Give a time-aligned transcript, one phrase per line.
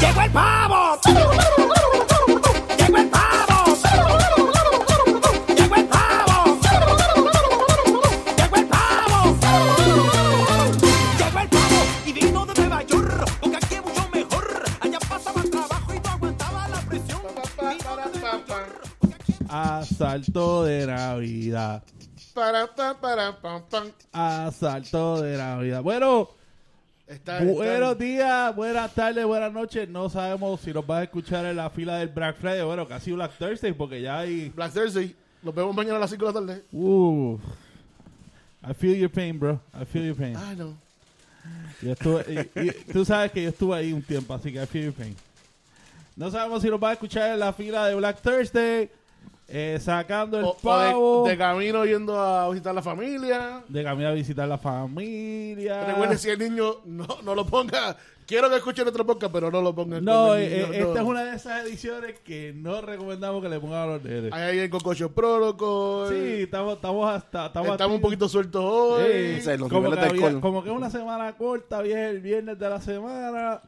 [0.00, 0.98] Llegó el pavo.
[1.06, 3.76] Llegó el pavo.
[5.56, 6.58] Llegó el pavo.
[8.36, 9.36] Llegó el pavo.
[11.18, 13.30] Llegó el pavo y vino de Nueva York.
[13.40, 14.64] Porque aquí mucho mejor.
[14.80, 17.20] Allá pasaba trabajo y no aguantaba la presión.
[19.48, 21.82] Asalto de Navidad.
[22.34, 23.38] Para, pa, para.
[24.12, 25.82] Asalto de Navidad.
[25.82, 26.28] Bueno,
[27.06, 29.88] Está, buenos está- días, buenas tardes, buenas noches.
[29.88, 32.64] No sabemos si nos vas a escuchar en la fila del Black Friday.
[32.64, 34.48] Bueno, casi Black Thursday porque ya hay...
[34.50, 35.14] Black Thursday.
[35.42, 36.64] Nos vemos mañana a las 5 de la tarde.
[36.72, 37.38] Uh,
[38.68, 39.60] I feel your pain, bro.
[39.80, 40.36] I feel your pain.
[41.80, 42.24] Yo estuve,
[42.56, 44.94] y- y tú sabes que yo estuve ahí un tiempo, así que I feel your
[44.94, 45.14] pain.
[46.16, 48.90] No sabemos si nos va a escuchar en la fila de Black Thursday,
[49.48, 53.62] eh, sacando el O- o pavo, de, de, de camino yendo a visitar la familia.
[53.72, 55.84] camino a visitar la familia.
[55.84, 57.96] Recuerde si el niño no, no lo ponga.
[58.26, 60.00] Quiero que escuche nuestro podcast, pero no lo ponga.
[60.00, 60.86] no, con el eh, niño, eh, no.
[60.88, 64.32] esta es una de esas ediciones que no recomendamos que le pongan a los nenes.
[64.32, 66.08] Hay ahí el Cococho Protocol.
[66.08, 67.46] Sí, estamos, estamos hasta...
[67.46, 69.36] Estamos, Estamos un poquito sueltos hoy.
[69.36, 70.40] Sí, Sí, los como, niveles que de había- alcohol.
[70.40, 73.60] como que es una semana corta, bien el viernes de la semana.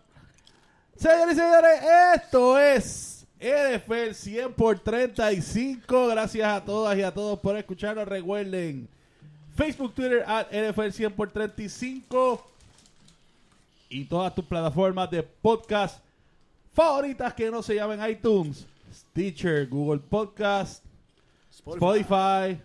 [0.96, 1.80] Señores y señores,
[2.16, 6.08] esto es NFL 100 por 35.
[6.08, 8.06] Gracias a todas y a todos por escucharnos.
[8.06, 8.88] Recuerden,
[9.54, 12.44] Facebook, Twitter, at NFL 100 por 35.
[13.90, 16.02] Y todas tus plataformas de podcast
[16.78, 20.84] favoritas que no se llamen iTunes, Stitcher, Google Podcast,
[21.50, 22.60] Spotify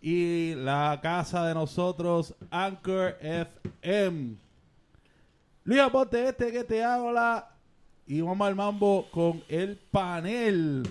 [0.00, 4.36] y la casa de nosotros, Anchor FM.
[5.64, 7.55] Luis Aponte, este que te habla.
[8.06, 10.84] Y vamos al mambo con el panel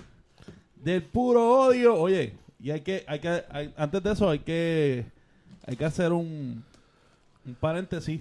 [0.82, 1.94] del puro odio.
[1.94, 3.42] Oye, y hay que, hay que,
[3.76, 5.06] antes de eso hay que,
[5.66, 6.62] hay que hacer un,
[7.46, 8.20] un paréntesis.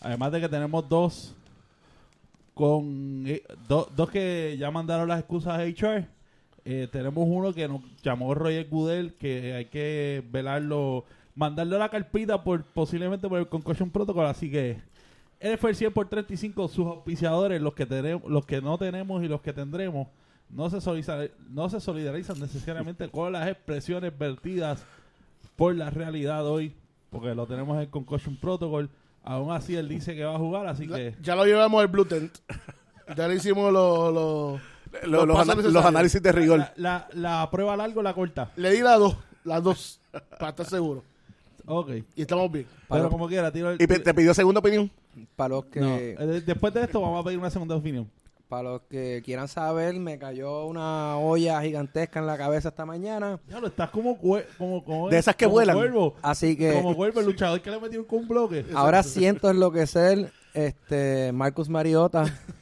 [0.00, 1.34] Además de que tenemos dos
[2.54, 6.06] con eh, do- dos que ya mandaron las excusas a HR.
[6.64, 11.04] Eh, tenemos uno que nos llamó Roger Goodell, que hay que velarlo,
[11.34, 14.78] mandarle la carpita por posiblemente por el Concussion Protocol, así que
[15.40, 19.22] él fue el 100 por 35, sus auspiciadores, los que tenemos, los que no tenemos
[19.22, 20.08] y los que tendremos,
[20.50, 24.82] no se solidarizan, no se solidarizan necesariamente con las expresiones vertidas
[25.56, 26.74] por la realidad hoy,
[27.10, 28.88] porque lo tenemos en el Concussion Protocol.
[29.22, 32.04] Aún así él dice que va a jugar, así que Ya lo llevamos al Blue
[32.06, 32.32] Tent.
[33.16, 34.60] Ya le hicimos los.
[35.06, 36.58] los- análisis de rigor.
[36.58, 38.50] la, la, la prueba largo o la corta.
[38.56, 39.16] Le di las dos.
[39.44, 40.00] Las dos.
[40.38, 41.04] Para estar seguro.
[41.66, 41.90] Ok.
[42.16, 42.66] Y estamos bien.
[42.66, 44.90] Pero Para- como quiera, tiro el- ¿Y te pidió segunda opinión?
[45.36, 48.10] Para los que No, eh, después de esto vamos a pedir una segunda opinión.
[48.48, 53.38] para los que quieran saber, me cayó una olla gigantesca en la cabeza esta mañana.
[53.48, 55.76] Ya lo estás como como, como De esas que como vuelan.
[55.76, 58.64] Cuervo, Así que como cuervo, el luchador que le metió con un bloque.
[58.74, 62.24] ahora siento enloquecer este Marcus Mariota.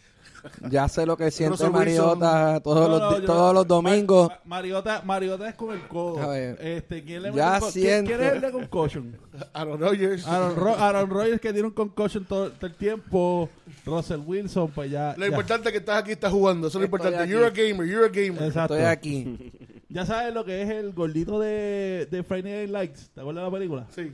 [0.71, 3.67] Ya sé lo que siente Russell Mariota todos, No, los, no, di- yo- todos los
[3.67, 4.29] domingos.
[4.29, 6.23] Ma- Ma- Mariota, Mariota es con el codo.
[6.23, 6.59] A ver.
[6.61, 9.17] Este, ¿quién le Ya con- ¿quién, quién es el de concussion?
[9.53, 10.27] Aaron Rodgers.
[10.27, 13.49] Aaron, Ro- Aaron Rodgers que tiene un concussion todo, todo el tiempo.
[13.85, 15.15] Russell Wilson, pues ya.
[15.17, 15.29] Lo ya.
[15.29, 16.69] importante es que estás aquí y estás jugando.
[16.69, 17.19] Eso es lo importante.
[17.19, 17.31] aquí.
[17.33, 17.87] You're a gamer.
[17.87, 18.43] You're a gamer.
[18.45, 18.75] Exacto.
[18.75, 19.53] Estoy aquí.
[19.91, 23.09] Ya sabes lo que es el gordito de, de Friday Night Lights.
[23.15, 23.87] ¿Te acuerdas de la película?
[23.95, 24.13] Sí.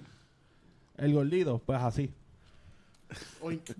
[0.96, 2.12] El gordito, pues así.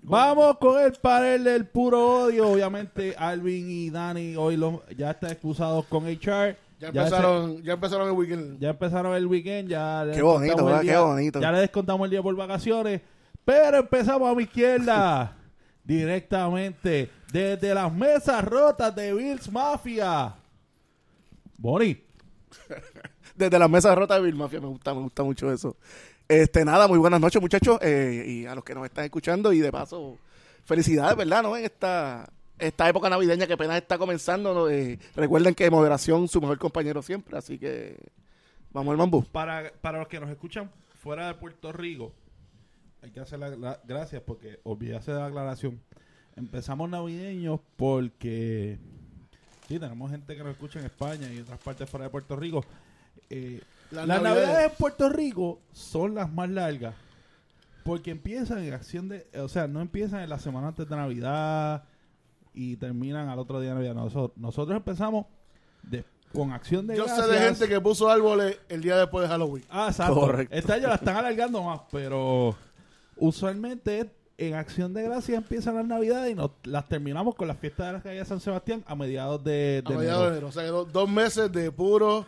[0.03, 2.49] Vamos con el panel del puro odio.
[2.49, 4.59] Obviamente, Alvin y Dani hoy
[4.97, 6.57] ya están excusados con HR.
[6.79, 8.59] Ya empezaron, ya empezaron el weekend.
[8.59, 9.69] ya empezaron el weekend.
[9.69, 10.81] Ya le Qué bonito, descontamos el ¿verdad?
[10.81, 11.39] Qué día- bonito.
[11.41, 13.01] Ya le descontamos el día por vacaciones.
[13.43, 15.37] Pero empezamos a mi izquierda.
[15.85, 20.33] directamente desde las mesas rotas de Bills Mafia.
[21.57, 21.97] Boni.
[23.35, 25.75] Desde la mesa rota de Bill Mafia, me gusta, me gusta mucho eso.
[26.27, 29.59] Este, nada, muy buenas noches, muchachos, eh, y a los que nos están escuchando, y
[29.59, 30.17] de paso,
[30.63, 31.43] felicidades, ¿verdad?
[31.43, 31.55] ¿No?
[31.55, 32.27] En esta,
[32.57, 34.69] esta época navideña que apenas está comenzando.
[34.69, 37.97] Eh, recuerden que moderación, su mejor compañero siempre, así que
[38.71, 39.21] vamos al mambo.
[39.23, 42.11] Para, para los que nos escuchan fuera de Puerto Rico,
[43.03, 45.79] hay que hacer la, la- gracias porque olvidase de la aclaración.
[46.35, 48.79] Empezamos navideños porque
[49.67, 52.65] sí, tenemos gente que nos escucha en España y otras partes fuera de Puerto Rico.
[53.29, 53.61] Eh,
[53.91, 54.23] Las navidades.
[54.47, 56.95] navidades en Puerto Rico son las más largas
[57.83, 61.83] porque empiezan en acción de, o sea, no empiezan en la semana antes de Navidad
[62.53, 63.93] y terminan al otro día de Navidad.
[63.95, 65.25] Nosotros, nosotros empezamos
[65.83, 66.03] de-
[66.33, 69.63] con acción de Yo sé de gente que puso árboles el día después de Halloween.
[69.69, 70.15] Ah, exacto.
[70.15, 70.53] Correcto.
[70.55, 72.55] Este año la están alargando más, pero
[73.17, 77.87] usualmente en Acción de Gracias empiezan las Navidades y nos, las terminamos con las fiestas
[77.87, 80.31] de la calle de San Sebastián a mediados de, A de mediados de enero.
[80.35, 80.47] enero.
[80.47, 82.25] O sea, que do- dos meses de puro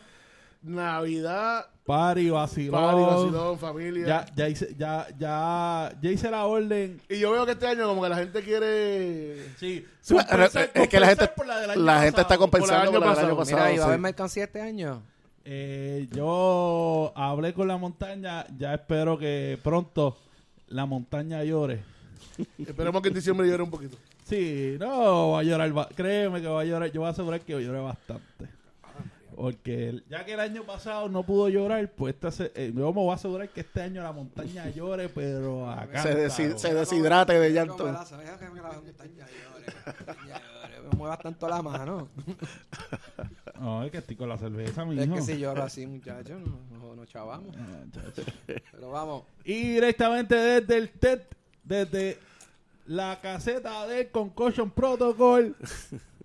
[0.62, 2.81] Navidad, Party, vacilón.
[2.81, 4.06] Party, vacilón, familia.
[4.06, 7.00] Ya, ya, hice, ya, ya, ya hice la orden.
[7.09, 9.48] Y yo veo que este año como que la gente quiere...
[9.57, 11.30] Sí, Sí, compensar- es que la gente,
[11.77, 13.57] la gente está compensando por la del año año pasado.
[13.57, 15.01] Mira, ¿y va a haber mercancía este año?
[15.45, 20.18] Eh, yo hablé con la montaña, ya espero que pronto
[20.68, 21.83] la montaña llore.
[22.57, 23.98] Esperemos que en diciembre llore un poquito.
[24.25, 27.39] Sí, no, va a llorar, va- créeme que va a llorar, yo voy a asegurar
[27.39, 28.56] que llore bastante.
[29.38, 32.88] Porque el- ya que el año pasado no pudo llorar, pues este, se- eh, yo
[32.92, 36.01] me voy a asegurar que este año la montaña llore, pero acá.
[36.01, 37.78] Se, desi- se deshidrate de llanto.
[37.78, 37.84] Que
[38.50, 40.81] me la montaña llore, montaña llore.
[40.89, 42.07] Me muevas tanto la mano.
[43.60, 46.60] No, es que estoy con la cerveza, mi Es que si lloro así, muchachos, no,
[46.78, 47.56] no, no chavamos.
[47.57, 47.83] Ah,
[48.45, 49.24] Pero vamos.
[49.44, 51.22] Y directamente desde el TED,
[51.63, 52.19] desde
[52.86, 55.56] la caseta del Concussion Protocol.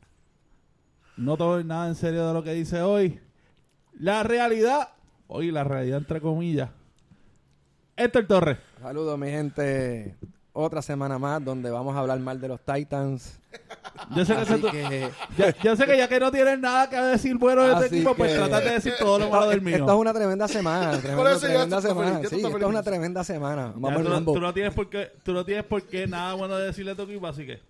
[1.16, 3.20] No tomo nada en serio de lo que dice hoy.
[3.98, 4.88] La realidad,
[5.28, 6.70] hoy la realidad entre comillas.
[7.96, 8.58] Héctor Torres.
[8.80, 10.16] Saludos, mi gente.
[10.54, 13.38] Otra semana más donde vamos a hablar mal de los Titans.
[14.16, 14.34] Yo sé
[14.70, 17.84] que, ya, yo sé que ya que no tienes nada que decir bueno de este
[17.86, 19.76] Así equipo, pues que- trata de decir todo lo malo del mío.
[19.76, 20.98] Esto es una tremenda semana.
[20.98, 21.38] tremenda,
[21.80, 22.18] semana.
[22.28, 23.72] Sí, esto es una tremenda semana.
[23.76, 24.32] Vamos tú, no- Lambo.
[24.34, 26.94] tú no tienes por qué, tú no tienes por qué nada bueno de decirle a
[26.96, 27.60] tu equipo, así que.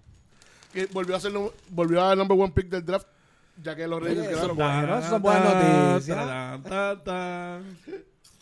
[0.73, 1.33] Que volvió a ser
[1.71, 3.07] volvió a dar el number one pick del draft,
[3.63, 5.03] ya que los Reyes quedaron.
[5.03, 5.55] son buenas
[5.95, 6.19] noticias.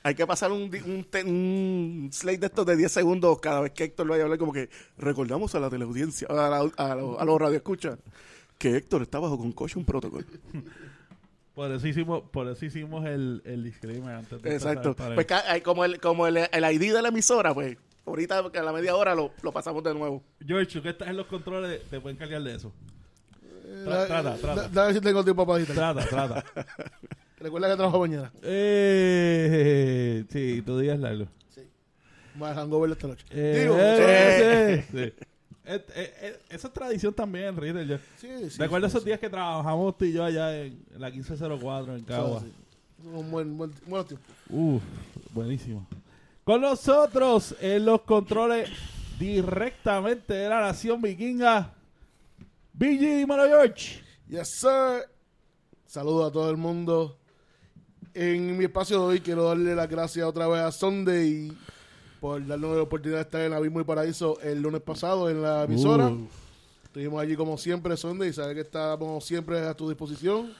[0.02, 3.72] Hay que pasar un, un, te- un slate de estos de 10 segundos cada vez
[3.72, 6.94] que Héctor lo vaya a hablar, como que recordamos a la teleaudiencia, a, la- a,
[6.94, 7.98] los- a los radioescuchas,
[8.56, 10.24] que Héctor está bajo concussion protocol.
[11.54, 14.96] Por eso hicimos, por eso hicimos el, el disclaimer antes de Exacto.
[15.14, 17.76] Pues hay como el, como el, el ID de la emisora, pues
[18.06, 20.22] ahorita a la media hora lo, lo pasamos de nuevo.
[20.46, 22.72] George, tú que estás en los controles, te pueden encargar de eso.
[23.84, 24.62] Tra- trata, da- trata.
[24.62, 25.74] da- Dame ver si tengo tiempo para editar.
[25.76, 26.44] Trata, trata.
[27.38, 28.30] Recuerda que trabajo mañana.
[28.42, 31.26] eh, sí, tú digas largo.
[32.34, 33.24] Voy a hangover esta noche.
[33.30, 35.12] Eh, Digo, eh, sí, sí.
[36.50, 37.86] Esa es tradición también, Ritter.
[37.86, 39.06] Yo- sí, sí, Recuerdo sí, esos sí.
[39.08, 42.40] días que trabajamos tú y yo allá en la 1504 en Cagua.
[42.40, 42.46] Sí,
[43.02, 43.08] sí.
[43.08, 44.24] Un buen, buen, buen tiempo.
[44.50, 44.82] Uf,
[45.32, 45.86] buenísimo.
[46.44, 48.68] Con nosotros en los controles
[49.18, 51.72] directamente de la nación vikinga,
[52.72, 54.02] BG Dímelo George.
[54.28, 55.08] Yes, sir.
[55.86, 57.16] Saludos a todo el mundo.
[58.14, 61.52] En mi espacio de hoy quiero darle las gracias otra vez a Sunday
[62.20, 65.64] por darnos la oportunidad de estar en Abismo y Paraíso el lunes pasado en la
[65.64, 66.08] emisora.
[66.08, 66.28] Uh,
[66.84, 70.52] Estuvimos allí como siempre, Sunday, y sabes que estamos siempre a tu disposición.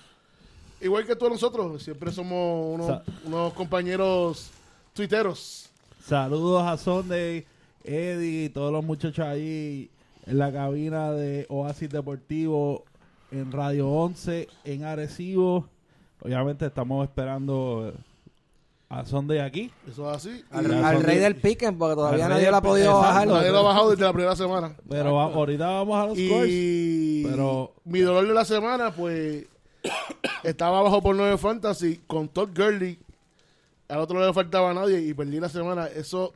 [0.81, 4.51] Igual que todos nosotros, siempre somos unos, Sa- unos compañeros
[4.95, 5.69] tuiteros.
[6.07, 7.45] saludos a Sunday,
[7.83, 9.91] Eddie y todos los muchachos ahí
[10.27, 12.85] en la cabina de Oasis Deportivo
[13.31, 15.69] en Radio 11 en Arecibo.
[16.23, 17.95] Obviamente estamos esperando
[18.89, 19.71] a Sunday aquí.
[19.89, 20.45] Eso es así.
[20.51, 23.27] Al, rey del piquen, porque todavía nadie lo ha podido bajar.
[23.29, 24.75] nadie lo ha bajado desde la primera semana.
[24.89, 26.51] Pero va- ahorita vamos a los scores.
[26.51, 29.47] Y Pero- mi dolor de la semana, pues,
[30.43, 32.99] estaba abajo por 9 fantasy con Todd Gurley.
[33.89, 35.87] Al otro no le faltaba a nadie y perdí la semana.
[35.87, 36.33] Eso,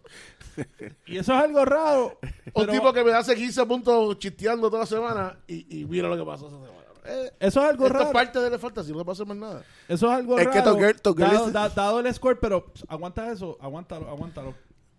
[1.06, 2.19] Y eso es algo raro.
[2.55, 6.17] un tipo que me hace 15 puntos chisteando toda la semana y, y mira lo
[6.17, 6.73] que pasó esa semana.
[7.06, 8.06] Eh, Eso es algo esto raro.
[8.09, 9.62] es parte de la fantasy, no pasa más nada.
[9.89, 10.56] Eso es algo Es raro.
[10.75, 14.55] que Todd Gurley dado, es- da- dado el score, pero pss, aguanta eso, aguántalo, aguántalo.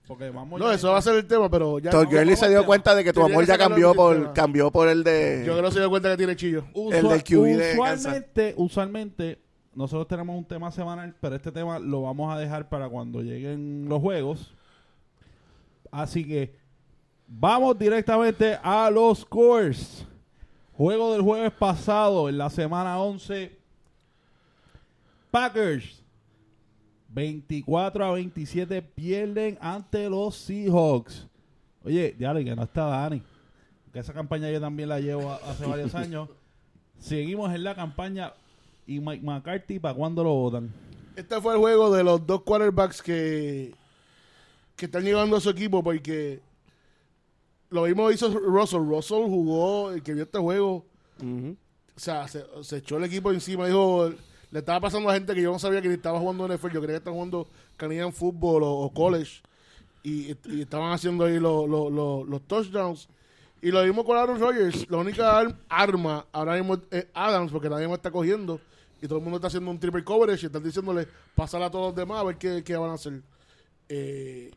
[0.07, 1.89] Porque vamos No, ya- eso va a ser el tema, pero ya.
[1.89, 2.67] Todd no, Gurley se dio tema.
[2.67, 5.43] cuenta de que tu Tenía amor ya cambió por, cambió por el de...
[5.47, 6.63] Yo creo que se dio cuenta que tiene chillo.
[6.75, 9.39] El del QB de usualmente, usualmente,
[9.73, 13.89] nosotros tenemos un tema semanal, pero este tema lo vamos a dejar para cuando lleguen
[13.89, 14.53] los juegos.
[15.95, 16.53] Así que
[17.25, 20.05] vamos directamente a los scores.
[20.73, 23.57] Juego del jueves pasado, en la semana 11.
[25.31, 26.03] Packers
[27.07, 31.27] 24 a 27 pierden ante los Seahawks.
[31.85, 33.23] Oye, ya que no está Dani.
[33.93, 36.27] Que esa campaña yo también la llevo hace varios años.
[36.99, 38.33] Seguimos en la campaña.
[38.85, 40.73] ¿Y Mike McCarthy para cuándo lo votan?
[41.15, 43.73] Este fue el juego de los dos quarterbacks que,
[44.75, 46.41] que están llevando a su equipo porque
[47.69, 48.79] lo mismo hizo Russell.
[48.81, 50.85] Russell jugó, el que vio este juego,
[51.95, 53.67] o sea, se, se echó el equipo encima.
[53.67, 54.09] Dijo,
[54.51, 56.71] le estaba pasando a gente que yo no sabía que ni estaba jugando NFL.
[56.71, 59.41] Yo creía que estaban jugando Canadian Football o, o college.
[60.03, 63.07] Y, y estaban haciendo ahí los, los, los, los touchdowns.
[63.61, 64.89] Y lo mismo con Aaron Rodgers.
[64.89, 68.59] La única ar- arma ahora mismo es Adams porque nadie más está cogiendo.
[69.01, 71.87] Y todo el mundo está haciendo un triple coverage y están diciéndole pasar a todos
[71.87, 73.21] los demás a ver qué, qué van a hacer.
[73.89, 74.51] Eh,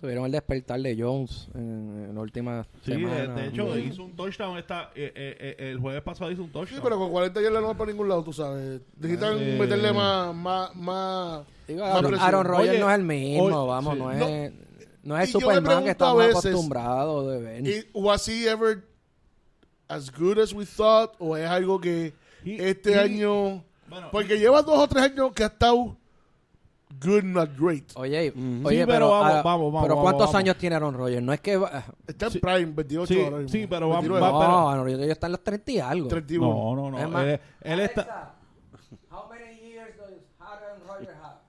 [0.00, 3.34] tuvieron el despertar de Jones en, en la última Sí, de, semana.
[3.34, 6.52] de hecho, hizo un touchdown esta, eh, eh, eh, el jueves pasado hizo un Sí,
[6.52, 6.80] touchdown.
[6.82, 8.80] pero con 40 yardas no va para ningún lado, tú sabes.
[8.96, 9.56] Necesitan Eh.
[9.58, 13.98] meterle más, más, más, Digo, más Aaron, Rodgers no es el mismo, oye, vamos, sí.
[14.00, 14.52] no es,
[15.02, 17.86] no es Y el Superman que estamos veces, acostumbrados de ver.
[17.92, 18.84] ¿Was he ever
[19.88, 21.10] as good as we thought?
[21.18, 23.64] ¿O es algo que He- este he- año...
[23.88, 25.96] Bueno, Porque lleva dos o tres años que ha estado
[27.00, 27.90] good, not great.
[27.94, 28.68] Oye, Ujú.
[28.68, 30.34] oye Sí, pero, pero vamos, ah, vamos, vamos, pero vamos, ¿cuántos vamos.
[30.34, 31.22] años tiene Aaron Rodgers?
[31.22, 31.56] No es que...
[31.56, 32.38] va- Está en Sí.
[32.38, 33.48] prime, 28 Sí, ahora mismo.
[33.48, 36.08] sí, pero va- 29, va- no, Aaron Rodgers ya está en los 30 y algo.
[36.08, 36.46] 31.
[36.46, 36.98] no, no, no.
[36.98, 38.34] Es más- él, él está...
[39.10, 41.40] how many years does Aaron Rodgers have?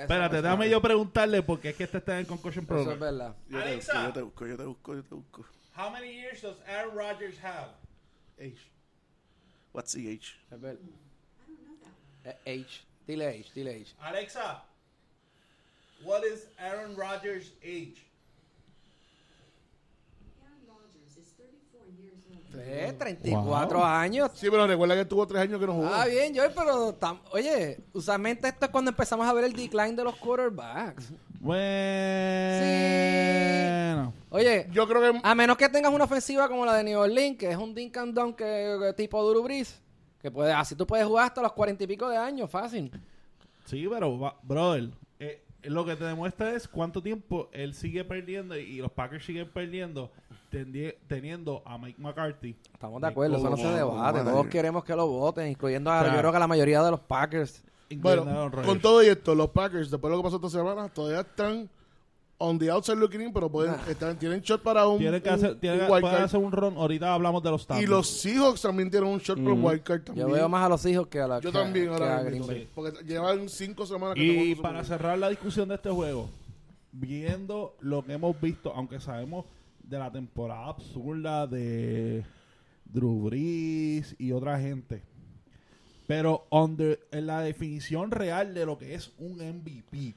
[0.00, 2.98] Espérate, déjame yo preguntarle porque es que este está en el Concussion Eso es Program.
[3.00, 3.36] verdad.
[3.48, 3.92] Yo te Alexa.
[4.08, 5.44] busco, yo te busco, yo te busco, yo te busco.
[5.76, 7.68] How many years does Aaron Rodgers have?
[8.38, 8.56] Age.
[9.74, 10.38] What's the age?
[10.50, 10.80] Es verdad.
[12.46, 12.84] Age.
[13.06, 13.94] Dile age, dile age.
[14.00, 14.62] Alexa,
[16.04, 17.96] what is Aaron Rodgers' age?
[20.42, 22.60] Aaron Rodgers is 34 years old.
[22.60, 23.84] Eh, 34 Wow.
[23.84, 24.30] años.
[24.34, 25.88] Sí, pero recuerda que tuvo tres años que no jugó.
[25.92, 26.94] Ah, bien, Joel, pero...
[26.98, 31.10] tam- Oye, usualmente esto es cuando empezamos a ver el decline de los quarterbacks.
[32.84, 34.12] Bueno.
[34.30, 35.20] Oye, Yo creo que...
[35.22, 37.96] a menos que tengas una ofensiva como la de New Orleans, que es un dink
[37.98, 39.78] and dunk que, que tipo Drew Brees,
[40.24, 42.90] que puede, así tú puedes jugar hasta los cuarenta y pico de años, fácil.
[43.66, 44.88] Sí, pero, va- brother,
[45.18, 49.50] eh, lo que te demuestra es cuánto tiempo él sigue perdiendo y, los Packers siguen
[49.52, 50.10] perdiendo
[51.08, 52.56] teniendo a Mike McCarthy.
[52.72, 53.98] Estamos de acuerdo, eso no se debate.
[53.98, 54.22] madre.
[54.24, 56.82] Todos queremos que lo voten, incluyendo a, O sea, yo creo que a la mayoría
[56.82, 57.62] de los Packers.
[57.96, 61.20] Bueno, con todo y esto, los Packers, después de lo que pasó esta semana, todavía
[61.20, 61.68] están
[62.38, 65.34] on the outside looking in, pero pueden, están, tienen shot para un, Tienen que un-
[65.36, 66.22] hacer, tienen un pueden card.
[66.24, 66.76] hacer un run.
[66.76, 67.88] Ahorita hablamos de los Y standings.
[67.90, 70.26] los Seahawks también tienen un shot por wild card también.
[70.28, 72.22] Yo veo más a los hijos que a la Yo que a- también que a
[72.22, 72.68] Green Bay.
[72.74, 76.28] Porque llevan cinco semanas que Y para cerrar la discusión de este juego,
[76.92, 79.46] viendo lo que hemos visto, aunque sabemos
[79.82, 82.24] de la temporada absurda de
[82.86, 85.02] Drew Brees y otra gente,
[86.06, 90.14] pero under, en la definición real de lo que es un MVP,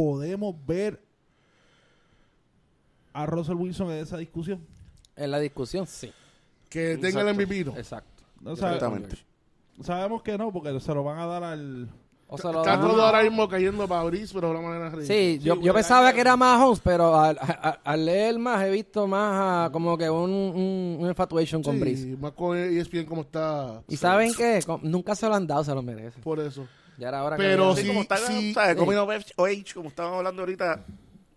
[0.00, 0.98] podemos ver
[3.12, 4.60] a Russell Wilson en esa discusión.
[5.16, 6.10] En la discusión, sí.
[6.70, 7.34] que tenga el.
[7.34, 7.64] MVP.
[7.66, 7.76] ¿no?
[7.76, 8.22] Exacto.
[8.40, 9.16] No sabe- Exactamente.
[9.82, 11.88] sabemos que no, porque se lo van a dar al...
[12.32, 15.06] O se lo Está todo ahora mismo cayendo para Brice, pero de una manera ridícula.
[15.06, 18.70] Sí, yo, Sí, yo güey, pensaba que era más Holmes, pero al, leer más he
[18.70, 22.16] visto más a como que un, un, un infatuation con Sí, Breeze.
[22.16, 23.82] más con ESPN como está.
[23.88, 24.60] ¿Y saben qué?
[24.82, 26.22] Nunca se lo han dado, se lo merecen.
[26.22, 26.66] Por eso.
[27.00, 28.76] Ya era hora que Pero le- Sí, como está, sí, ¿sabes?
[29.74, 30.84] como estábamos hablando ahorita,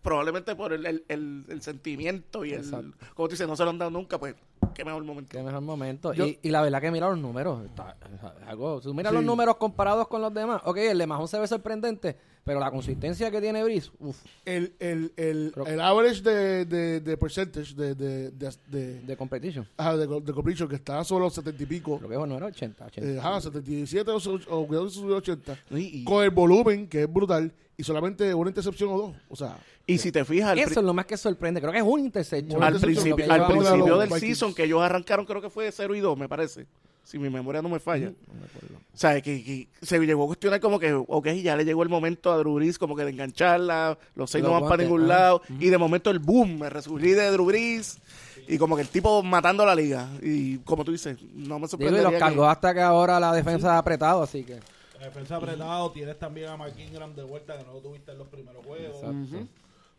[0.01, 2.69] probablemente por el, el, el, el sentimiento y el,
[3.15, 4.35] como tú dices, no se lo han dado nunca, pues,
[4.73, 5.29] qué mejor momento.
[5.31, 6.13] Qué mejor momento.
[6.13, 7.65] Yo- y, y la verdad que mira los números.
[7.65, 9.15] está- es algo, tú mira Sí.
[9.15, 10.61] los números comparados con los demás.
[10.65, 14.75] Ok, el de Mahon se ve sorprendente, pero la consistencia que tiene Brice, uff, El,
[14.79, 19.67] el, el, el average de, de, de percentage de, de, de, de, de competition.
[19.77, 21.97] ajá, de, de completion, que está solo 70 y pico.
[21.97, 23.09] Creo que bueno, era 80, 80.
[23.09, 24.17] Eh, ajá, 77 o,
[24.49, 25.57] o cuidado si subió 80.
[25.71, 29.15] Y, y- Con el volumen, que es brutal, y solamente una intercepción o dos.
[29.29, 31.59] O sea, y si te fijas, Eso es lo más que sorprende.
[31.59, 32.57] Creo que es un interception.
[32.57, 34.19] Una al lo que al de principio del Vikings.
[34.21, 36.65] season que ellos arrancaron, creo que fue 0 y 2, me parece.
[37.03, 38.13] Si mi memoria no me falla.
[38.93, 41.89] O sea, que, que se llegó a cuestionar como que, ok, ya le llegó el
[41.89, 45.03] momento a Drew Brees como que de engancharla, los seis Los no van para ningún
[45.03, 45.07] ah.
[45.07, 47.97] lado, y de momento el boom, me resurgí de Drew Brees,
[48.47, 50.07] y como que el tipo matando la liga.
[50.21, 53.33] Y como tú dices, no me Digo, y los cargó que- hasta que ahora la
[53.33, 54.61] defensa ha apretado, así que.
[54.97, 58.19] La defensa apretado, tienes también a Mark Ingram de vuelta que no lo tuviste en
[58.19, 58.95] los primeros juegos.
[58.95, 59.47] Exacto.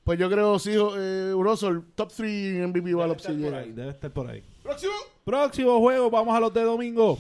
[0.05, 3.73] Pues yo creo, sí, eh, Russell, top 3 en MVP Debe Ballot estar por ahí,
[3.73, 4.43] debe estar por ahí.
[4.63, 4.93] Próximo.
[5.25, 7.19] Próximo juego, vamos a los de domingo.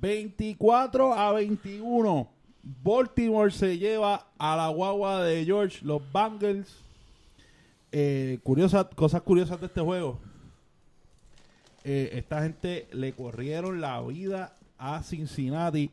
[0.00, 2.28] 24 a 21.
[2.82, 6.76] Baltimore se lleva a la guagua de George, los Bengals.
[7.92, 10.18] Eh, curiosa- cosas curiosas de este juego.
[11.84, 15.90] Eh, esta gente le corrieron la vida a Cincinnati.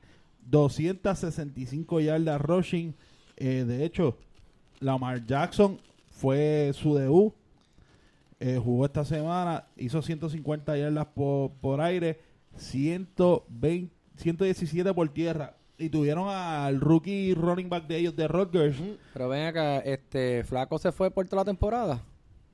[0.49, 2.93] 265 yardas rushing.
[3.37, 4.17] Eh, de hecho,
[4.79, 5.79] Lamar Jackson
[6.11, 7.33] fue su debut.
[8.39, 12.19] Eh, jugó esta semana, hizo 150 yardas por, por aire,
[12.57, 15.55] 120, 117 por tierra.
[15.79, 18.77] Y tuvieron al rookie running back de ellos, de Rutgers.
[19.13, 22.01] Pero ven acá, este Flaco se fue por toda la temporada.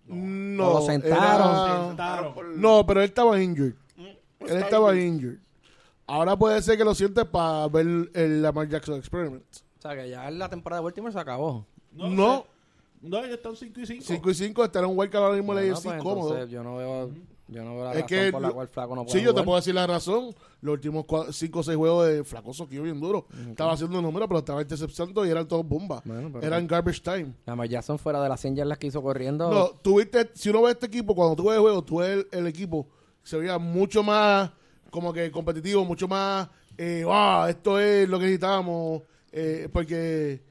[0.08, 0.70] No.
[0.70, 1.52] O lo sentaron.
[1.56, 2.62] era- Sentaron.
[2.62, 3.74] No, pero él estaba injured.
[3.98, 5.08] Él Está estaba injured.
[5.14, 5.38] injured.
[6.06, 9.44] Ahora puede ser que lo sientes para ver el Lamar Jackson Experiment.
[9.80, 11.66] O sea, que ya la temporada de Baltimore se acabó.
[11.96, 12.10] No.
[12.10, 12.46] No,
[13.02, 14.04] no ellos están 5 y 5.
[14.06, 16.46] 5 y 5 estará un wild card ahora mismo en Bueno, AFC pues, cómodo.
[16.48, 17.12] yo no veo...
[17.50, 19.26] Yo no veo la Es razón que por la cual Flaco no puede Sí, yo
[19.26, 19.46] te jugar.
[19.46, 20.34] puedo decir la razón.
[20.62, 23.28] Los últimos 5 o 6 juegos de Flaco Soquillo bien duro.
[23.50, 26.02] Estaba haciendo números, pero estaba interceptando y eran todos bombas.
[26.06, 27.34] Bueno, eran garbage time.
[27.46, 29.52] Lamar Jackson fuera de las 100 yardas que hizo corriendo.
[29.52, 32.28] No, tuviste, si uno ve este equipo, cuando tú ves el juego, tú ves el,
[32.40, 32.88] el equipo,
[33.22, 34.50] se veía mucho más
[34.90, 36.48] como que competitivo, mucho más,
[36.78, 39.02] eh, "Ah, esto es lo que necesitábamos,
[39.34, 40.42] eh, porque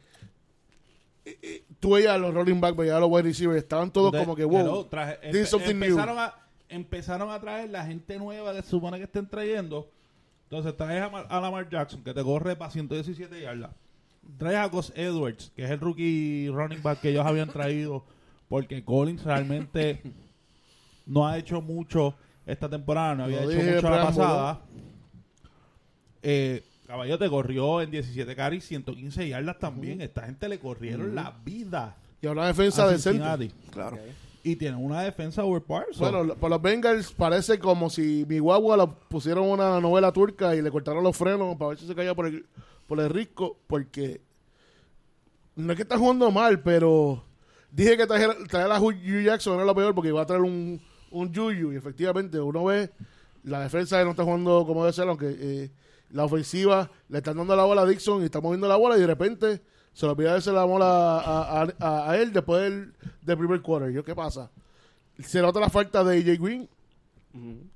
[1.80, 4.34] tú veías a los rolling back, veías a los wide receivers, estaban todos De- como
[4.36, 5.84] que, wow, traje- empe- new.
[5.90, 6.34] empezaron a
[6.68, 9.88] empezaron a traer la gente nueva que se supone que estén trayendo.
[10.44, 13.70] Entonces traes a, Mar- a Lamar Jackson que te corre para 117 yardas.
[14.38, 18.02] Traes a Gus Edwards, que es el rookie running back que ellos habían traído
[18.48, 20.00] porque Collins realmente
[21.06, 22.14] no ha hecho mucho
[22.46, 24.60] esta temporada, no había Lo hecho mucho la pasada.
[26.22, 26.62] Eh,
[26.92, 30.02] Caballo te corrió en 17 carries, 115 yardas también.
[30.02, 33.50] Esta gente le corrieron la vida Y a una defensa decente.
[33.70, 33.96] Claro.
[34.44, 35.92] Y tienen una defensa overpowered.
[35.94, 40.54] so- Bueno, por los Bengals parece como si mi guagua la pusieron una novela turca
[40.54, 42.44] y le cortaron los frenos para ver si se caía por el,
[42.86, 44.20] por el risco, porque
[45.56, 47.24] no es que está jugando mal, pero
[47.70, 50.78] dije que traer a Hugh Jackson era lo peor porque iba a traer un,
[51.10, 52.90] un Juju y efectivamente uno ve
[53.44, 55.70] la defensa no está jugando como debe ser, aunque eh,
[56.12, 59.00] la ofensiva le están dando la bola a Dixon y está moviendo la bola y
[59.00, 62.94] de repente se le olvida darse la bola a, a- a- a él después del,
[63.22, 63.90] del primer quarter.
[63.90, 64.50] Yo, ¿qué pasa?
[65.18, 66.68] Se nota la falta de AJ Green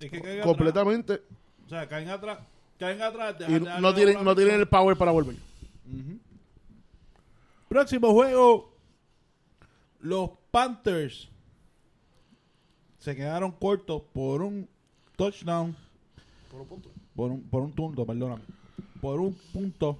[0.00, 1.28] Es que caigan completamente atrás.
[1.64, 2.38] O sea, caen atrás.
[2.78, 3.36] Caen atrás.
[3.48, 5.36] y de darle no tienen, no a tienen el power para volver.
[7.68, 8.72] Próximo juego.
[10.00, 11.28] Los Panthers
[12.98, 14.68] se quedaron cortos por un
[15.16, 15.76] touchdown.
[16.50, 16.82] Por un,
[17.16, 18.42] por un punto, perdóname.
[19.00, 19.98] Por un punto.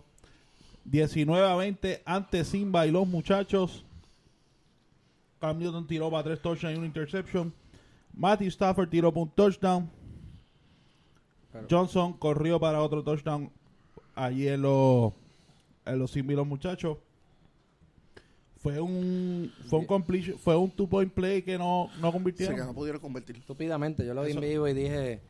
[0.85, 3.85] 19 a 20 ante Simba y los muchachos.
[5.41, 7.53] Cam Newton tiró para tres touchdowns y una interception.
[8.15, 9.91] Matthew Stafford tiró para un touchdown.
[11.53, 13.51] Pero- Johnson corrió para otro touchdown
[14.15, 15.13] allí en los,
[15.85, 16.99] en los Simba y los muchachos.
[18.59, 22.57] Fue un fue un completion, fue un two point play que no, no Sí, convirtieron.
[22.57, 23.37] que no pudieron convertir.
[23.37, 25.21] Estúpidamente, yo lo vi Eso- en vivo y dije.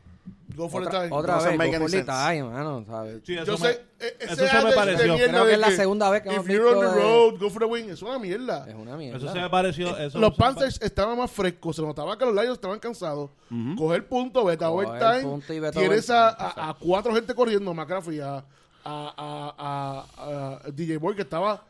[0.55, 1.11] Go for the Otra, time.
[1.15, 2.11] otra Doesn't vez, make go any for the sense.
[2.11, 3.21] time, mano, ¿sabes?
[3.23, 5.13] Sí, eso Yo me- sé, e- eso se me adage de pareció.
[5.13, 6.95] mierda Creo que de es la segunda vez que hemos If you're on visto the
[6.97, 7.89] de- road, go for the win.
[7.91, 8.65] Es una mierda.
[8.67, 9.17] Es una mierda.
[9.19, 9.89] Eso se me pareció.
[9.97, 11.75] Eso Los se me Panthers estaban más frescos.
[11.75, 13.29] Se notaba que los Lions estaban cansados.
[13.77, 15.21] Coger punto, vete a Coger overtime.
[15.21, 16.51] punto y vete a Tienes a, overtime.
[16.55, 17.73] a- a cuatro gente corriendo.
[17.75, 18.43] McCaffrey, a, a,
[18.83, 21.63] a- a- a DJ Boy, que estaba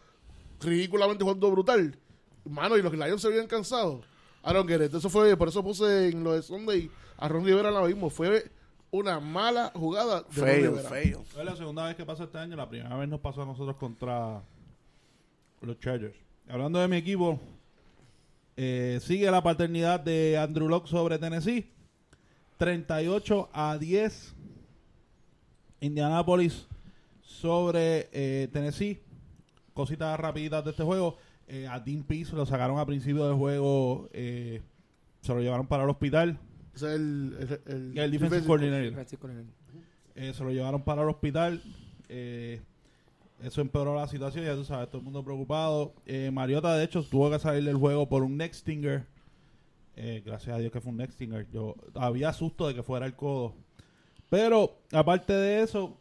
[0.61, 1.97] ridículamente jugando brutal.
[2.45, 4.01] Mano, y los Lions se habían cansado.
[4.45, 4.93] I don't get it.
[4.93, 8.09] Eso fue, por eso puse en lo de Sunday a Ron Rivera lo mismo.
[8.09, 8.49] Fue
[8.91, 10.89] una mala jugada de Rivera.
[10.89, 11.23] feo.
[11.37, 12.55] Es la segunda vez que pasa este año.
[12.55, 14.41] La primera vez nos pasó a nosotros contra
[15.61, 16.15] los Chargers.
[16.49, 17.39] Hablando de mi equipo,
[18.55, 21.69] eh, sigue la paternidad de Andrew Locke sobre Tennessee.
[22.57, 24.33] 38 a 10.
[25.81, 26.67] Indianapolis
[27.21, 28.99] sobre eh, Tennessee.
[29.73, 31.17] Cositas rapiditas de este juego.
[31.47, 34.09] Eh, a Dean Pease lo sacaron a principio del juego.
[34.13, 34.61] eh,
[35.21, 36.39] se lo llevaron para el hospital.
[36.77, 38.93] Ese es el, el, el, El defensive defensive coordinator.
[38.93, 39.45] Francisco Leonel.
[40.15, 41.61] Eh, se lo llevaron para el hospital.
[42.09, 42.61] Eh,
[43.43, 45.93] eso empeoró la situación, ya tú sabes, todo el mundo preocupado.
[46.05, 49.05] Eh, Mariota, de hecho, tuvo que salir del juego por un neck stinger.
[49.95, 51.47] Eh, gracias a Dios que fue un neck stinger.
[51.51, 53.53] Yo había susto de que fuera el codo.
[54.29, 55.97] Pero, aparte de eso,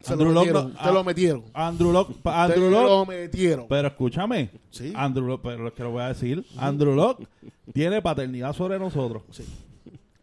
[0.00, 0.68] Se Andrew lo Luck metieron.
[0.72, 1.44] no- te ah, lo metieron.
[1.54, 3.66] Andrew Locke, te Andrew lo Locke, metieron.
[3.68, 4.92] pero escúchame, Sí.
[4.96, 7.26] Andrew Locke, pero lo que lo voy a decir, Andrew Locke
[7.72, 9.22] tiene paternidad sobre nosotros.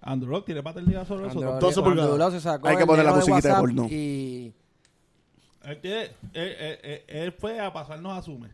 [0.03, 1.59] Andrew tiene paternidad sobre Andrew- nosotros.
[1.61, 2.19] 12 Andrew pulgadas.
[2.19, 3.87] Luck se sacó Hay que poner la de musiquita de porno.
[3.89, 4.53] Y...
[5.63, 8.49] Él, tiene- él- él- él- él fue a pasarnos a Sume.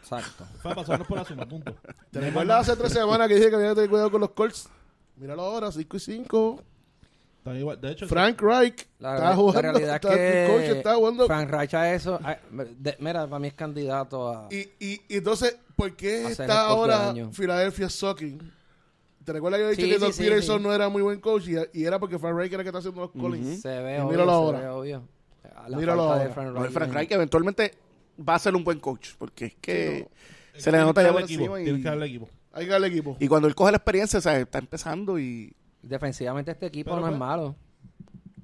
[0.00, 0.44] Exacto.
[0.62, 1.74] Fue a pasarnos por Asume, punto.
[2.12, 4.68] ¿Te recuerdas hace tres semanas que dije que había que tener cuidado con los Colts?
[5.16, 6.62] Míralo ahora, 5 y 5.
[7.38, 7.80] Está igual.
[7.80, 9.62] De hecho, Frank Reich La, está la jugando.
[9.62, 11.26] realidad está- es el coach que está jugando.
[11.26, 12.20] Frank Reich a eso...
[12.78, 14.48] de- mira, para mí es candidato a...
[14.50, 17.30] Y, y, y entonces, ¿por qué está ahora año.
[17.32, 18.52] Philadelphia sucking?
[19.26, 20.62] ¿Te recuerdas que había dicho Sí, que sí, Doug sí, Peterson sí.
[20.64, 22.78] no era muy buen coach y, y era porque Frank Reich era el que está
[22.78, 23.60] haciendo los Collins?
[23.60, 24.60] Se ve Y obvio, míralo se ahora.
[24.60, 25.02] ve obvio.
[25.68, 26.34] La Míralo falta de ahora.
[26.34, 27.74] Frank Reich Frank Reich eventualmente
[28.26, 30.08] va a ser un buen coach, porque es que
[30.56, 32.28] se le nota ya por equipo, encima Tienes que y, darle equipo.
[32.52, 33.16] Hay que darle equipo.
[33.20, 37.00] y cuando él coge la experiencia, o sea, está empezando y Defensivamente este equipo Pero
[37.00, 37.54] no es fue- malo.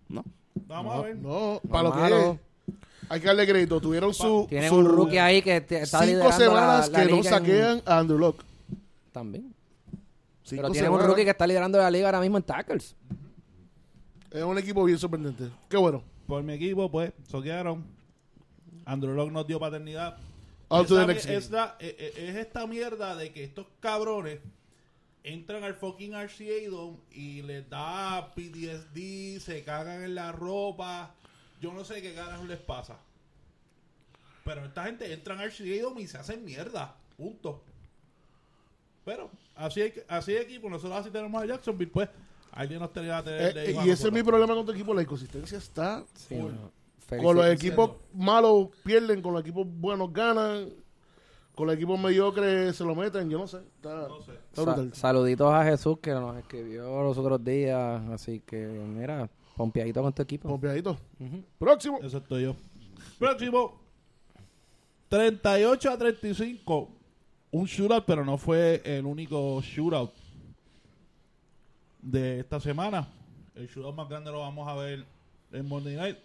[0.09, 0.25] no.
[0.67, 1.17] Vamos a ver.
[1.17, 2.37] No, No para lo que es.
[3.09, 3.81] Hay que darle crédito.
[3.81, 4.47] Tuvieron su.
[4.49, 7.31] Tienen su un rookie ahí que está cinco liderando semanas la, la que no liga
[7.31, 8.45] en- saquean a Andrew Locke.
[9.13, 9.53] También.
[10.57, 12.95] Cinco Pero tienen un rookie que está liderando la liga ahora mismo en tackles.
[14.31, 15.51] Es un equipo bien sorprendente.
[15.69, 16.03] Qué bueno.
[16.27, 17.85] Por mi equipo, pues, soquearon.
[18.85, 20.17] Andrew Locke nos dio paternidad.
[21.31, 24.41] Es, la- eh, eh, es esta mierda de que estos cabrones
[25.23, 31.15] entran al fucking RCA Dome y les da PTSD, se cagan en la ropa.
[31.61, 32.97] Yo no sé qué carajo les pasa.
[34.45, 36.97] Pero esta gente entran al RCA Dome y se hacen mierda.
[37.17, 37.63] Punto.
[39.05, 42.09] Pero así, hay así de equipo, nosotros así tenemos a Jacksonville, pues
[42.53, 44.93] alguien nos tenía que tener Eh, a y ese es mi problema con tu equipo,
[44.95, 46.05] la inconsistencia está.
[46.15, 46.71] Sí, no.
[47.23, 50.69] Con los equipos malos pierden, con los equipos buenos ganan,
[51.55, 53.59] con los equipos mediocres se lo meten, yo no sé.
[53.59, 54.33] Está, No sé.
[54.33, 54.95] está Sa- brutal.
[54.95, 58.03] saluditos a Jesús que nos escribió los otros días.
[58.11, 60.49] Así que, mira, pompeadito con tu equipo.
[60.49, 60.97] Pompeadito.
[61.21, 61.43] Ujú.
[61.59, 61.99] Próximo.
[62.03, 62.57] Eso estoy yo.
[63.19, 63.79] Próximo.
[65.09, 66.89] 38 a 35.
[67.53, 70.11] Un shootout, pero no fue el único shootout
[72.01, 73.07] de esta semana.
[73.55, 75.05] El shootout más grande lo vamos a ver
[75.53, 76.17] en Monday Night.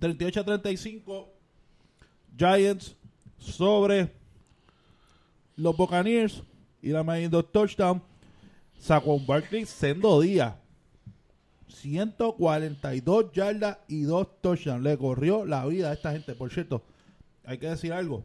[0.00, 1.28] 38 a 35.
[2.36, 2.96] Giants
[3.38, 4.12] sobre
[5.56, 6.42] los Buccaneers.
[6.82, 8.02] Y la dos touchdown.
[8.76, 10.56] Sacó un Barkley sendo día.
[11.68, 14.82] 142 yardas y 2 touchdowns.
[14.82, 16.34] Le corrió la vida a esta gente.
[16.34, 16.82] Por cierto,
[17.44, 18.24] hay que decir algo.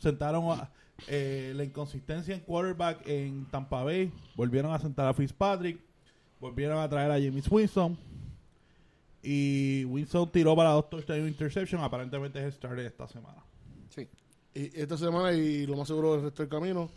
[0.00, 0.68] Sentaron a-
[1.08, 4.12] eh, la inconsistencia en quarterback en Tampa Bay.
[4.36, 5.78] Volvieron a sentar a Fitzpatrick.
[6.40, 7.96] Volvieron a traer a James Winston.
[9.22, 11.82] Y Winston tiró para dos touchdowns interception.
[11.82, 13.42] Aparentemente es el starter esta semana.
[13.94, 14.08] Sí.
[14.54, 16.88] Y esta semana y lo más seguro el resto del camino.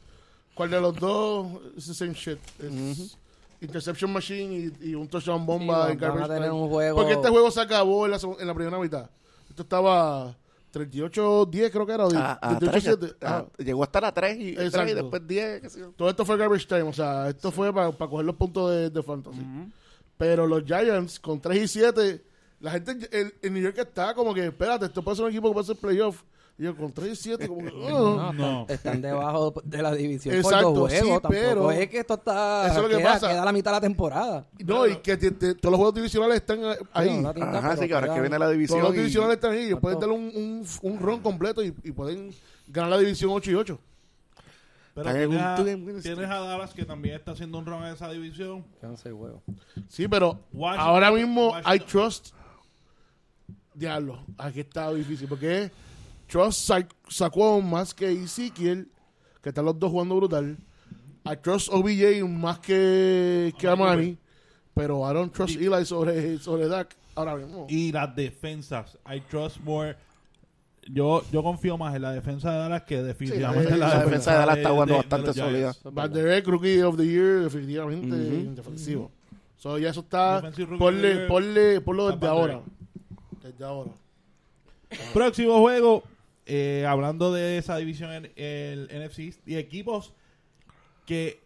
[0.55, 1.47] ¿Cuál de los dos?
[1.77, 2.37] Es the same shit.
[2.59, 3.17] Es
[3.59, 5.87] Interception Machine y, y un touchdown bomba.
[5.87, 6.61] Sí, en van a garbage tener time.
[6.61, 9.09] un juego- Porque este juego se acabó en la, en la primera mitad.
[9.49, 10.35] Esto estaba
[10.73, 12.05] 38-10 creo que era.
[12.07, 12.97] o A- a 38-7.
[12.97, 13.45] tres, Ah.
[13.59, 14.91] a- llegó hasta la 3 y, tres Exacto.
[14.91, 15.61] y después 10.
[15.61, 15.91] qué sé yo.
[15.95, 16.83] Todo esto fue garbage time.
[16.83, 19.41] O sea, esto fue para coger los puntos de, de fantasy.
[20.17, 22.23] Pero los Giants con 3 y 7,
[22.59, 25.49] la gente en, en New York está como que, espérate, esto puede ser un equipo
[25.49, 26.21] que puede ser playoff.
[26.57, 28.31] Y yo con 3 y 7, como que, No.
[28.31, 28.65] No.
[28.69, 31.21] Están, debajo de la división Exacto, por dos sí, juegos.
[31.23, 32.67] Tampoco pero- es que esto está...
[32.67, 33.27] Eso es lo que queda, pasa.
[33.29, 34.45] queda la mitad de la temporada.
[34.63, 37.21] No, y que te- te- todos los juegos divisionales están eh, ahí.
[37.23, 38.81] La tinta, Ajá, sí, que ahora que viene la todos división.
[38.81, 39.65] los y- divisionales están ahí.
[39.65, 42.31] Ellos pueden darle un, un, un run completo y, y pueden
[42.67, 43.79] ganar la división 8 y 8.
[44.95, 48.63] Pero tienes tienes a Dallas que también está haciendo un run en esa división.
[48.79, 49.41] Quedan seis juegos.
[49.89, 52.27] Sí, pero Washington- ahora mismo Washington- I trust.
[53.73, 55.27] Diablo, aquí está difícil.
[55.27, 55.71] Porque
[56.27, 58.87] Trust sa- sacó más que Ezekiel,
[59.41, 60.57] que están los dos jugando brutal.
[61.25, 64.17] I trust OBJ más que, que Amani.
[64.75, 67.67] Pero I don't trust Eli sobre, sobre Dak ahora mismo.
[67.69, 68.97] Y las defensas.
[69.07, 69.95] I trust more.
[70.87, 74.03] Yo, yo confío más en la defensa de Dallas que definitivamente Sí, en la, la
[74.03, 75.73] defensa de Dallas está jugando de- de bastante sólida.
[75.91, 78.55] Van Der Beek, Rookie of the Year, definitivamente Ujú.
[78.55, 79.11] defensivo.
[79.57, 80.41] So, ya eso está.
[80.77, 82.61] Ponle, ponle, ponlo desde ahora.
[83.41, 83.91] Desde ahora.
[85.13, 86.03] Próximo juego.
[86.45, 90.13] Eh, hablando de esa división en el NFC y equipos
[91.05, 91.39] que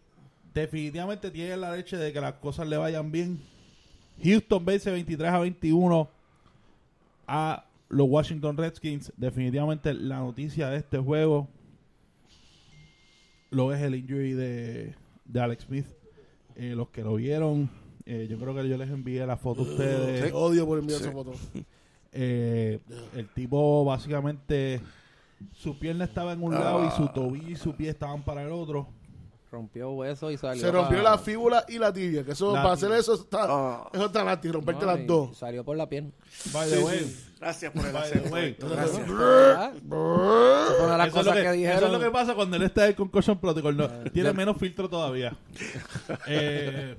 [0.54, 3.40] definitivamente tienen la leche de que las cosas le vayan bien.
[4.22, 6.08] Houston vence 23 a 21
[7.28, 9.12] a los Washington Redskins.
[9.16, 11.48] Definitivamente la noticia de este juego
[13.50, 15.86] lo es el injury de, de Alex Smith.
[16.56, 17.70] Eh, los que lo vieron,
[18.04, 20.24] eh, yo creo que yo les envié la foto a ustedes.
[20.24, 21.04] Te odio por enviar Sí.
[21.04, 21.32] esa foto.
[22.20, 22.80] Eh,
[23.14, 24.80] el tipo básicamente
[25.52, 28.50] su pierna estaba en un lado y su tobillo y su pie estaban para el
[28.50, 28.88] otro.
[29.52, 30.60] Rompió hueso y salió.
[30.60, 32.22] Se rompió pa- la fíbula y la tibia.
[32.24, 32.88] Que eso, La para tibia.
[32.88, 33.88] hacer eso, está, Ah.
[33.94, 35.38] eso está nasty, romperte No, las dos.
[35.38, 36.10] Salió por la pierna.
[36.52, 37.24] By the Sí, way, sí.
[37.40, 38.68] Gracias por el acento.
[38.68, 39.08] Gracias.
[39.08, 41.76] Las Eso es, cosas lo que, que, dijeron.
[41.78, 43.76] eso es lo que pasa cuando él está en Concussion Protocol.
[43.76, 45.36] No, tiene menos filtro todavía.
[46.26, 46.96] Eh,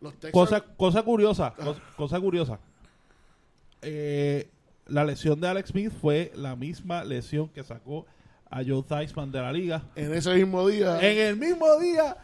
[0.00, 1.54] Los cosa, cosa curiosa.
[1.56, 2.58] Cosa, cosa curiosa.
[3.82, 4.48] Eh,
[4.86, 8.06] la lesión de Alex Smith fue la misma lesión que sacó
[8.50, 9.82] a Joe Theismann de la liga.
[9.94, 12.16] en ese mismo día, En el mismo día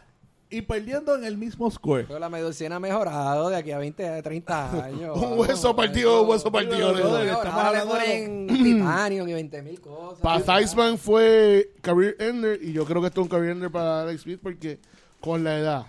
[0.49, 2.05] y perdiendo en el mismo score.
[2.07, 5.17] Pero la medicina ha mejorado de aquí a 20, 30 años.
[5.21, 6.93] un hueso partido, un hueso partido.
[6.93, 10.19] Le ponen titanio y 20 mil cosas.
[10.19, 14.03] Para Theismann fue career ender y yo creo que esto es un career ender para
[14.03, 14.79] Alex Smith porque
[15.19, 15.85] con la edad.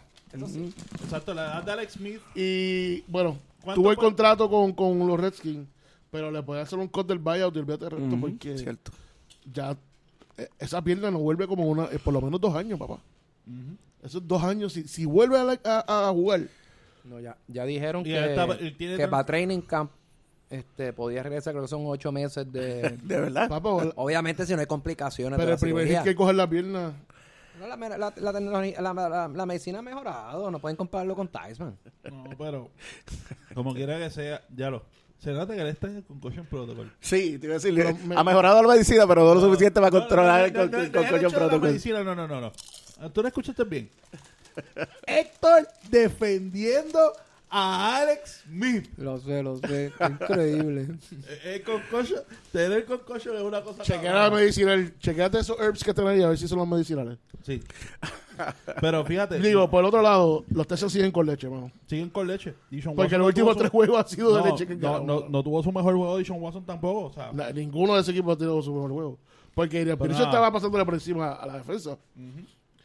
[1.02, 2.20] Exacto, la edad de Alex Smith.
[2.34, 5.66] Y bueno, ¿Cuánto tuvo el contrato con, con los Redskins,
[6.10, 8.92] pero le puede hacer un cut del buyout y olvídate del resto porque Cierto.
[9.52, 9.76] ya
[10.38, 12.98] eh, esa pierna no vuelve como una, eh, por lo menos dos años, papá.
[14.02, 16.42] Esos dos años, si, si vuelve a, la- a- a jugar,
[17.04, 19.90] No, ya, ya dijeron que, está- que para training camp
[20.50, 22.98] este, podía regresar, creo que son 8 meses de...
[23.02, 23.48] De verdad.
[23.48, 26.04] papá, Obviamente si no hay complicaciones pero de el primer hit cirugía.
[26.12, 26.92] que coger la pierna.
[27.58, 31.28] No, la, la, la, tecnología- la- la- la medicina ha mejorado, no pueden compararlo con
[31.28, 31.78] Tyson.
[32.10, 32.70] No, pero
[33.54, 34.82] como quiera que sea, ya lo.
[35.18, 36.92] Se nota que él está en el Concussion Protocol.
[37.00, 39.80] Sí, te iba a decir, Pero me- ha mejorado la medicina, pero no lo suficiente
[39.80, 41.60] para No, controlar el no, no, deja Concussion la Protocol.
[41.68, 43.10] medicina, No, no, no, no.
[43.10, 43.88] Tú no escuchaste bien.
[45.06, 47.12] Héctor defendiendo
[47.50, 48.88] a Alex Smith.
[48.96, 49.92] Lo sé, lo sé.
[50.00, 50.88] Increíble.
[51.28, 52.20] Eh, El concussion,
[52.52, 53.82] tener concussion es una cosa.
[53.82, 54.94] Chequea la medicinal.
[54.98, 57.18] Chequeate esos herbs que tenéis a ver si son los medicinales.
[57.42, 57.62] Sí.
[58.80, 61.70] Pero fíjate, Digo, por el otro lado, los Texans siguen con leche, mano.
[61.86, 62.52] siguen con leche.
[62.70, 64.66] Porque Watson los últimos tres su- juegos han sido de leche.
[64.66, 67.06] que no, no, no tuvo su mejor juego Dishon Watson tampoco.
[67.06, 69.18] O sea, ninguno de ese equipo ha tenido su mejor juego.
[69.54, 69.88] Porque el
[70.24, 71.96] estaba pasándole por encima a la defensa.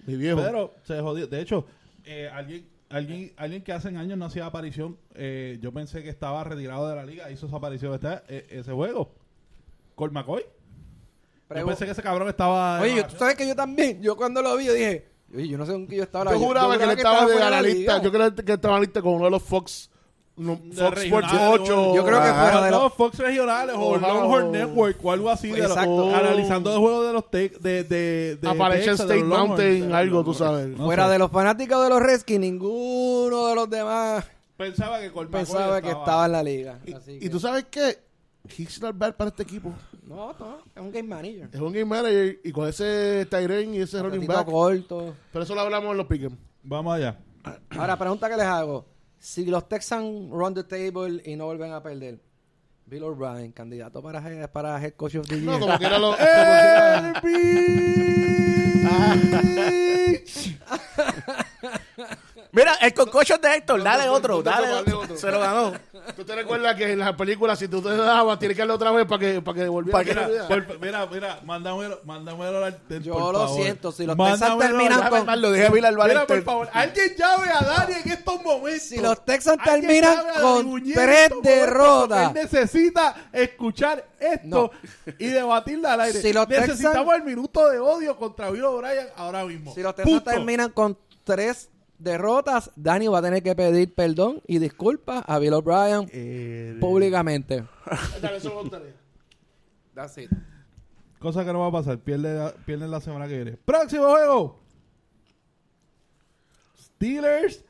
[0.05, 0.41] Mi viejo.
[0.41, 1.27] Pero se jodió.
[1.27, 1.65] De hecho,
[2.05, 6.43] eh, alguien, alguien, alguien que hace años no hacía aparición, eh, yo pensé que estaba
[6.43, 9.13] retirado de la liga, hizo su aparición este, eh, ese juego.
[9.95, 10.43] Colt McCoy.
[11.53, 12.79] Yo pensé que ese cabrón estaba.
[12.81, 15.57] Oye, yo- tú sabes que yo también, yo cuando lo vi, yo dije, oye, yo
[15.57, 16.31] no sé con qué yo estaba.
[16.31, 17.93] yo juraba que él estaba de fuera la analista.
[17.97, 18.01] liga.
[18.01, 19.90] Yo creo que estaba analista con uno de los Fox.
[20.41, 21.95] No, Fox Sports regionales, 8.
[21.95, 25.11] Yo creo que fuera de no, los- Fox regionales o Ojalá, Longhorn o- Network o
[25.11, 25.51] algo así.
[25.51, 26.15] De los- Exacto.
[26.15, 29.93] analizando el juego de los tech, de, de, de Texas, de State los Longhorns, Mountain,
[29.93, 30.67] algo, tú sabes.
[30.67, 31.11] No Fuera sé.
[31.13, 34.25] de los fanáticos de los Redskins, ninguno de los demás
[34.57, 36.79] Pensaba que Colt McCoy pensaba que estaba en la liga.
[36.95, 37.97] Así Y, que- y tú sabes qué?
[38.57, 39.71] He's not bad para este equipo.
[40.07, 41.49] No, no, es un game manager.
[41.53, 44.45] Es un game manager y con ese Tyren y ese running Ratito back.
[44.47, 45.13] corto.
[45.31, 46.35] Pero eso lo hablamos en los pick'em.
[46.63, 47.17] Vamos allá.
[47.77, 48.85] Ahora, pregunta que les hago.
[49.23, 52.19] Si los Texans run the table y no vuelven a perder,
[52.87, 55.59] Bill O'Brien, candidato para, head- para head coach of the No, year.
[55.59, 56.15] como era lo.
[62.53, 65.15] Mira, el concocho de Héctor, dale otro, no, dale otro.
[65.17, 65.71] Se lo ganó.
[66.15, 68.91] ¿Tú te recuerdas que en las películas, si tú te dabas, tienes que darle otra
[68.91, 70.27] vez para que, para que devolviera?
[70.27, 73.61] Mira, por- mira, mira, mándamelo, mándamelo al Yo por lo favor.
[73.61, 77.93] siento, si los Texans terminan con- lo dije Mira, por favor, alguien llame a Dani
[78.03, 78.81] en estos momentos.
[78.83, 82.27] Si los Texans terminan con tres derrotas.
[82.29, 84.71] Él necesita escuchar esto
[85.05, 85.11] No.
[85.19, 86.21] y debatirla al aire.
[86.21, 89.73] Si los Necesitamos Texans- el minuto de odio contra Bill O'Brien ahora mismo.
[89.73, 91.69] Si los Texans terminan con tres
[92.03, 97.63] derrotas, Danny va a tener que pedir perdón y disculpas a Bill O'Brien Eh, públicamente.
[98.21, 98.93] Dale, eso lo contaré.
[99.93, 100.29] That's it.
[101.19, 101.99] Cosa que no va a pasar.
[101.99, 103.57] Pierde, la semana que viene.
[103.57, 104.59] Próximo juego.
[106.77, 107.63] Steelers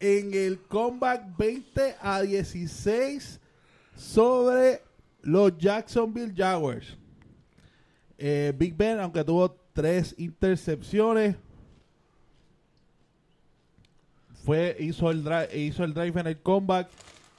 [0.00, 3.40] en el comeback 20 a 16
[3.96, 4.82] sobre
[5.22, 6.96] los Jacksonville Jaguars.
[8.18, 11.36] Eh, Big Ben, aunque tuvo tres intercepciones,
[14.44, 16.88] fue hizo el drive, hizo el drive en el comeback.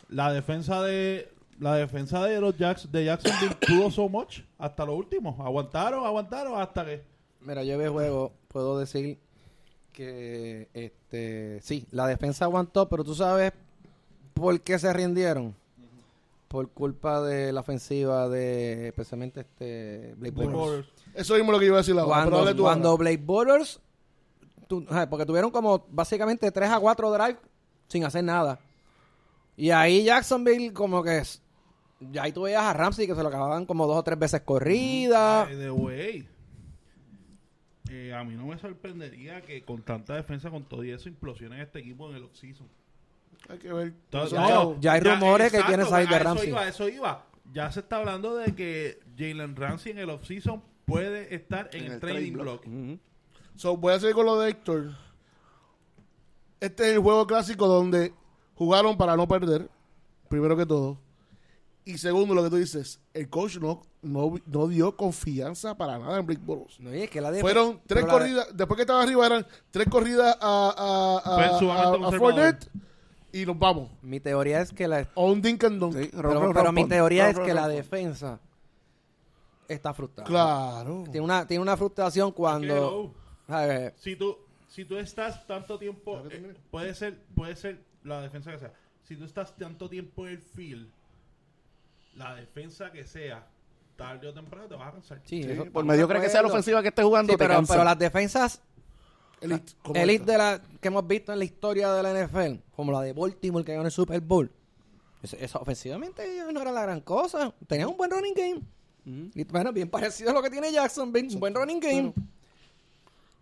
[0.10, 4.96] La defensa de la defensa de los Jacks, de Jacksonville pudo so much hasta lo
[4.96, 5.38] último.
[5.40, 7.12] Aguantaron, aguantaron hasta que
[7.44, 9.18] Mira, yo vi el juego, puedo decir
[9.92, 13.52] que este sí, la defensa aguantó, pero tú sabes
[14.34, 15.56] por qué se rindieron.
[16.48, 20.36] Por culpa de la ofensiva de especialmente este Blake.
[20.36, 20.88] Bortles.
[21.14, 22.98] Eso mismo lo que iba a decir la Cuando, cuando.
[22.98, 23.80] Blake Bortles,
[24.80, 27.38] tú- porque tuvieron como básicamente 3 a 4 drives
[27.88, 28.60] sin hacer nada.
[29.58, 31.42] Y ahí Jacksonville como que es-
[32.00, 34.42] ya ahí tú veías a Ramsey que se lo acababan como dos o tres veces
[34.42, 35.46] corrida.
[35.46, 36.28] By the way,
[37.90, 41.60] eh, a mí no me sorprendería que con tanta defensa, con todo y eso, implosionen
[41.60, 42.68] este equipo en el offseason.
[43.50, 43.88] Hay que ver.
[43.88, 44.40] Entonces,
[44.80, 46.50] ya- hay rumores que quieren salir de a eso Ramsey.
[46.50, 47.26] Iba, eso iba.
[47.54, 52.00] Ya se está hablando de que Jalen Ramsey en el offseason puede estar en, el,
[52.00, 52.66] trading block.
[52.66, 53.00] Ujú.
[53.62, 54.95] So, voy a seguir con lo de Héctor.
[56.60, 58.12] Este es el juego clásico donde
[58.56, 59.69] jugaron para no perder,
[60.30, 60.97] primero que todo.
[61.86, 66.17] Y segundo, lo que tú dices, el coach no, no, no dio confianza para nada
[66.17, 66.80] en Blake Bortles.
[66.80, 69.88] No, y es que la def- Fueron tres corridas, después que estaba arriba eran tres
[69.89, 72.12] corridas a, a, a, a- a.
[72.17, 72.67] Fournette
[73.32, 73.91] y nos vamos.
[74.02, 75.95] Mi teoría es que la A un dink and dunk.
[75.95, 78.39] Sí, pero, ron, ron, pero ron, mi teoría es que la defensa
[79.67, 80.28] está frustrada.
[80.28, 81.04] Claro.
[81.12, 83.13] Tiene una, tiene una frustración cuando.
[83.97, 88.60] Si tú, si tú estás tanto tiempo, eh, puede ser, puede ser la defensa que
[88.60, 88.73] sea.
[89.04, 90.89] Si tú estás tanto tiempo en el field,
[92.15, 93.47] la defensa que sea,
[93.95, 95.21] tarde o temprano te vas a cansar.
[95.25, 97.73] Sí, eso- Por mediocre que sea la ofensiva que esté jugando, Sí, te pero, cansa.
[97.73, 98.62] pero las defensas
[99.41, 99.73] Elite.
[99.95, 100.32] elite esta.
[100.32, 103.65] de la, que hemos visto en la historia de la NFL, como la de Baltimore
[103.65, 104.51] que ganó el Super Bowl,
[105.23, 107.54] esa, esa ofensivamente no era la gran cosa.
[107.67, 108.62] Tenían un buen running game.
[109.34, 112.13] Y bueno, bien parecido a lo que tiene Jacksonville, un buen running game.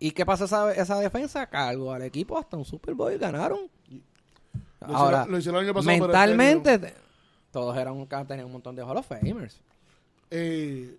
[0.00, 1.46] ¿Y qué pasa esa, esa defensa?
[1.46, 3.60] Cargo al equipo hasta un Super Bowl y ganaron.
[4.80, 6.94] Lo Ahora, hicieron- lo hicieron el año pasado, este mentalmente, te-
[7.52, 9.60] todos eran un, tenían un montón de Hall of Famers.
[10.30, 10.96] Eh,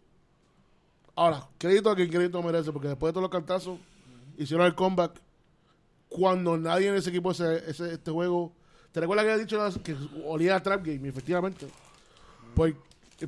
[1.15, 3.79] ahora, crédito a quien crédito merece, porque después de todos los cantazos,
[4.37, 5.19] hicieron el comeback.
[6.09, 8.51] Cuando nadie en ese equipo, ese, ese- este juego.
[8.91, 11.07] ¿Te recuerdas que había dicho que olía a Trap Game?
[11.07, 11.67] Efectivamente.
[12.53, 12.75] Pues,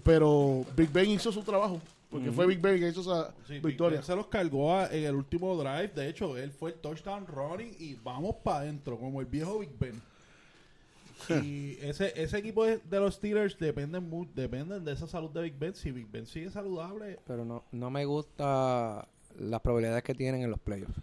[0.04, 1.80] pero Big Ben hizo su trabajo.
[2.14, 3.98] Porque fue Big Ben que hizo esa Sí, Big victoria.
[4.00, 5.90] Ben se los cargó a- en el último drive.
[5.90, 9.72] De hecho, él fue el touchdown running y vamos para adentro, como el viejo Big
[9.80, 10.02] Ben.
[11.44, 15.58] y ese, ese equipo de, de los Steelers dependen, dependen de esa salud de Big
[15.60, 15.74] Ben.
[15.76, 19.08] Si Big Ben sigue saludable, Pero no, no me gusta
[19.40, 20.94] las probabilidades que tienen en los playoffs.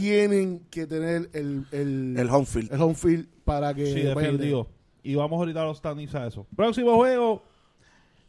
[0.00, 2.72] Tienen que tener el, el, El home field.
[2.72, 4.68] el home field para que sí, definitivo.
[5.04, 6.44] Y vamos ahorita a los standings a eso.
[6.56, 7.44] Próximo juego.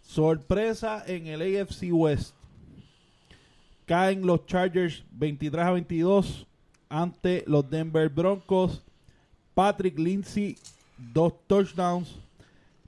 [0.08, 2.34] Sorpresa en el AFC West.
[3.86, 6.48] Caen los Chargers 23 a 22
[6.90, 8.82] ante los Denver Broncos.
[9.54, 10.56] Patrick Lindsay,
[11.14, 12.16] dos touchdowns.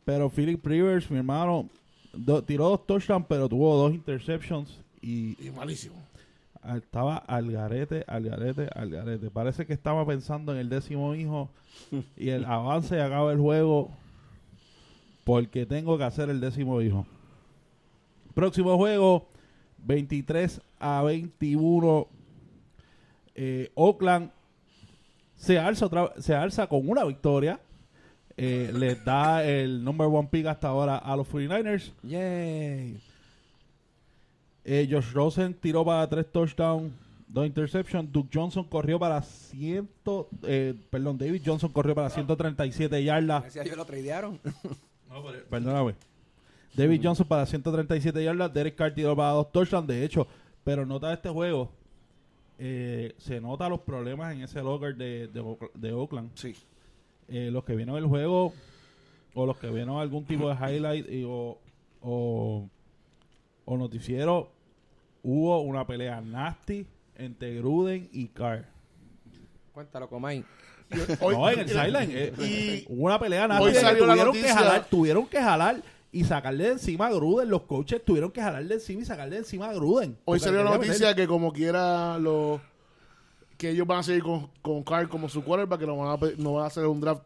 [0.05, 1.67] Pero Philip Rivers, mi hermano,
[2.13, 4.79] do- tiró dos touchdowns, pero tuvo dos interceptions.
[5.01, 5.95] Y Y malísimo.
[6.61, 9.29] Ah, Estaba al garete, al garete, al garete.
[9.29, 11.49] Parece que estaba pensando en el décimo hijo
[12.17, 13.89] y el avance y acaba el juego
[15.29, 17.05] porque tengo que hacer el décimo hijo.
[18.33, 19.27] Próximo juego,
[19.77, 22.07] 23 a 21.
[23.35, 24.31] Eh, Oakland
[25.35, 27.59] se alza, otra- se alza con una victoria.
[28.37, 31.91] Eh, les da el number one pick hasta ahora a los 49ers.
[32.01, 32.99] Yay.
[34.63, 36.91] Eh, Josh Rosen tiró para tres touchdowns,
[37.27, 38.11] dos interceptions.
[38.11, 43.43] Duke Johnson corrió para ciento, eh, perdón, David Johnson corrió para 137 yardas.
[43.43, 44.39] Gracias a Dios lo tradearon.
[45.49, 45.95] Perdóname.
[46.75, 48.53] David Johnson para 137 yardas.
[48.53, 49.87] Derek Carr tiró para dos touchdowns.
[49.87, 50.27] De hecho,
[50.63, 51.71] pero nota este juego.
[52.61, 56.31] eh, se nota los problemas en ese locker de, de, Oak- de Oakland.
[56.35, 56.53] Sí.
[57.29, 58.53] Eh, los que vieron el juego
[59.33, 61.57] o los que vieron algún tipo de highlight y- o,
[62.01, 62.67] o,
[63.65, 64.49] o noticiero,
[65.23, 68.65] hubo una pelea nasty entre Gruden y Carr.
[69.73, 70.43] Cuéntalo, Comay.
[71.21, 72.09] Hoy- no, en el sideline.
[72.11, 72.33] eh,
[72.87, 73.63] Y hubo una pelea nasty.
[73.65, 77.49] hoy que la tuvieron que jalar, tuvieron que jalar y sacarle de encima a Gruden.
[77.49, 80.17] Los coaches tuvieron que jalarle de encima y sacarle de encima a Gruden.
[80.25, 82.59] Hoy salió la noticia meter- que como quiera lo
[83.57, 86.27] que ellos van a seguir con, con Carr como su quarterback, que no van a,
[86.37, 87.23] no van a hacer un draft,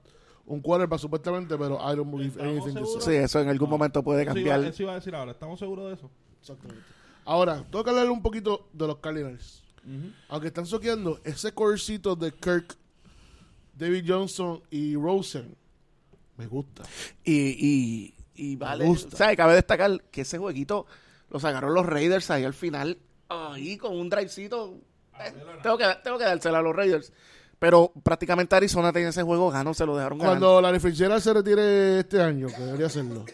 [0.48, 3.02] un quarterback supuestamente, pero I don't believe ¿Estamos anything say.
[3.02, 4.72] Sí, eso en algún momento puede Eso iba, cambiar.
[4.74, 5.32] eso iba a decir ahora.
[5.32, 6.10] ¿Estamos seguros de eso?
[6.42, 6.84] Exactamente.
[7.24, 9.64] Ahora, tengo que hablar un poquito de los Cardinals.
[10.28, 12.76] Aunque están soqueando, ese corecito de Kirk,
[13.74, 15.56] David Johnson y Rosen,
[16.38, 16.84] me gusta.
[17.24, 19.16] Y, y, y vale, gusta.
[19.16, 20.86] o sea, cabe destacar que ese jueguito
[21.30, 22.98] lo sacaron los Raiders ahí al final,
[23.30, 24.76] ahí con un drivecito.
[25.20, 27.12] Eh, tengo, que, tengo que dársela a los Raiders.
[27.60, 30.38] Pero prácticamente Arizona tenía ese juego gano, se lo dejaron ganar.
[30.38, 33.26] Cuando la Fitzgerald se retire este año, que debería hacerlo,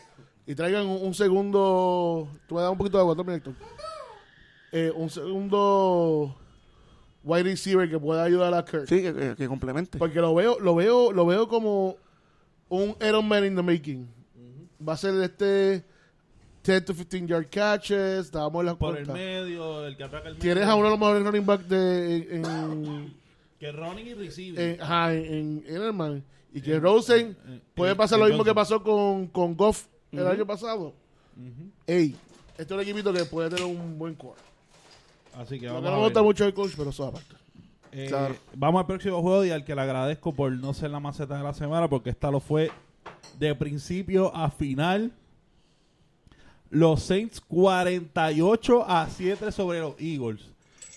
[0.46, 2.30] y traigan un, un segundo.
[2.48, 3.56] Tú me das un poquito de agua también, Héctor.
[4.72, 6.38] Eh, un segundo
[7.30, 8.88] wide receiver que pueda ayudar a Kirk.
[8.88, 9.98] Sí, que, que- que complemente.
[9.98, 11.96] Porque lo veo, lo veo, lo veo como
[12.70, 14.08] un Iron Man in the making.
[14.88, 15.84] Va a ser este
[16.64, 20.42] 10 to 15 yard catches, en las Por el medio, el que ataca el medio.
[20.42, 23.14] Tienes a uno de los mejores running back de en, en,
[23.60, 24.60] Que running y receiving.
[24.60, 26.24] en, ajá, en, en Edelman.
[26.54, 30.22] Y que Rosen eh, puede pasar eh, lo mismo que pasó con, con Goff el
[30.22, 30.30] Ujú.
[30.30, 30.94] año pasado.
[31.88, 32.16] Ey,
[32.58, 34.40] este es un equipito que puede tener un buen core.
[35.42, 37.36] Así que vamos no me gusta mucho el coach, pero eso aparte.
[37.92, 38.36] Eh, Claro.
[38.56, 41.44] Vamos al próximo juego y al que le agradezco por no ser la maceta de
[41.44, 42.72] la semana porque esta lo fue
[43.40, 45.12] de principio a final.
[46.70, 50.42] Los Saints 48 a 7 sobre los Eagles.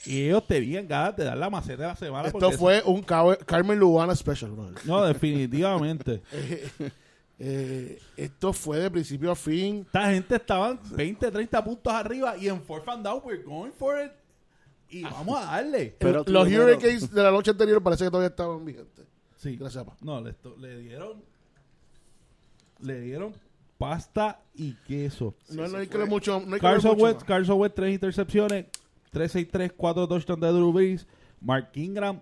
[0.05, 2.29] Y ellos tenían ganas de dar la maceta de la semana.
[2.29, 4.75] Esto fue un Ca- Carmen Lubana special, brother.
[4.85, 6.21] No, definitivamente.
[7.45, 9.81] Eh, esto fue de principio a fin.
[9.87, 14.01] Esta gente estaban 20, 30 puntos arriba y en fourth and down we're going for
[14.01, 14.13] it.
[14.93, 15.97] Y vamos a darle.
[16.01, 19.07] Pero El- tú los primero- Hurricanes de la noche anterior parece que todavía estaban vigentes.
[19.37, 19.57] Sí.
[19.57, 19.97] Gracias, pa.
[20.03, 21.23] No, le, to- le dieron.
[22.81, 23.35] Le dieron
[23.79, 25.35] pasta y queso.
[25.51, 26.41] no, no hay que ver mucho.
[26.41, 27.25] No hay que Carson mucho Wentz, más.
[27.25, 28.67] Carson Wentz, tres intercepciones,
[29.13, 31.07] 3-6-3, 4 touchdowns de Drew Brees,
[31.41, 32.21] Mark Ingram,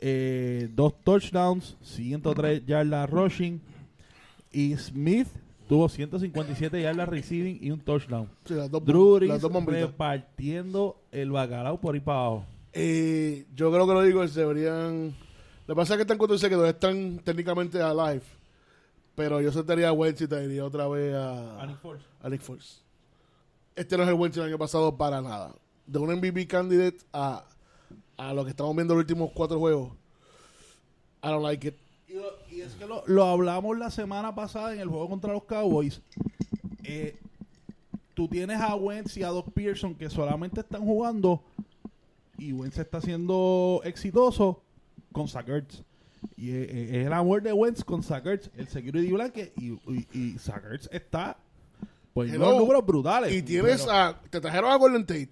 [0.00, 3.60] eh, dos touchdowns, 103 yardas rushing,
[4.50, 5.28] y Smith
[5.68, 8.28] tuvo 157 yardas receiving y un touchdown.
[8.44, 12.46] Sí, las dos, Drew las dos repartiendo el bacalao por ahí para abajo.
[12.72, 15.14] Eh, yo creo que los Eagles deberían.
[15.66, 18.22] Lo que pasa es que están cuando dice que no están técnicamente alive.
[19.14, 21.66] Pero yo sentaría a Wentz y te diría otra vez a, a
[22.28, 22.82] Nick Foles.
[23.76, 25.54] Este no es el Wentz del año pasado para nada.
[25.86, 27.44] De un MVP candidate a,
[28.16, 29.92] a lo que estamos viendo en los últimos cuatro juegos.
[31.22, 31.74] I don't like it.
[32.64, 36.00] Es que lo, lo hablamos la semana pasada en el juego contra los Cowboys.
[36.82, 37.16] Eh,
[38.14, 41.42] tú tienes a Wentz y a Doc Pearson que solamente están jugando
[42.38, 44.62] y Wentz está siendo exitoso
[45.12, 45.82] con Zach Ertz.
[46.36, 49.72] Y eh, eh, es el amor de Wentz con Zach Ertz, el security blanque y,
[49.92, 50.36] y, y
[50.90, 51.36] está
[52.12, 52.50] Pues Hello.
[52.50, 53.32] los números brutales.
[53.32, 54.18] Y tienes a.
[54.30, 55.30] Te trajeron a Golden Tate.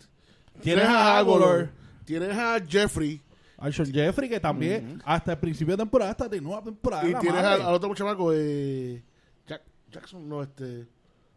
[0.62, 1.70] Tienes a Agolor.
[2.04, 3.20] Tienes a Jeffrey.
[3.62, 7.08] Alshon Jeffrey, que también hasta el principio de temporada, hasta de nueva temporada.
[7.08, 9.02] Y la tienes al, al otro chamaco, eh,
[9.46, 10.86] Jack- Jackson, no, este.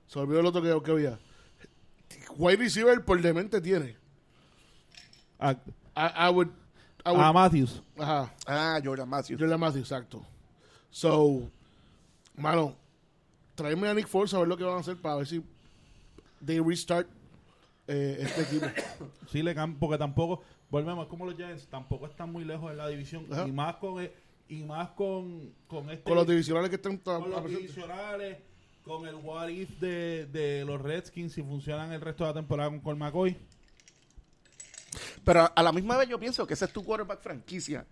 [0.07, 1.19] Se olvidó el otro que, que había.
[2.37, 3.95] Wide receiver por demente tiene.
[5.39, 6.49] a, I, I would.
[7.05, 7.81] I would a Matthews.
[7.99, 8.33] ajá.
[8.47, 9.39] Ah, Jordan Matthews.
[9.39, 10.25] Jordan Matthews, exacto.
[10.89, 11.49] So,
[12.35, 12.75] mano,
[13.55, 15.43] tráeme a Nick Foles a ver lo que van a hacer para ver si
[16.43, 17.07] they restart
[17.87, 18.65] eh, este equipo.
[19.31, 22.87] Sí, le cam- porque tampoco, volvemos, como los Giants, tampoco están muy lejos de la
[22.87, 23.25] división.
[23.31, 23.47] Ajá.
[23.47, 24.11] Y más con el-
[24.47, 28.37] y más con, con este Con los divisionales que están con los divisionales,
[28.83, 32.69] con el what if de, de los Redskins si funcionan el resto de la temporada
[32.69, 33.35] con Col McCoy.
[35.25, 37.85] Pero a- la misma vez yo pienso que ese es tu quarterback franquicia.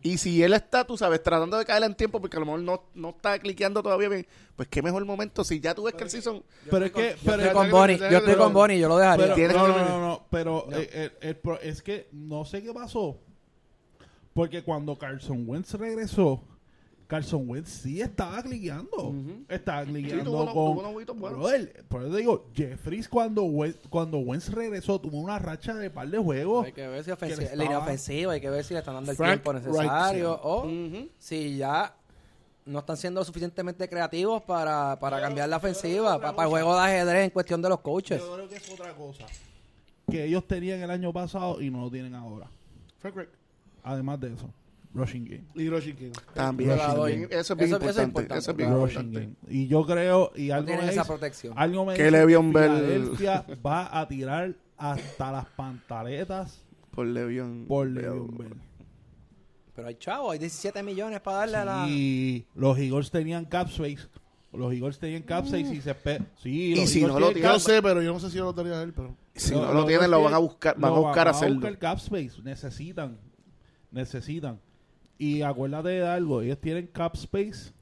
[0.00, 2.60] Y si él está, tú sabes, tratando de caer en tiempo porque a lo mejor
[2.60, 6.04] no, no está cliqueando todavía bien, pues qué mejor momento si ya tú ves que
[6.04, 6.42] el season...
[6.70, 9.34] Pero es que, pero Estoy es- con Bonnie, yo estoy con Bonnie, yo lo dejaría.
[9.34, 12.72] pero- no, no, no, no, pero eh, el- el pro- es que no sé qué
[12.72, 13.18] pasó.
[14.32, 16.42] Porque cuando Carson Wentz regresó,
[17.08, 19.14] Carson Wentz sí estaba cliqueando.
[19.48, 20.76] Estaba cliqueando con.
[21.18, 21.38] buenos.
[21.38, 25.90] Brother, por eso te digo, Jeffries cuando Wentz, cuando Wentz regresó tuvo una racha de
[25.90, 26.66] par de juegos.
[26.66, 29.10] Hay que ver si ofensiva, estaba- línea ofensiva, hay que ver si le están dando
[29.10, 30.40] el Frank tiempo Wright, necesario sí.
[30.44, 31.96] o si ya
[32.66, 36.82] no están siendo suficientemente creativos para, para cambiar la ofensiva, para, para el juego de
[36.82, 38.20] ajedrez en cuestión de los coaches.
[38.20, 39.24] Yo creo que es otra cosa
[40.10, 42.48] que ellos tenían el año pasado y no lo tienen ahora.
[42.98, 43.28] Frank
[43.82, 44.50] Además de eso,
[44.98, 45.44] rushing game.
[45.54, 46.10] y Hiroshi King.
[46.34, 46.70] También.
[46.70, 47.12] Yo la doy.
[47.30, 48.38] Eso es bien Eso- eso es importante.
[48.38, 49.20] Eso es bien Rushing importante.
[49.46, 49.56] game.
[49.58, 51.54] Y yo creo, y No algo tienen me esa dice- protección.
[51.56, 53.12] Algo me Que dice Le'Veon Bell-
[53.64, 57.66] va a tirar hasta las pantaletas Por Le'Veon.
[57.66, 57.94] por Bell.
[58.02, 58.54] Le'Veon Bell.
[59.74, 61.86] Pero hay chavos, hay 17 millones para darle a la...
[61.88, 64.08] Y los Eagles tenían cap space.
[64.52, 65.94] Los Eagles tenían cap space y se
[66.42, 68.30] Sí, Y los si Eagles no lo tienen Yo cap- sé, pero yo no sé
[68.30, 69.14] si yo lo tenía él, pero.
[69.36, 71.54] Si no lo- lo tienen, lo van a buscar, van a buscar van a hacerlo.
[71.56, 72.42] buscar cap space.
[72.42, 73.18] Necesitan.
[73.92, 74.58] Necesitan.
[75.18, 77.72] Y acuérdate de algo, ellos tienen cap space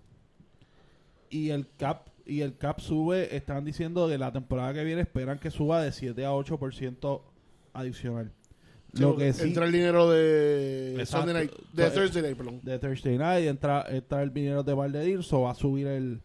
[1.30, 5.39] y el cap y el cap sube, están diciendo que la temporada que viene esperan
[5.39, 7.22] que suba de 7 a 8%
[7.72, 8.32] adicional.
[8.93, 11.05] Lo que sí Entra el dinero de.
[11.07, 12.61] Sunday night, de So, Thursday night, perdón.
[12.62, 16.20] de Thursday Night entra, entra el dinero de Valdeir, so va a subir el,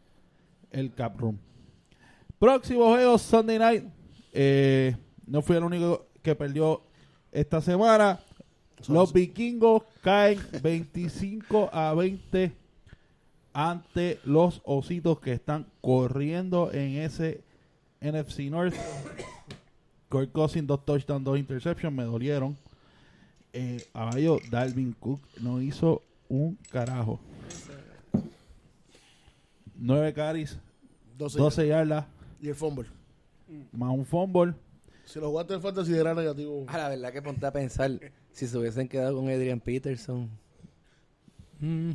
[0.71, 1.37] el cap room.
[2.39, 3.83] Próximo juego, Sunday Night.
[4.33, 4.95] Eh,
[5.27, 6.81] no fui el único que perdió
[7.31, 8.19] esta semana.
[8.87, 12.51] Los vikingos caen 25 a 20
[13.53, 17.41] ante los ositos que están corriendo en ese
[17.99, 18.73] NFC North.
[20.09, 22.57] Kurt Cousins, dos touchdowns, dos interceptions, me dolieron.
[23.53, 27.19] Eh, caballo, Dalvin Cook no hizo un carajo.
[29.75, 30.57] 9 carries,
[31.17, 31.37] 12.
[31.39, 32.05] 12 yardas,
[32.41, 32.87] Y el fumble.
[33.71, 34.53] más un fumble.
[35.11, 36.63] Si lo jugaste en fantasy era negativo.
[36.67, 37.91] A la verdad que ponte a pensar,
[38.31, 40.29] si se hubiesen quedado con Adrian Peterson.
[41.59, 41.91] Mm,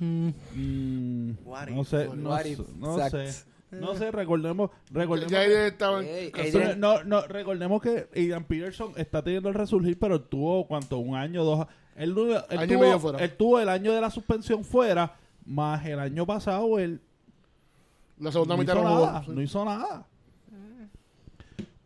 [0.00, 0.28] mm.
[0.54, 1.30] Mm,
[1.74, 3.44] no sé, no, sé, no sé.
[3.70, 5.42] No sé, recordemos, recordemos Ya.
[5.42, 11.16] Adrian- no, no, recordemos que Adrian Peterson está teniendo el resurgir, pero tuvo cuánto, un
[11.16, 13.18] año, dos él, él Año tuvo, medio fuera.
[13.22, 17.00] él tuvo el año de la suspensión fuera, más el año pasado él
[18.18, 19.06] La segunda no mitad hizo no jugó.
[19.06, 20.06] nada, no hizo nada.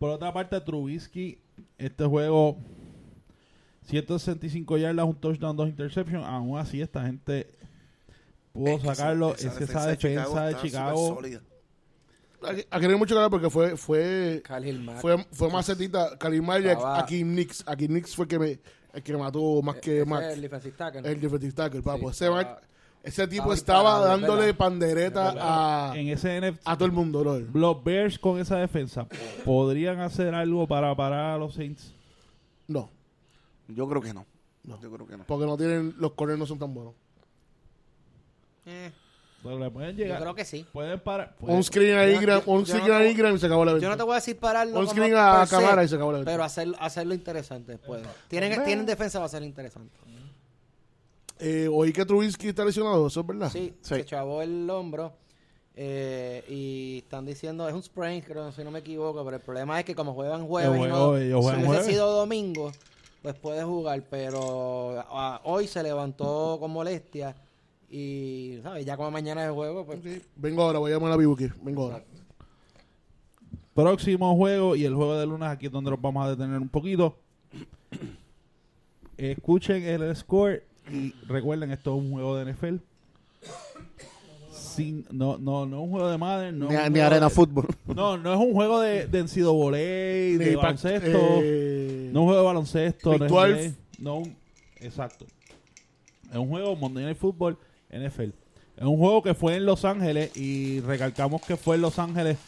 [0.02, 1.38] Por otra parte, Trubisky,
[1.78, 2.56] este juego,
[3.86, 6.24] 165 yardas, un touchdown, dos interceptions.
[6.26, 7.48] Aún así, esta gente
[8.52, 9.32] pudo Es que sacarlo.
[9.36, 11.20] esa es que esa defensa de Chicago.
[12.42, 14.96] no hay mucho que hablar porque fue fue Khalil Mack.
[15.00, 16.18] fue, fue macetita.
[16.42, 17.62] Mayer Estaba- a Kim Nix.
[17.64, 18.58] A Kim Nix fue el que me,
[18.94, 20.24] el que me mató más que Ese Mac.
[20.24, 21.08] es el defensive tackle.
[21.08, 22.12] El defensive tackle, papo.
[22.12, 22.28] Sí, ese,
[23.02, 25.34] ese tipo estaba dándole pandereta
[25.90, 27.22] a, En ese NFC, a todo el mundo,
[27.52, 29.06] los Bears con esa defensa
[29.44, 31.94] podrían hacer algo para parar a los Saints.
[32.68, 32.90] No,
[33.68, 34.24] Yo creo que no.
[34.64, 34.80] No.
[34.80, 35.24] Yo creo que no.
[35.24, 36.94] porque no tienen, los corners no son tan buenos.
[38.66, 38.92] Eh,
[39.42, 40.20] Pero le pueden yo llegar.
[40.20, 40.64] creo que sí.
[40.72, 41.34] Pueden parar.
[41.36, 43.46] pueden- Un screen a yo- Ingram, yo- un yo screen no a Ingram y se
[43.46, 43.84] acabó la venta.
[43.84, 46.18] Yo no te voy a decir pararlo Un screen a cámara y se acabó la
[46.18, 46.30] venta.
[46.30, 48.04] Pero hacer, hacerlo interesante puede.
[48.28, 49.90] Tienen, tienen defensa va a ser interesante.
[51.38, 53.50] Eh, oí que Trubisky está lesionado, eso es verdad.
[53.50, 53.94] Sí, Sí.
[53.96, 55.12] se chavó el hombro.
[55.74, 59.78] eh, y están diciendo, es un sprain, creo, si no me equivoco, pero el problema
[59.80, 61.86] es que como juegan jueves, y El no- juego, si hubiese jueves.
[61.86, 62.70] sido domingo,
[63.22, 67.34] pues puede jugar, pero ah, hoy se levantó con molestia
[67.88, 68.84] y, ¿sabes?
[68.84, 69.98] Ya como mañana es el juego, pues...
[70.36, 71.48] Vengo ahora, voy a llamar a Bibuki.
[71.62, 72.04] Vengo ahora.
[73.74, 76.68] Próximo juego y el juego de lunes, aquí es donde nos vamos a detener un
[76.68, 77.16] poquito.
[79.16, 82.76] Escuchen el score y recuerden, esto es un juego de NFL.
[84.52, 87.66] sin, no, no, no es un juego de madre, no, ni, arena de- fútbol.
[87.86, 91.18] No, no es un juego de, de NCAA, de baloncesto.
[91.42, 93.18] eh, No es un juego de baloncesto.
[93.18, 93.68] No, es 12.
[93.68, 94.36] NBA, no un-
[94.80, 95.26] exacto.
[96.30, 97.58] Es un juego Monday Night Football
[97.90, 98.30] NFL.
[98.76, 102.38] Es un juego que fue en Los Ángeles y recalcamos que fue en Los Ángeles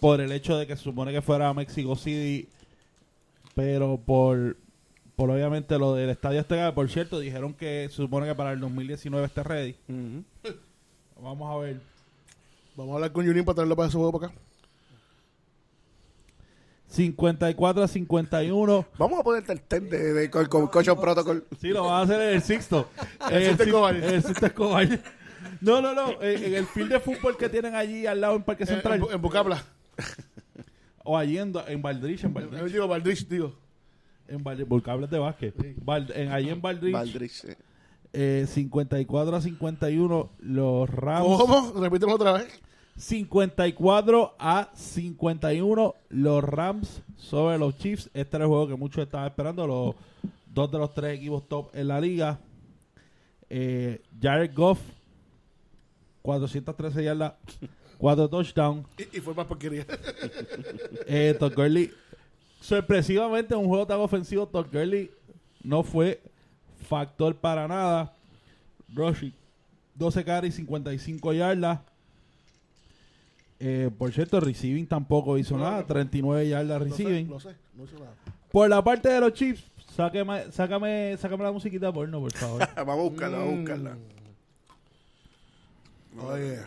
[0.00, 2.48] por el hecho de que se supone que fuera Mexico City,
[3.54, 4.56] pero por,
[5.16, 8.52] por obviamente lo del estadio este, que, por cierto, dijeron que se supone que para
[8.52, 9.76] el 2019 esté ready.
[11.20, 11.80] Vamos a ver.
[12.76, 14.40] Vamos a hablar con Junín para traerlo para ese juego para acá.
[16.88, 18.86] 54 a 51.
[18.98, 21.44] Vamos a ponerte el ten de, de, con, con Cocho Protocol.
[21.60, 22.88] Sí, lo van a hacer en el Sixto.
[23.30, 23.96] En El Sixto Six- Escobar.
[23.96, 25.00] en el Sixto Escobar.
[25.60, 26.20] No, no, no.
[26.22, 29.02] En, en el field de fútbol que tienen allí al lado en Parque En, Central.
[29.08, 29.64] en, en Bucapla.
[31.02, 32.72] o allí en, en Valdrich, en Eh, Valdrich.
[32.72, 33.56] digo, Valdrich, digo.
[34.28, 35.54] En Valdrich, por cables de básquet.
[35.84, 37.56] Val- en, allí en Valdrich, Valdrich, eh.
[38.12, 41.26] eh, 54 a 51, los Rams.
[41.26, 41.72] ¿Cómo?
[41.80, 42.60] Repítelo otra vez.
[42.96, 48.08] 54 a 51, los Rams sobre los Chiefs.
[48.14, 49.66] Este era el juego que muchos estaban esperando.
[49.66, 49.94] Los
[50.54, 52.38] dos de los tres equipos top en la liga.
[53.50, 54.78] Eh, Jared Goff,
[56.22, 57.34] 413 yardas,
[57.98, 58.86] 4 touchdowns.
[58.98, 59.86] Y, y fue más porquería.
[61.06, 61.90] Eh, Todd Gurley,
[62.64, 65.10] sorpresivamente, en un juego tan ofensivo, Todd Gurley
[65.62, 66.20] no fue
[66.88, 68.14] factor para nada.
[68.88, 69.32] Rushing,
[69.94, 71.80] 12 carries, 55 yardas.
[73.60, 77.28] Eh, por cierto, receiving tampoco hizo nada, 39 yardas Lo sé, receiving.
[77.28, 77.54] lo sé.
[77.74, 78.14] No hizo nada.
[78.50, 82.68] Por la parte de los Chiefs, sácame, sácame, sácame la musiquita porno, por favor.
[82.76, 83.96] Vamos a buscarla, vamos a buscarla.
[86.18, 86.58] Oye.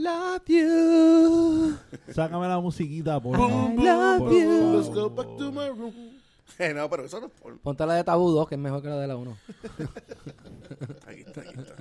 [0.00, 1.76] Love you.
[2.14, 3.48] sácame la musiquita porno.
[3.48, 4.76] Boom, boom, por boom.
[4.76, 4.94] Let's favor.
[4.94, 5.94] go back to my room.
[6.60, 7.56] Eh, no, pero eso no es por...
[7.60, 9.36] Ponte la de Tabú 2, que es mejor que la de la 1.
[11.06, 11.74] Ahí está, ahí está.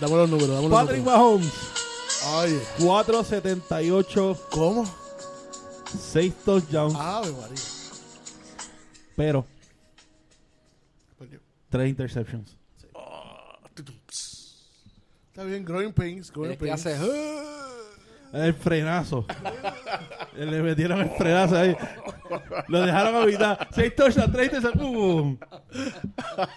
[0.00, 1.18] Dame los números, dame los Patrick números.
[1.18, 1.52] Mahomes,
[2.36, 2.60] Oye.
[2.86, 4.84] 478, ¿Cómo?
[5.98, 7.56] 6 touchdowns, Ave María.
[9.16, 9.44] pero
[11.18, 11.40] Perdió.
[11.70, 12.56] 3 interceptions.
[15.38, 16.84] Está bien, growing pains, growing Es que pains.
[16.84, 16.98] hace...
[18.32, 19.24] El frenazo.
[20.36, 21.76] Le metieron el frenazo ahí.
[22.66, 23.56] Lo dejaron a mitad.
[23.72, 24.92] 6 touchdowns, 3 interceptions.
[24.92, 25.38] ¡Bum!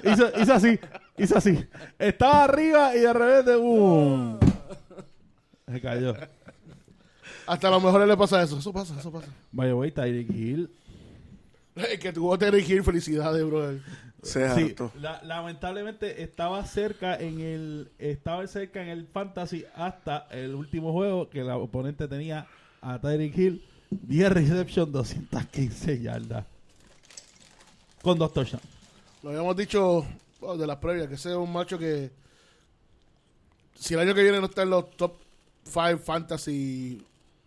[0.03, 0.79] Hizo, hizo así.
[1.15, 1.63] Hizo así.
[1.99, 3.55] Estaba arriba y de repente.
[3.55, 4.39] ¡Bum!
[5.71, 6.15] Se cayó.
[7.45, 8.57] Hasta a lo mejor le pasa eso.
[8.57, 9.27] Eso pasa, eso pasa.
[9.51, 10.71] Vaya, güey, Tyreek Hill.
[12.01, 13.79] Que tuvo que dirigir felicidades, brother.
[14.23, 14.39] Sí,
[14.99, 21.29] la- lamentablemente estaba cerca en el estaba cerca en el fantasy hasta el último juego
[21.29, 22.45] que el oponente tenía
[22.81, 23.65] a Tyreek Hill.
[23.89, 26.45] 10 reception 215 yardas.
[28.01, 28.63] Con dos touchdowns.
[29.23, 30.05] Lo habíamos dicho
[30.41, 32.11] oh, de las previas, que ese es un macho que
[33.75, 35.13] si el año que viene no está en los top
[35.63, 37.03] 5 fantasy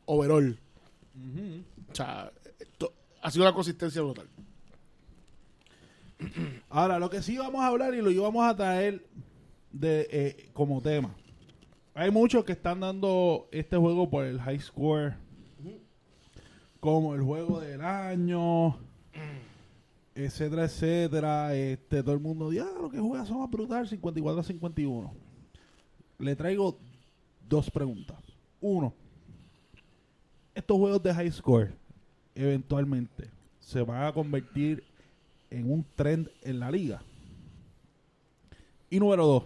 [0.06, 0.58] overall,
[1.90, 2.30] o sea,
[2.78, 4.26] to- ha sido una consistencia brutal.
[6.68, 9.04] Ahora, lo que sí vamos a hablar y lo íbamos a traer
[9.72, 11.14] de, eh, como tema.
[11.94, 15.14] Hay muchos que están dando este juego por el high score
[16.80, 18.76] como el juego del año,
[20.14, 21.54] etcétera, etcétera.
[21.54, 25.14] Este, todo el mundo dice, ah, lo que juega son a brutal, 54 a 51.
[26.18, 26.78] Le traigo
[27.48, 28.18] dos preguntas.
[28.60, 28.92] Uno,
[30.54, 31.72] estos juegos de high score
[32.34, 34.84] eventualmente se van a convertir
[35.54, 37.00] en un trend en la liga.
[38.90, 39.44] Y número dos,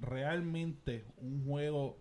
[0.00, 1.98] realmente un juego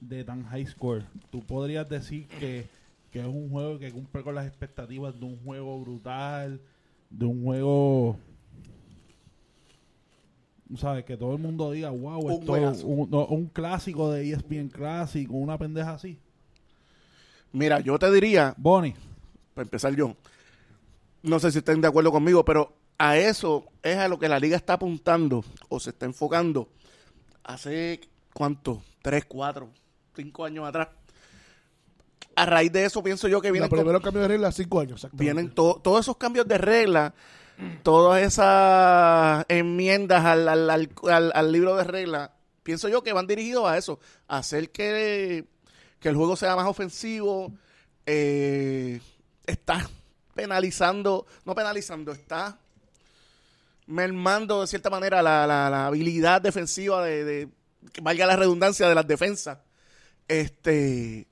[0.00, 2.66] de tan high score, tú podrías decir que,
[3.10, 6.60] que es un juego que cumple con las expectativas de un juego brutal,
[7.10, 8.16] de un juego,
[10.76, 11.04] ¿sabes?
[11.04, 15.58] Que todo el mundo diga, wow, Un esto un, un clásico de ESPN Classic, una
[15.58, 16.18] pendeja así.
[17.56, 18.94] Mira, yo te diría, Bonnie,
[19.54, 20.14] para empezar yo,
[21.22, 24.38] no sé si estén de acuerdo conmigo, pero a eso es a lo que la
[24.38, 26.68] liga está apuntando o se está enfocando
[27.44, 28.00] hace,
[28.34, 28.82] ¿cuánto?
[29.00, 29.70] Tres, cuatro,
[30.14, 30.88] cinco años atrás.
[32.34, 35.08] A raíz de eso pienso yo que vienen, Los primeros cambios de regla, 5 años,
[35.12, 37.14] vienen to- todos esos cambios de regla,
[37.82, 42.30] todas esas enmiendas al, al, al- al- al libro de reglas,
[42.62, 43.98] pienso yo que van dirigidos a eso,
[44.28, 45.46] a hacer que,
[46.00, 47.52] que el juego sea más ofensivo,
[48.06, 49.00] eh,
[49.46, 49.88] está
[50.34, 52.58] penalizando, no penalizando, está
[53.86, 57.48] mermando de cierta manera la, la- habilidad defensiva de,
[58.02, 59.58] valga la redundancia de las defensas.
[60.28, 61.26] Este,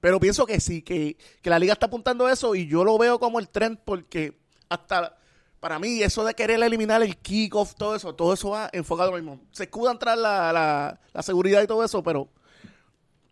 [0.00, 2.96] pero pienso que sí, que, que la liga está apuntando a eso y yo lo
[2.98, 4.38] veo como el trend porque
[4.68, 5.14] hasta
[5.60, 9.16] para mí, eso de querer eliminar el kickoff, todo eso, todo eso va enfocado en
[9.16, 9.46] lo mismo.
[9.50, 12.28] Se escudan tras la, la, la seguridad y todo eso, pero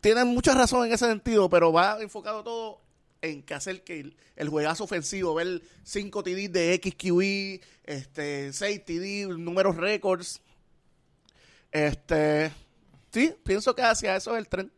[0.06, 2.80] tienen mucha razón en ese sentido, pero va enfocado todo
[3.22, 9.26] en que hacer que el, juegazo ofensivo, ver 5 TD de XQE, este, 6 TD,
[9.36, 10.40] números récords.
[11.72, 12.52] Este,
[13.10, 14.70] sí, pienso que hacia eso es el tren.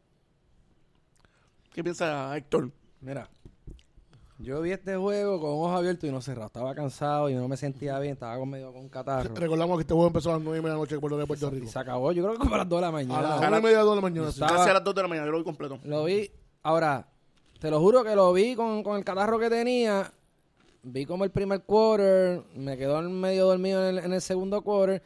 [1.75, 2.73] ¿Qué piensa Héctor?
[3.03, 3.29] Mira,
[4.39, 6.51] yo vi este juego con ojos abiertos y no cerrados.
[6.51, 8.13] Estaba cansado y no me sentía bien.
[8.15, 9.35] Estaba con medio con catarro.
[9.35, 11.17] Recordamos que este juego empezó a las 9 y media de la noche por lo
[11.19, 11.71] de Puerto Y Rico.
[11.73, 13.23] se acabó, yo creo que como a las 2 de la A mañana.
[13.23, 14.29] las 1 y media de la mañana.
[14.29, 15.79] Estaba- Casi a las 2 de la mañana, yo lo vi completo.
[15.85, 16.31] Lo vi.
[16.63, 17.09] Ahora,
[17.61, 20.13] te lo juro que lo vi con, con el catarro que tenía.
[20.85, 24.63] Vi como el primer quarter, me quedó en medio dormido en el, en el segundo
[24.63, 25.03] quarter.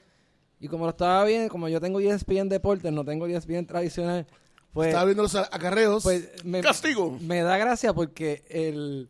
[0.61, 4.27] Y como lo estaba bien, como yo tengo ESPN Deportes, no tengo ESPN tradicional,
[4.73, 6.03] pues, Estaba viendo los acarreos.
[6.05, 7.19] pues me, Castigo.
[7.21, 9.09] me da gracia porque el,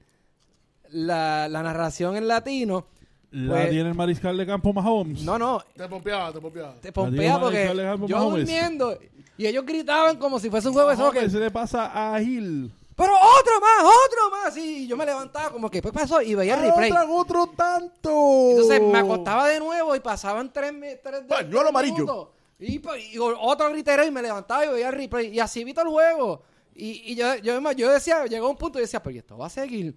[0.92, 2.86] la, la narración en latino,
[3.30, 5.22] La Pues- tiene el mariscal de campo Mahomes.
[5.22, 6.74] no, no, te pompeaba, te pompeaba.
[6.74, 8.40] te digo, pompea Mariscal porque yo Mahomes.
[8.46, 8.98] durmiendo
[9.38, 11.30] y ellos gritaban como si fuese un juego de soccer.
[11.30, 12.70] se le pasa a Gil.
[12.94, 14.56] Pero otro más, otro más.
[14.58, 16.20] Y yo me levantaba como que, ¿qué pasó?
[16.20, 16.90] Y veía el replay.
[16.90, 18.50] Otra, otro tanto.
[18.50, 20.72] Entonces me acostaba de nuevo y pasaban tres,
[21.02, 22.30] tres, Pañuelo tres amarillo.
[22.60, 25.28] Y, pa- y otro gritereo y me levantaba y veía el replay.
[25.34, 26.42] Y así vi todo el juego.
[26.76, 29.46] Y, y yo, yo, yo decía, llegó un punto y decía, pero ¿y esto va
[29.46, 29.96] a seguir?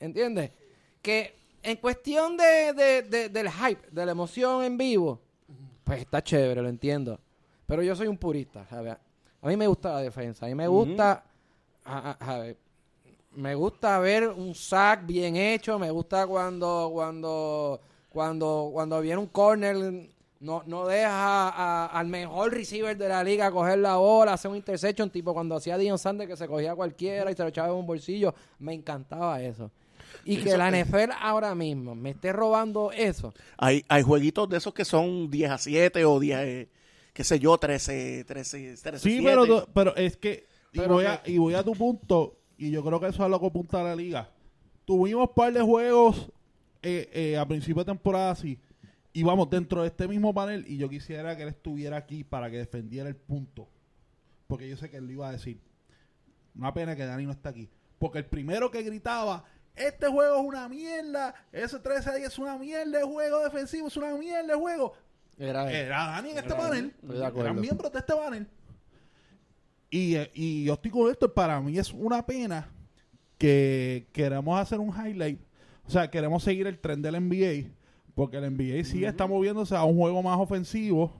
[0.00, 0.50] ¿Entiendes?
[1.02, 5.20] Que en cuestión de, de- de- del hype, de la emoción en vivo,
[5.84, 7.18] pues está chévere, lo entiendo.
[7.66, 8.96] Pero yo soy un purista, ¿sabes?
[9.42, 10.46] A mí me gusta la defensa.
[10.46, 11.24] A mí me gusta...
[11.84, 12.56] a- a- ¿sabes?
[13.32, 17.78] me gusta ver un sack bien hecho, me gusta cuando cuando
[18.08, 20.08] cuando cuando viene un corner
[20.40, 24.56] no, no deja a- al mejor receiver de la liga coger la bola, hacer un
[24.56, 27.68] interception, tipo cuando hacía Dion Sanders que se cogía a cualquiera y se lo echaba
[27.68, 29.70] en un bolsillo, me encantaba eso.
[30.24, 33.34] Y que la NFL ahora mismo me esté robando eso.
[33.58, 36.68] Hay, hay jueguitos de esos que son 10 a 7 o 10, eh,
[37.12, 39.24] qué sé yo, 13, 13, 13 Sí, 7.
[39.24, 40.46] pero, pero es que.
[40.72, 42.38] Y Pero voy, a, y voy a tu punto.
[42.58, 44.30] Y yo creo que eso es lo que apunta la liga.
[44.84, 46.30] Tuvimos un par de juegos
[46.82, 48.58] eh, eh, a principio de temporada así.
[49.12, 50.64] Y vamos dentro de este mismo panel.
[50.68, 53.68] Y yo quisiera que él estuviera aquí para que defendiera el punto.
[54.46, 55.58] Porque yo sé que él lo iba a decir.
[56.54, 57.68] Una pena que Dani no está aquí.
[57.98, 59.44] Porque el primero que gritaba.
[59.76, 61.34] Este juego es una mierda.
[61.52, 63.88] Ese 13 a 10 es una mierda de juego defensivo.
[63.88, 64.94] Es una mierda de juego.
[65.38, 66.94] Era Era Dani en este panel.
[67.02, 67.50] De acuerdo.
[67.50, 68.46] Eran miembros de este panel.
[69.90, 71.32] Y, eh, y yo estoy con esto.
[71.32, 72.68] Para mí es una pena
[73.36, 75.38] que queremos hacer un highlight.
[75.86, 77.70] O sea, queremos seguir el tren del NBA.
[78.14, 81.12] Porque el NBA sí está moviéndose a un juego más ofensivo.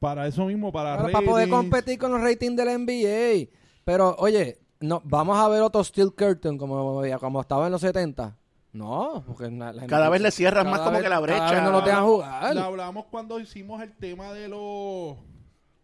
[0.00, 3.48] Para eso mismo, para, para poder competir con los ratings del NBA.
[3.84, 8.36] Pero, oye, no, vamos a ver otro Steel Curtain como, como estaba en los 70.
[8.72, 11.38] No, porque la- la- Cada vez le cierras más como vez- que la brecha.
[11.38, 12.54] Cada vez no lo dejan jugar.
[12.54, 15.16] Lo hablamos cuando hicimos el tema de los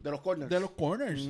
[0.00, 0.50] De los corners.
[0.50, 1.28] de los corners.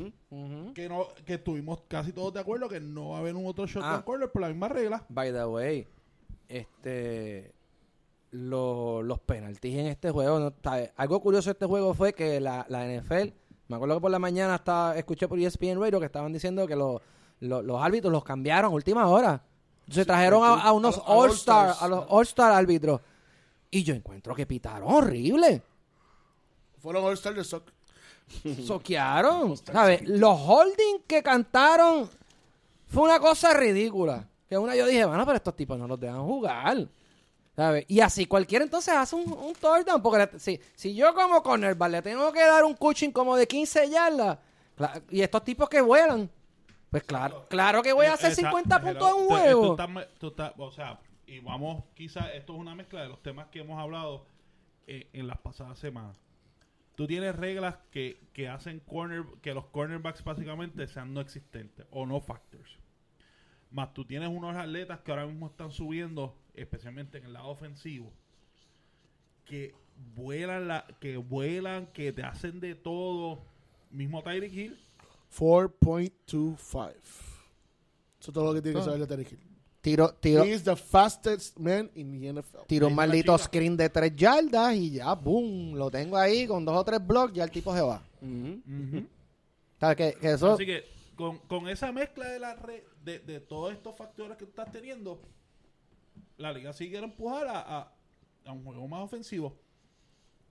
[0.75, 3.67] Que no que estuvimos casi todos de acuerdo que no va a haber un otro
[3.67, 4.03] shotgun Ah.
[4.05, 5.05] corner por la misma regla.
[5.11, 5.87] By the way,
[6.49, 7.53] este
[8.33, 12.39] lo- los penaltis en este juego, no, está- algo curioso de este juego fue que
[12.41, 13.35] la, la NFL,
[13.69, 16.77] me acuerdo que por la mañana estaba, escuché por ESPN Radio que estaban diciendo que
[16.77, 17.03] lo-
[17.41, 19.43] lo- los árbitros los cambiaron a última hora.
[19.91, 23.01] Se trajeron a, a unos All-Star, a los All-Star árbitros.
[23.71, 25.63] Y yo encuentro que pitaron horrible.
[26.81, 27.65] Fueron All-Star de Sock.
[28.67, 29.57] Soquearon.
[29.57, 30.03] ¿sabes?
[30.09, 32.09] Los holding que cantaron
[32.87, 34.27] fue una cosa ridícula.
[34.49, 36.89] Que una yo dije, bueno, pero estos tipos no los dejan jugar.
[37.57, 37.85] ¿sabes?
[37.89, 40.01] Y así cualquiera entonces hace un, un touchdown.
[40.03, 43.47] Porque le- si, si yo como cornerback le tengo que dar un coaching como de
[43.47, 44.39] 15 yardas,
[45.11, 46.31] y estos tipos que vuelan,
[46.91, 49.67] pues claro, claro que voy a hacer Esa- 50 pero puntos en un tú- juego.
[49.67, 53.09] tú estás me- tú estás- o sea, y vamos, quizás esto es una mezcla de
[53.09, 54.27] los temas que hemos hablado
[54.87, 56.17] eh, en las pasadas semanas.
[56.97, 62.05] Tú tienes reglas que, que hacen corner, que los cornerbacks básicamente sean no existentes o
[62.07, 62.77] no factors.
[63.71, 68.13] Más tú tienes unos atletas que ahora mismo están subiendo, especialmente en el lado ofensivo,
[69.45, 69.75] que
[70.17, 73.45] vuelan, la, que vuelan, que te hacen de todo.
[73.91, 74.81] Mismo Tyreek Hill,
[75.39, 76.95] 4.25.
[78.21, 79.41] Eso es todo lo que tiene que saber de Terry Hill.
[79.81, 82.67] Tiro, tiro, He is the fastest man in the NFL.
[82.67, 86.77] tiro un maldito screen de 3 yardas y ya, boom, lo tengo ahí con dos
[86.77, 88.03] o tres blocks, ya el tipo se va.
[89.81, 89.97] ¿Sabes?
[89.97, 90.53] Que, que eso...
[90.53, 90.85] Así que
[91.17, 95.23] con, con esa mezcla de la red, de, de todos estos factores que estás teniendo,
[96.37, 97.93] la liga sí quiere empujar a, a-
[98.45, 99.57] a un juego más ofensivo.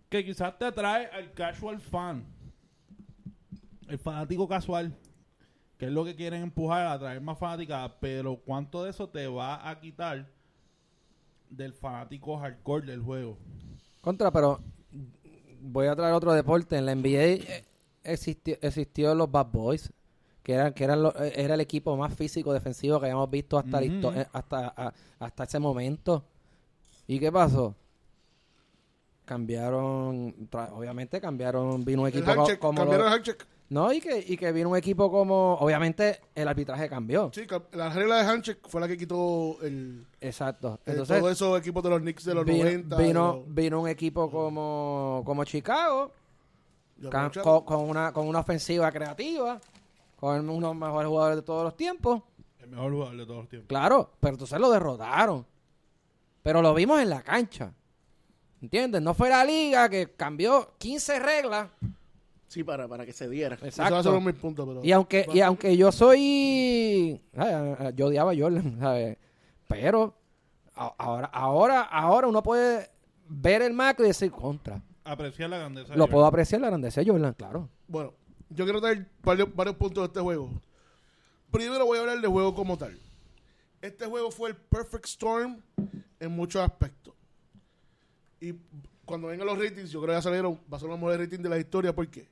[0.10, 2.26] Que quizás te atrae al casual fan.
[3.90, 4.94] El fanático casual.
[5.78, 7.96] Que es lo que quieren empujar a traer más fanática.
[8.00, 10.28] Pero cuánto de eso te va a quitar
[11.50, 13.38] del fanático hardcore del juego.
[14.02, 14.60] Contra, pero
[15.62, 16.78] voy a traer otro deporte.
[16.78, 17.66] En la NBA eh,
[18.04, 19.92] existió, existió los Bad Boys,
[20.44, 23.58] que eran, que eran lo- eh, era el equipo más físico defensivo que habíamos visto
[23.58, 26.24] hasta, eh, hasta, a- hasta ese momento.
[27.08, 27.74] ¿Y qué pasó?
[29.26, 30.34] Cambiaron,
[30.74, 32.78] obviamente cambiaron, vino un El equipo co- como...
[32.82, 33.24] cambiaron el.
[33.70, 35.54] No, y que, y que vino un equipo como...
[35.56, 37.30] Obviamente el arbitraje cambió.
[37.34, 40.80] Sí, la regla de handshake fue la que quitó el, Exacto.
[40.86, 42.98] el- Entonces, todos esos equipos de los Knicks de los vino, 90.
[42.98, 46.12] vino, de los- vino un equipo como, como Chicago,
[46.98, 47.42] de los Ca- 80.
[47.44, 49.60] con, con una, con una ofensiva creativa,
[50.16, 52.22] con uno de los mejores jugadores de todos los tiempos.
[52.60, 53.68] El mejor jugador de todos los tiempos.
[53.70, 55.46] Claro, pero entonces lo derrotaron.
[56.42, 57.72] Pero lo vimos en la cancha.
[58.62, 59.02] ¿Entiendes?
[59.02, 61.70] No fue la liga que cambió 15 reglas.
[62.50, 63.56] Sí, para, para que se diera.
[63.56, 64.18] Eso va a ser Exacto.
[64.18, 64.84] un mis puntos, pero...
[64.84, 67.22] Y aunque, y aunque yo soy...
[67.38, 69.18] ay, Yo odiaba a Jordan, ¿sabes?
[69.68, 70.16] Pero
[70.76, 72.90] ahora, ahora, ahora uno puede
[73.28, 74.82] ver el macro y decir contra.
[75.04, 75.94] Apreciar la grandeza.
[75.94, 77.70] de Lo puedo apreciar la grandeza de Jordan, claro.
[77.88, 78.14] Bueno,
[78.50, 80.50] yo quiero traer varios, varios puntos de este juego.
[81.52, 83.00] Primero voy a hablar del juego como tal.
[83.80, 85.62] Este juego fue el perfect storm
[86.20, 87.14] en muchos aspectos.
[88.42, 88.56] Y
[89.06, 91.44] cuando vengan los ratings, yo creo que ya salieron, va a ser los mejores ratings
[91.44, 91.94] de la historia.
[91.94, 92.28] ¿Por qué?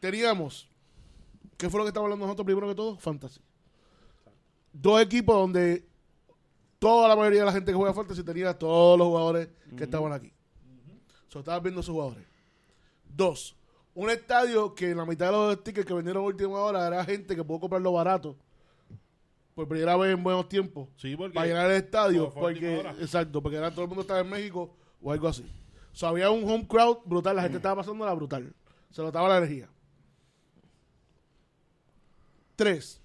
[0.00, 0.68] Teníamos,
[1.56, 2.96] ¿qué fue lo que estábamos hablando nosotros primero que todo?
[2.98, 3.40] Fantasy.
[4.72, 5.86] Dos equipos donde
[6.78, 10.12] toda la mayoría de la gente que juega Fantasy tenía todos los jugadores que estaban
[10.12, 10.32] aquí.
[11.28, 12.24] So, estabas viendo esos jugadores.
[13.04, 13.56] Dos,
[13.94, 17.04] un estadio que en la mitad de los tickets que vendieron a última hora era
[17.04, 18.36] gente que pudo comprarlo barato
[19.54, 21.32] por primera vez en buenos tiempos Sí, porque...
[21.32, 25.10] para llenar el estadio porque exacto porque era todo el mundo estaba en México o
[25.10, 25.50] algo así
[25.92, 28.52] o sea, había un home crowd brutal la gente estaba pasando la brutal
[28.90, 29.70] se notaba la energía
[32.56, 33.00] tres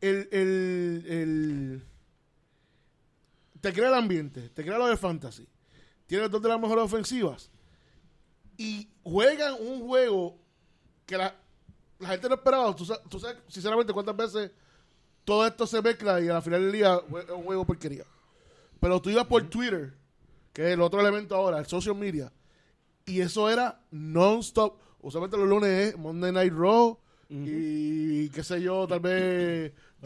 [0.00, 1.82] el, el, el
[3.60, 5.48] te crea el ambiente te crea lo de fantasy
[6.06, 7.50] tienes dos de las mejores ofensivas
[8.58, 10.36] y juegan un juego
[11.06, 11.34] que la,
[12.00, 12.74] la gente no esperaba.
[12.74, 14.50] ¿Tú, tú sabes, sinceramente, cuántas veces
[15.24, 18.04] todo esto se mezcla y al final del día es un juego porquería.
[18.80, 19.96] Pero tú ibas por Twitter,
[20.52, 22.32] que es el otro elemento ahora, el social media,
[23.06, 24.80] y eso era non-stop.
[25.00, 26.98] Usualmente los lunes es Monday Night Raw
[27.28, 29.72] y qué sé yo, tal vez.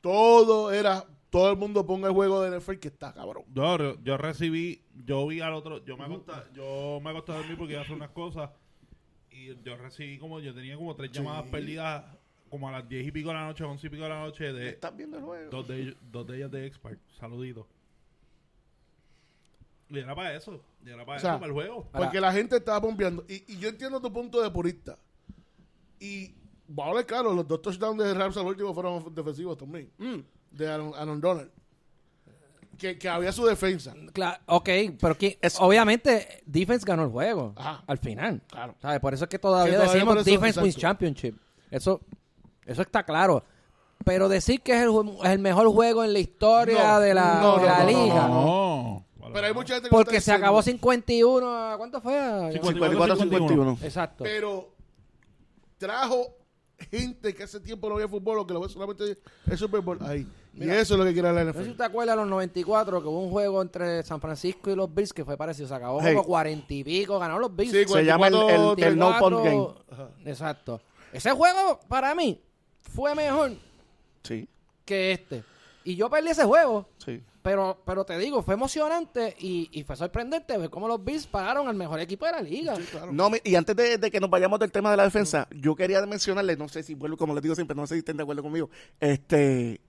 [0.00, 3.44] Todo era, todo el mundo ponga el juego de NFL que está cabrón.
[3.54, 7.56] Yo, yo- recibí, yo vi al otro, yo me acosté, yo me acosté a dormir
[7.56, 8.50] porque iba a hacer unas cosas
[9.30, 12.04] y yo recibí como, yo tenía como tres llamadas perdidas
[12.50, 14.52] como a las diez y pico de la noche, once y pico de la noche
[14.52, 15.50] de ¿Estás viendo el juego?
[15.50, 17.64] dos de, ellos- dos de ellas de Expert, saluditos.
[19.92, 21.88] Y era para eso, y era para O sea, eso, para el juego.
[21.92, 23.24] Porque la gente estaba pompeando.
[23.28, 24.96] Y, y yo entiendo tu punto de purista.
[26.00, 26.34] Y,
[26.66, 29.90] vamos a hablar claro, los dos touchdowns de Rams al último fueron defensivos también.
[29.98, 30.16] Mm.
[30.50, 31.50] De Aaron, Aaron Donald.
[32.78, 33.94] Que, que había su defensa.
[34.12, 34.68] Claro, ok,
[35.00, 37.84] pero que, Es- obviamente defense ganó el juego Ajá.
[37.86, 38.42] al final.
[38.48, 38.74] Claro.
[38.80, 38.98] ¿Sabes?
[38.98, 41.36] Por eso es que todavía Que todavía decimos eso- defense wins championship.
[41.70, 42.00] Eso,
[42.66, 43.44] eso está claro.
[44.04, 47.14] Pero decir que es el, ju- es el mejor juego en la historia No, de
[47.14, 48.28] la, no, de no, la no, liga.
[48.28, 49.06] No.
[49.32, 50.80] Pero hay mucha gente que Porque se acabó diciendo.
[50.80, 51.76] 51 a...
[51.78, 52.18] ¿Cuánto fue?
[52.18, 53.82] A- 54-51.
[53.82, 54.24] Exacto.
[54.24, 54.72] Pero
[55.78, 56.36] trajo
[56.90, 59.16] gente que hace tiempo no había fútbol o que lo ve solamente
[59.48, 60.26] el Super Bowl ahí.
[60.54, 61.76] y eso es lo que quiere la No sé si NFL.
[61.76, 65.24] te acuerdas los 94 que hubo un juego entre San Francisco y los Bills que
[65.24, 65.68] fue parecido.
[65.68, 66.14] Se acabó Hey.
[66.14, 67.18] como 40 y pico.
[67.18, 67.70] Ganaron los Bills.
[67.72, 69.84] Sí, Se llama el, el, el no punt 24.
[69.90, 70.30] game.
[70.30, 70.80] Exacto.
[71.12, 72.40] Ese juego, para mí,
[72.80, 73.52] fue mejor
[74.24, 74.48] Sí,
[74.84, 75.44] que este.
[75.84, 76.88] Y yo perdí ese juego.
[76.98, 77.22] sí.
[77.42, 81.66] Pero, pero te digo, fue emocionante y, y fue sorprendente ver cómo los Bills pararon
[81.66, 82.76] al mejor equipo de la liga.
[83.10, 86.04] No, y antes de, de que nos vayamos del tema de la defensa, yo quería
[86.06, 88.42] mencionarle, no sé si vuelvo, como les digo siempre, no sé si estén de acuerdo
[88.44, 88.70] conmigo,
[89.00, 89.80] este,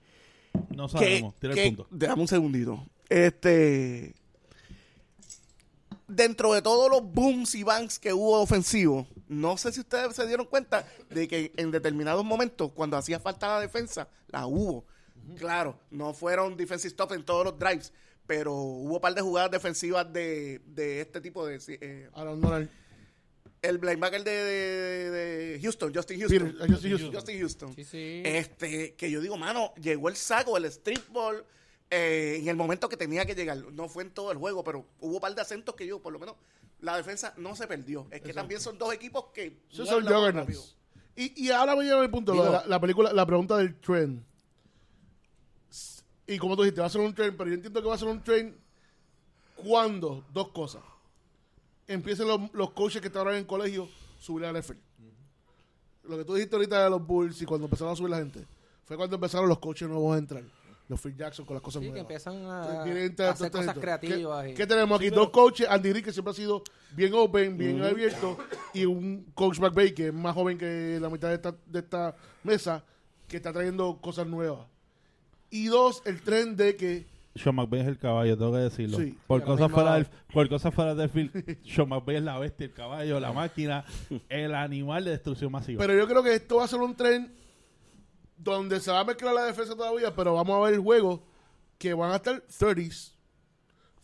[0.76, 1.88] No que, sabemos, tira que- el punto.
[1.92, 4.16] dame un segundito, este,
[6.08, 10.26] dentro de todos los booms y banks que hubo ofensivos, no sé si ustedes se
[10.28, 14.86] dieron cuenta de que en determinados momentos, cuando hacía falta la defensa, la hubo.
[15.38, 17.92] Claro, no fueron defensive stops en todos los drives,
[18.28, 21.60] pero hubo un par de jugadas defensivas de, de este tipo de...
[21.68, 22.70] eh, Aaron Donald.
[23.62, 26.52] el linebacker de, de- de Houston, Justin Houston.
[26.52, 27.14] Peter, Justin Houston.
[27.14, 27.76] Justin Houston.
[27.76, 28.22] Sí, sí.
[28.26, 31.46] Este, que yo digo, mano, llegó el saco, el street ball,
[31.90, 33.58] eh, en el momento que tenía que llegar.
[33.72, 36.12] No fue en todo el juego, pero hubo un par de acentos que yo, por
[36.12, 36.36] lo menos,
[36.82, 38.08] la defensa no se perdió.
[38.12, 39.62] Es que también son dos equipos que.
[39.70, 39.86] Son.
[41.16, 43.56] Y, y ahora me lleva mi punto, Digo- lo de la, la película, la pregunta
[43.58, 44.24] del trend.
[46.28, 47.98] Y como tú dijiste, va a ser un trend, pero yo entiendo que va a
[47.98, 48.56] ser un trend
[49.56, 50.82] cuando, dos cosas.
[51.88, 53.88] Empiecen los, los coaches que estaban en el colegio,
[54.20, 54.78] subir al NFL.
[56.06, 58.46] Lo que tú dijiste ahorita de los Bulls y cuando empezaron a subir la gente,
[58.86, 60.44] fue cuando empezaron los coaches nuevos a entrar.
[60.90, 62.04] los Phil Jackson con las cosas Sí, que nuevas.
[62.04, 64.44] empiezan a, Entonces, hacer estos cosas creativas.
[64.46, 65.10] ¿Qué, y- qué tenemos aquí?
[65.10, 66.62] Dos coaches, Andy Reid, que siempre ha sido
[66.94, 68.38] bien open, bien abierto,
[68.74, 72.16] y un coach McVay, que es más joven que la mitad de esta, de esta
[72.44, 72.84] mesa,
[73.30, 74.68] que está trayendo cosas nuevas.
[75.54, 78.98] Y dos, el tren de que Sean McVay es el caballo, tengo que decirlo.
[78.98, 79.16] Sí.
[79.28, 82.74] por, cosas fuera del, por cosas fuera del field, Sean McVay es la bestia, el
[82.74, 83.86] caballo, la máquina,
[84.30, 85.80] el animal de destrucción masiva.
[85.80, 87.32] Pero yo creo que esto va a ser un tren
[88.36, 91.20] donde se va a mezclar la defensa todavía, pero vamos a ver juegos
[91.78, 93.12] que van a estar 30s,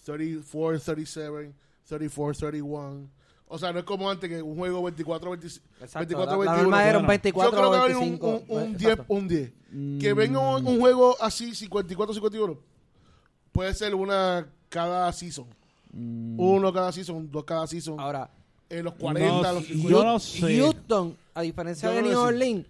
[0.06, 1.56] 34, 37,
[1.88, 3.10] 34, 31.
[3.52, 6.52] O sea, no es como antes que un juego 24, 25, Exacto, 24, la, la
[6.54, 6.62] 21.
[6.64, 8.28] norma era un Bueno, 24 Yo creo que va a haber un, 25.
[8.28, 9.06] un, un Exacto.
[9.08, 10.00] 10, un 10.
[10.02, 12.58] Que venga un, un juego así, 54, 51.
[13.52, 15.48] Puede ser una cada season.
[15.92, 18.00] Uno cada season, dos cada season.
[18.00, 18.30] Ahora,
[18.70, 19.90] en los 40, No, los y 50.
[19.90, 20.60] yo no sé.
[20.60, 22.20] Houston, a diferencia Yo de New.
[22.20, 22.68] Orleans,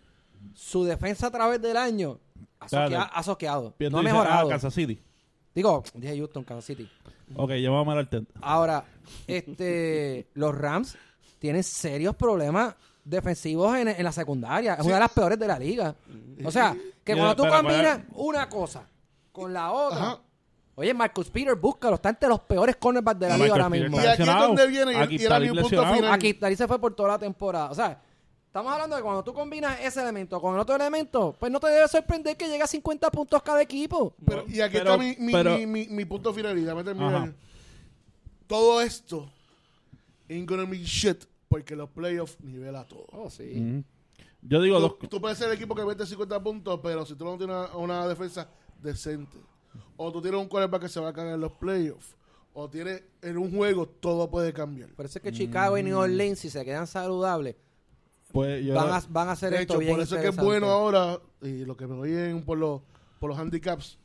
[0.56, 2.18] su defensa a través del año
[2.60, 2.96] ha, Espérate.
[2.96, 3.74] soquea- ha soqueado.
[3.78, 4.48] No ha dice, mejorado.
[4.48, 4.98] ah, Kansas City.
[5.54, 6.90] Digo, dije Houston, Kansas City.
[7.36, 8.30] Ok, llevamos al tent.
[8.42, 8.84] Ahora,
[9.28, 10.98] este, los Rams
[11.40, 14.74] tienen serios problemas defensivos en, en la secundaria.
[14.76, 15.96] Es una de las peores de la liga.
[16.44, 18.88] O sea, que cuando tú combinas una cosa
[19.32, 19.98] con la otra.
[19.98, 20.20] Ajá.
[20.76, 21.96] Oye, Marcus Peters, búscalo.
[21.96, 23.98] Está entre los peores cornerbacks de la Marcus liga ahora Peters mismo.
[23.98, 24.48] Y aquí es lesionado.
[24.48, 25.96] donde viene y- Aquí y era está mi punto lesionado.
[25.96, 26.14] final.
[26.14, 27.70] Aquí se fue por toda la temporada.
[27.72, 28.02] O sea,
[28.60, 31.68] estamos hablando de cuando tú combinas ese elemento con el otro elemento, pues no te
[31.68, 34.14] debe sorprender que llegue a 50 puntos cada equipo.
[34.26, 36.58] Pero, y aquí Pero- está mi, mi, pero- mi, mi- mi punto final.
[36.58, 37.16] Y déjame terminar.
[37.16, 37.34] Ajá.
[38.48, 39.30] Todo esto
[40.30, 43.06] ain't gonna be shit porque los playoffs nivela todo.
[43.12, 43.54] Oh, sí.
[43.56, 43.84] Ujú.
[44.42, 44.98] Yo digo dos.
[45.00, 47.56] Tú, tú puedes ser el equipo que mete 50 puntos, pero si tú no tienes
[47.56, 48.48] una, una defensa
[48.82, 49.38] decente,
[49.98, 52.16] o tú tienes un quarterback que se va a caer en los playoffs,
[52.54, 54.90] o tienes en un juego, todo puede cambiar.
[54.94, 57.56] Por eso es que Chicago y New Orleans, si se quedan saludables,
[58.32, 60.28] Pues yo, van a, van a hacer De esto hecho, bien por eso es que
[60.30, 62.82] es bueno ahora, y lo que me oyen por los,
[63.20, 63.98] por los handicaps,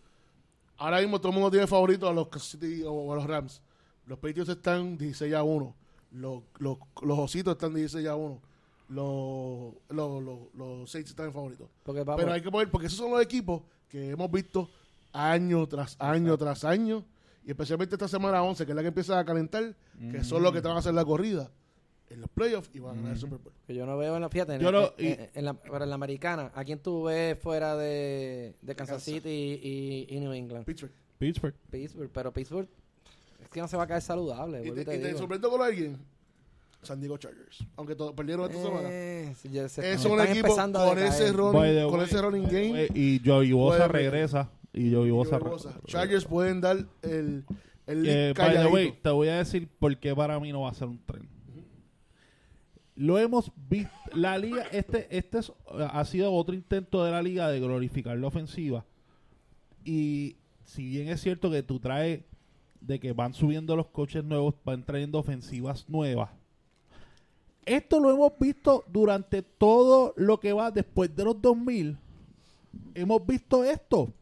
[0.78, 3.60] ahora mismo todo el mundo tiene favorito a los Kansas City o a los Rams.
[4.06, 5.74] Los Patriots están 16 a 1.
[6.12, 8.40] Los, los, los Ositos están 16 a 1.
[8.88, 11.70] Los, los, los, los Saints están en favorito.
[11.82, 14.70] Porque, vamos, Pero hay que poner, porque esos son los equipos que hemos visto
[15.12, 17.04] año tras año tras año,
[17.44, 19.74] y especialmente esta semana 11, que es la que empieza a calentar,
[20.10, 21.50] que son los que te van a hacer la corrida
[22.10, 23.52] en los playoffs y van a ganar el Super Bowl.
[23.66, 25.54] que yo no veo en la fíjate, en, Yo no- en- y- en- en la,
[25.54, 29.02] pero en la americana, ¿a quién tú ves fuera de, de Kansas Kansas.
[29.14, 29.28] City
[29.62, 30.64] y, y- y New England?
[30.66, 30.92] Pittsburgh.
[31.18, 31.54] Pittsburgh.
[31.70, 32.68] Pittsburgh, pero Pittsburgh
[33.42, 34.58] es que no se va a caer saludable.
[34.58, 35.18] Y vuelvo te, y te y te digo.
[35.18, 35.98] sorprendo con alguien.
[36.82, 37.64] San Diego Chargers.
[37.76, 38.88] Aunque todo, perdieron esta semana.
[38.92, 41.14] Eh, sí, ya se- Es un equipo empezando a con decaer.
[41.22, 42.82] ese, running, the con way, ese running game.
[42.84, 44.50] Eh, Y Joey Bosa Puede- regresa.
[44.74, 45.38] Y Joey Bosa.
[45.38, 45.80] Joey Bosa.
[45.86, 47.44] Chargers pueden dar el,
[47.86, 48.74] el Eh, by the calladito.
[48.74, 51.26] way, te voy a decir por qué para mí no va a ser un tren.
[52.96, 53.90] Lo hemos visto.
[54.12, 55.52] La liga, este, este es-
[55.90, 58.84] ha sido otro intento de la liga de glorificar la ofensiva.
[59.84, 62.22] Y si bien es cierto que tú traes
[62.80, 66.30] de que van subiendo los coches nuevos, van trayendo ofensivas nuevas.
[67.66, 71.96] Esto lo hemos visto durante todo lo que va después de los 2000.
[72.94, 74.12] Hemos visto esto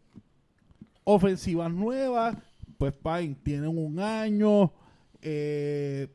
[1.04, 2.36] ofensivas nuevas,
[2.78, 4.72] pues Pine tienen un año,
[5.20, 6.08] eh,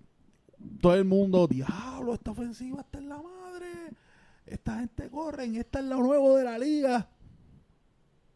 [0.81, 3.67] todo el mundo, diablo, esta ofensiva está en la madre,
[4.45, 7.07] esta gente corre, esta es lo nuevo de la liga.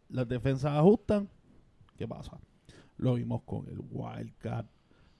[0.09, 1.29] Las defensas ajustan,
[1.97, 2.37] ¿qué pasa?
[2.97, 4.65] Lo vimos con el Wildcat,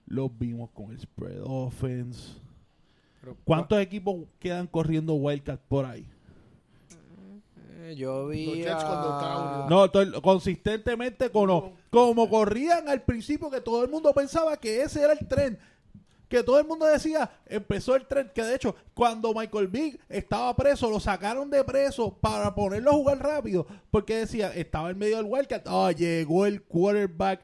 [0.07, 2.34] lo vimos con el Spread Offense.
[3.22, 6.07] Pero, ¿Cuántos equipos quedan corriendo Wildcat por ahí?
[7.82, 9.68] eh, yo vi a-.
[9.70, 9.91] No,
[10.22, 15.28] consistentemente como, como corrían al principio que todo el mundo pensaba que ese era el
[15.28, 15.57] tren.
[16.32, 20.56] Que todo el mundo decía, empezó el tren, que de hecho, cuando Michael Vick estaba
[20.56, 25.18] preso, lo sacaron de preso para ponerlo a jugar rápido, porque decía, estaba en medio
[25.18, 27.42] del Wildcat, ah, llegó el quarterback,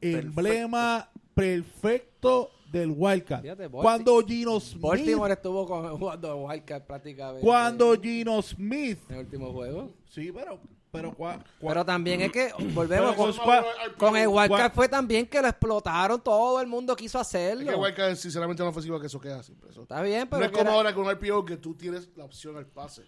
[0.00, 3.42] emblema perfecto del Wildcat.
[3.42, 5.66] Fíjate, Cuando Gino Smith, Baltimore estuvo
[5.98, 7.42] jugando Wildcat prácticamente.
[7.44, 9.90] cuando Gino Smith, En el último juego.
[10.08, 10.58] sí, pero,
[10.96, 13.64] pero, cua- cua- Pero también es que, volvemos, con, con-
[13.98, 17.70] con el Wildcat fue también que lo explotaron, todo el mundo quiso Es hacerlo.
[17.70, 19.70] que Wildcat, sinceramente, es una ofensiva que eso queda siempre.
[19.70, 19.82] Eso.
[19.82, 22.08] Está bien, pero no es que como era- ahora con un RPO que tú tienes
[22.16, 23.02] la opción al pase.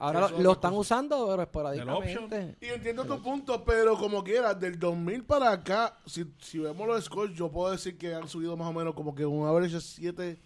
[0.00, 0.80] ahora lo, es están cosa.
[0.80, 2.56] usando, pero esporádicamente.
[2.60, 7.04] Y entiendo tu punto, pero como quiera, del 2000 para acá, si, si vemos los
[7.04, 9.80] scores, yo puedo decir que han subido más o menos como que un average de
[9.82, 10.40] 7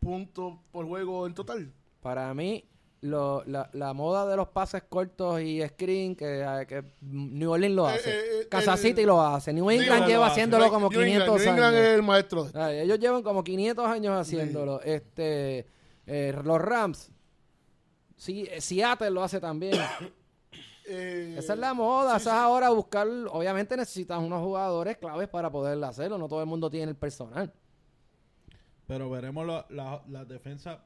[0.00, 1.72] puntos por juego en total.
[2.00, 2.64] Para mí,
[3.02, 7.88] lo- la, la moda de los pases cortos y screen, que, que New Orleans lo
[7.88, 8.10] Eh, hace.
[8.10, 9.52] eh, eh, Kansas el- City lo hace.
[9.52, 11.86] New England lleva haciéndolo como New England- 500 New England años.
[11.88, 12.44] es el maestro.
[12.44, 14.80] de- ellos llevan como 500 años haciéndolo.
[14.82, 15.66] Este,
[16.06, 17.10] eh, los Rams,
[18.16, 19.74] sí, eh, Seattle lo hace también.
[20.88, 22.42] eh, Esa es la moda, sí, esa es sí.
[22.42, 26.90] ahora buscar, obviamente necesitas unos jugadores claves para poder hacerlo, no todo el mundo tiene
[26.90, 27.52] el personal.
[28.86, 30.84] Pero veremos la, la, la defensa.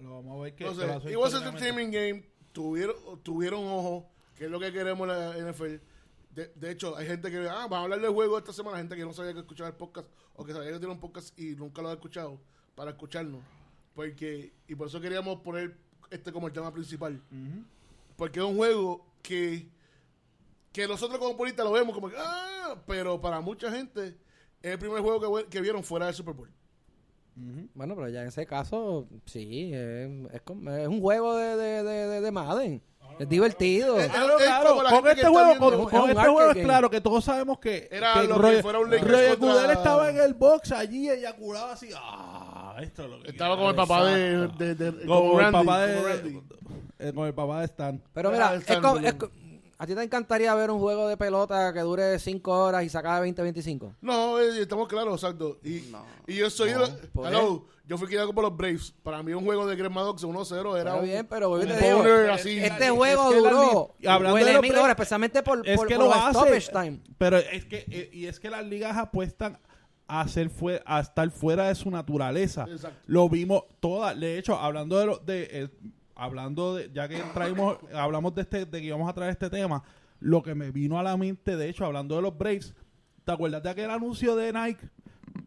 [0.00, 0.64] Lo vamos a ver que.
[0.64, 2.24] It was entertainment game.
[2.52, 5.76] Tuvieron, tuvieron ojo, que es lo que queremos en la NFL.
[6.30, 8.78] De, de hecho, hay gente que, ah, vamos a hablar del juego esta semana.
[8.78, 11.38] Gente que no sabía que escuchaba el podcast o que sabía que tiene un podcast
[11.38, 12.40] y nunca lo ha escuchado
[12.74, 13.40] para escucharnos.
[13.94, 15.76] Porque, y por eso queríamos poner
[16.10, 17.20] este como el tema principal.
[18.16, 19.68] Porque es un juego que,
[20.72, 24.16] que nosotros como puristas lo vemos como que, ah, pero para mucha gente
[24.62, 26.50] es el primer juego que, que vieron fuera del Super Bowl.
[27.74, 31.82] Bueno, pero ya en ese caso, sí, es, es como- es un juego de, de,
[31.82, 32.82] de, de- de Madden.
[33.18, 33.94] Es divertido.
[33.94, 37.00] Claro, Es claro, la con que este juego, con, con este juego es claro que
[37.00, 40.16] todos sabemos que, Era que lo que Roger, fuera un Lakers Roger contra- estaba en
[40.18, 41.90] el box allí eyaculaba así.
[41.96, 45.52] Ah, esto es lo que Estaba como el papá de, de, de- Como, como el
[45.52, 46.42] papá de,
[46.98, 48.02] eh, como el papá de Stan.
[48.12, 49.14] Pero Era mira, el es
[49.74, 52.88] es a ti te encantaría ver un juego de pelota que dure 5 horas y
[52.88, 53.94] sacar 20-25.
[54.00, 55.58] No, eh, estamos claros, exacto.
[55.64, 56.04] Y, No.
[56.26, 56.72] y yo soy.
[56.72, 58.94] No, ¿por hello, yo fui criado por los Braves.
[59.02, 61.96] Para mí, un juego de Greg Maddox 1-0 era Está un, bien, pero un digo,
[61.98, 62.58] boner así.
[62.58, 65.86] Este es juego que la duró li- hablando de mil horas, especialmente por, Es por,
[65.88, 66.30] que por lo hace.
[66.60, 67.00] stoppage time.
[67.18, 69.58] Pero es que, eh, y es que las ligas apuestan
[70.06, 72.64] a, hacer fue, a estar fuera de su naturaleza.
[72.70, 72.98] Exacto.
[73.06, 74.18] Lo vimos todas.
[74.18, 75.68] De hecho, hablando de, lo- de eh,
[76.14, 79.82] hablando de, ya que traímos, hablamos de este, de que íbamos a traer este tema,
[80.20, 82.74] lo que me vino a la mente, de hecho, hablando de los Braves,
[83.24, 84.88] ¿te acuerdas de aquel anuncio de Nike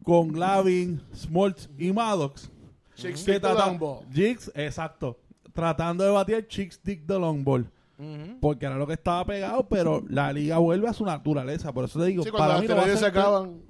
[0.02, 2.50] con Glavin, Smoltz y Maddox?
[2.94, 4.04] Chicks Que Take the trata- Long Ball.
[4.12, 5.18] Jigs, exacto.
[5.52, 7.70] Tratando de batir Chicks Dick the Long Ball.
[7.98, 8.38] Ujú.
[8.40, 11.72] Porque era lo que estaba pegado, pero la liga vuelve a su naturaleza.
[11.72, 13.60] Por eso te digo, Sí, para los mí no va a esteroides se acaban.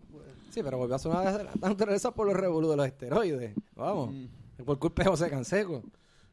[0.50, 3.54] Sí, pero volvió a la naturaleza por los revoludos de los esteroides.
[3.76, 4.12] Vamos.
[4.12, 4.64] Mm.
[4.64, 5.82] Por culpa de José Canseco.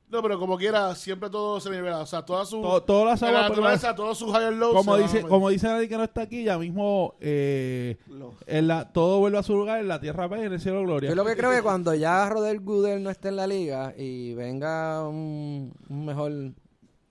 [0.07, 1.99] No, pero como quiera, siempre todo se nivela.
[1.99, 2.61] O sea, toda su.
[2.61, 4.75] To- todas las aguas, naturaleza, todos sus higher lows.
[4.75, 8.91] como dice, como dice nadie que no está aquí, ya mismo eh, Lo- en la,
[8.93, 11.09] todo vuelve a su lugar en la tierra paz y en el cielo gloria.
[11.09, 14.33] Yo lo que creo que cuando ya Rodel Goodell no esté en la liga y
[14.35, 16.31] venga un, un mejor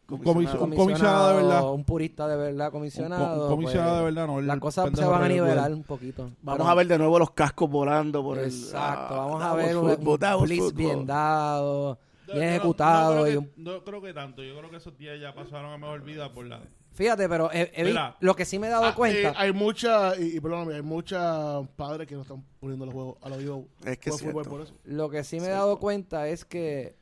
[0.06, 0.64] Comisionado.
[0.66, 1.72] Un comisionado de verdad.
[1.72, 4.38] un purista de verdad Un comisionado, co- un comisionado pues, de verdad, no.
[4.38, 6.30] el las cosas se van a nivelar un poquito.
[6.42, 8.44] Vamos Pero- a ver de nuevo los cascos volando por el.
[8.44, 11.98] Exacto, Ah, vamos a ver un, un blitz bien dado,
[12.32, 13.14] bien no, ejecutado.
[13.16, 14.42] No, y creo un- que, no creo que tanto.
[14.42, 16.60] Yo creo que esos días ya pasaron a mejor vida por la.
[16.94, 18.16] Fíjate, pero he- he vi- Mira.
[18.20, 19.30] lo que sí me he dado Ah, cuenta.
[19.30, 23.16] eh, hay mucha, y, y perdóname, hay muchos padres que no están poniendo los juegos
[23.22, 24.74] a los hijos Es que fútbol por eso.
[24.84, 26.94] Lo que sí me he dado cuenta es que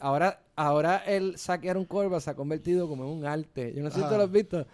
[0.00, 3.72] ahora, ahora el saquear un corva se ha convertido como en un arte.
[3.74, 4.66] Yo no sé si tú lo has visto.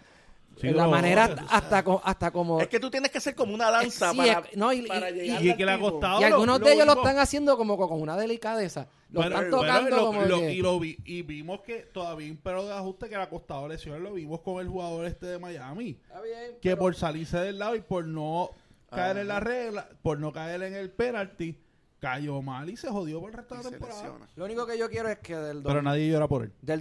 [0.57, 2.61] Sí, en la manera hasta, hasta, co- hasta como...
[2.61, 5.09] Es que tú tienes que hacer como una danza Sí, para, es- no, y- para
[5.09, 5.91] y- llegar y al que le ha tipo.
[5.91, 6.17] costado.
[6.17, 8.87] y lo- algunos lo de ellos lo están haciendo como con una delicadeza.
[9.09, 11.79] Lo Bueno, están bueno, tocando lo- como lo- que- y, lo vi, y vimos que
[11.93, 14.01] todavía un pero de ajuste que le ha costado lesiones.
[14.01, 15.99] Lo vimos con el jugador este de Miami.
[16.07, 18.49] Está bien, que pero- por salirse del lado y por no
[18.89, 21.59] caer en la regla, por no caer en el penalty,
[21.99, 24.01] cayó mal y se jodió por el resto de la temporada.
[24.03, 24.29] lesiona.
[24.35, 26.53] Lo único que yo quiero es que del, Pero dos- nadie llora por él.
[26.61, 26.79] del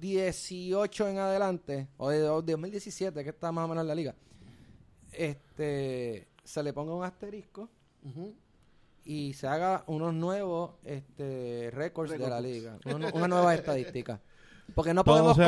[0.00, 3.94] 2018 en adelante, o de, o de 2017, que está más o menos en la
[3.94, 4.14] liga,
[5.12, 7.68] este se le ponga un asterisco
[9.04, 14.20] y se haga unos nuevos este récords de la liga, una, una nueva estadística.
[14.74, 15.46] Porque no Todo podemos sea-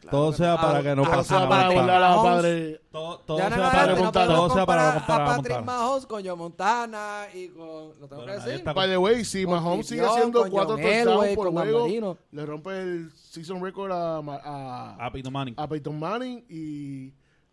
[0.00, 0.10] comparar.
[0.10, 1.62] todo sea para que no Todo pase sea para nada.
[1.62, 2.80] Patrick burlar a padre.
[2.90, 4.26] Todo, todo no, sea no, para no, no Montana.
[4.26, 5.60] podemos todo sea para a a Patrick Montana.
[5.62, 7.64] Mahomes con Joe Montana y con...
[8.00, 8.64] ¿Lo tengo Bueno, que decir?
[8.74, 12.16] By the way, si Mahomes sigue haciendo cuatro touchdowns por juego, Marino.
[12.30, 15.54] le rompe el season record a, a, A Peyton Manning.
[15.56, 17.12] a Peyton Manning y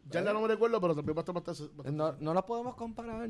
[0.09, 1.91] ya no me recuerdo, pero también va a estar bastante.
[1.91, 3.29] No, no las podemos comparar.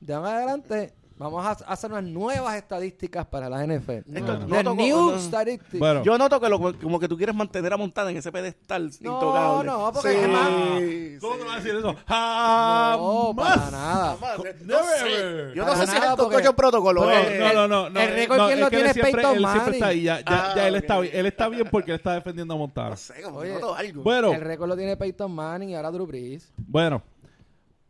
[0.00, 4.14] De ahora adelante vamos a hacer unas nuevas estadísticas para la NFL.
[4.14, 5.18] Esto no new no.
[5.18, 5.78] statistics.
[5.78, 8.90] Bueno, Yo noto que lo- como que tú quieres mantener a Montana en ese pedestal
[9.00, 9.70] No, intocable.
[9.70, 10.48] no, porque Sí, además-
[10.78, 11.18] sí.
[11.20, 11.92] ¿cómo te vas a decir eso?
[11.92, 14.16] no, para nada.
[14.38, 15.54] Never no.
[15.54, 17.04] Yo no sé si es nada, el porque- protocolo.
[17.04, 17.38] No, eh.
[17.40, 18.00] no, no, no, no.
[18.00, 18.92] el récord, no, ¿quién es lo tiene?
[18.92, 19.74] siempre, Peyton él siempre Manning.
[19.74, 20.02] está ahí.
[20.02, 22.56] Ya, ya, Ah, ya él, está, bien- él está bien porque él está defendiendo a
[22.56, 22.90] Montana.
[22.90, 24.02] No sé, como Oye, noto algo.
[24.02, 26.52] Bueno, El récord lo tiene Peyton Manning y ahora Drew Brees.
[26.56, 27.02] Bueno,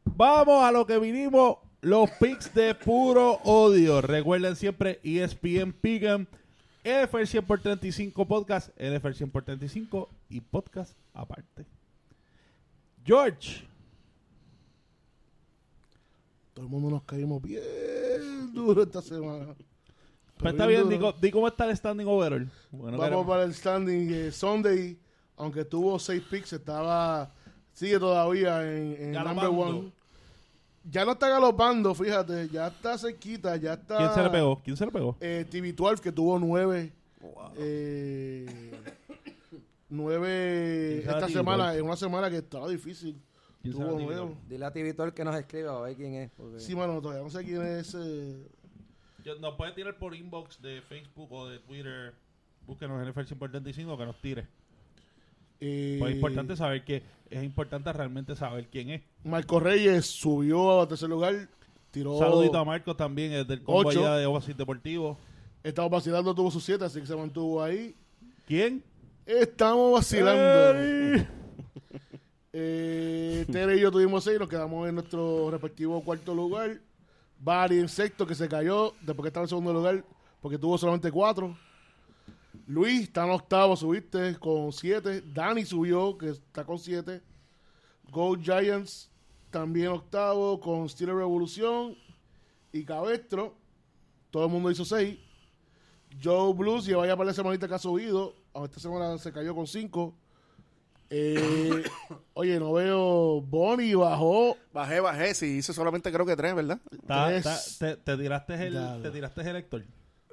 [0.05, 1.57] vamos a lo que vinimos.
[1.83, 4.01] Los picks de puro odio.
[4.01, 6.27] Recuerden siempre ESPN Pick'em,
[6.85, 11.67] NFL 100 por 35 podcast, NFL 100 por 35 y podcast aparte.
[13.05, 13.63] George,
[16.55, 19.55] Todo el mundo nos caímos bien duro esta semana.
[19.55, 19.57] pues
[20.39, 22.49] Pero está bien, di, di cómo está el standing overall.
[22.71, 24.99] Bueno, Vamos queremos- para el standing eh, Sunday,
[25.37, 27.31] aunque tuvo seis picks, estaba
[27.75, 29.93] sigue todavía en, en number one.
[30.89, 33.97] Ya no está galopando, fíjate, ya está cerquita, ya está.
[33.99, 34.63] ¿Quién se le pegó?
[34.63, 35.17] ¿Quién se le pegó?
[35.21, 36.93] Eh, TV12 que tuvo nueve.
[37.57, 38.71] eh,
[39.89, 43.21] nueve esta semana, en una semana que estaba difícil.
[43.63, 43.99] ¿Quién Tuvo.
[43.99, 44.37] Roberto?
[44.49, 46.31] Dile a Tivitor que nos escriba a ver quién es.
[46.37, 48.49] porque- Sí, mano, todavía no sé quién es ese.
[49.41, 52.15] Nos puede tirar por inbox de Facebook o de Twitter.
[52.65, 54.47] Búsquenos en NFL 135 que nos tire.
[55.61, 59.03] Eh, Pues es importante saber que es importante realmente saber quién es.
[59.25, 61.49] Marco Reyes subió a tercer lugar.
[61.91, 62.19] Tiró.
[62.19, 64.01] Saludito a Marcos también, es del combo Ocho.
[64.01, 65.19] allá de Oasis Deportivo.
[65.63, 67.95] Estaba vacilando, tuvo sus siete, así que se mantuvo ahí.
[68.47, 68.83] ¿Quién?
[69.25, 71.27] Estamos vacilando.
[72.59, 76.81] Eh, Tere y yo tuvimos seis, nos quedamos en nuestro respectivo cuarto lugar.
[77.39, 80.03] Bari en sexto, que se cayó después que estaba en segundo lugar,
[80.41, 81.55] porque tuvo solamente cuatro.
[82.67, 85.23] Luis está en octavo, subiste con siete.
[85.23, 87.23] Dani subió, que está con siete.
[88.11, 89.11] Go Giants
[89.51, 91.97] también octavo, con Steelers Revolución.
[92.73, 93.55] Y Cabestro,
[94.31, 95.19] todo el mundo hizo seis.
[96.23, 98.35] Joe Blues lleva ya para la semanita que ha subido.
[98.55, 100.15] A Esta semana se cayó con cinco.
[101.11, 101.85] Eh,
[102.35, 103.41] oye, no veo.
[103.43, 104.57] Bonnie bajó.
[104.73, 105.35] Bajé, bajé.
[105.35, 106.81] Sí, hice solamente creo que tres, ¿verdad?
[107.79, 109.03] Te, te tiraste el, Dale.
[109.03, 109.85] te tiraste el Héctor.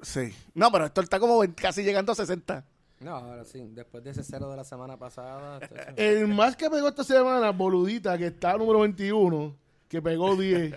[0.04, 0.32] Sí.
[0.54, 2.64] No, pero esto está como casi llegando a 60.
[3.00, 3.60] No, ahora sí.
[3.72, 5.60] Después de ese cero de la semana pasada.
[5.98, 9.56] El más que pegó esta semana, Boludita, que está número 21,
[9.90, 10.74] que pegó 10.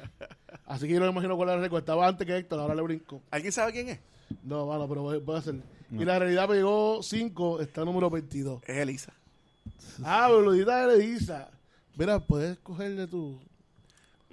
[0.67, 1.81] Así que yo no me imagino cuál era el récord.
[1.81, 3.23] Estaba antes que Héctor, ahora le brinco.
[3.31, 4.01] ¿Alguien sabe quién es?
[4.43, 5.55] No, bueno, pero voy, voy a hacer.
[5.93, 8.61] Y la realidad pegó 5, está número 22.
[8.67, 9.13] Es Elisa.
[10.03, 11.37] Ah, Boludita le dice.
[11.97, 13.39] Mira, puedes cogerle tu.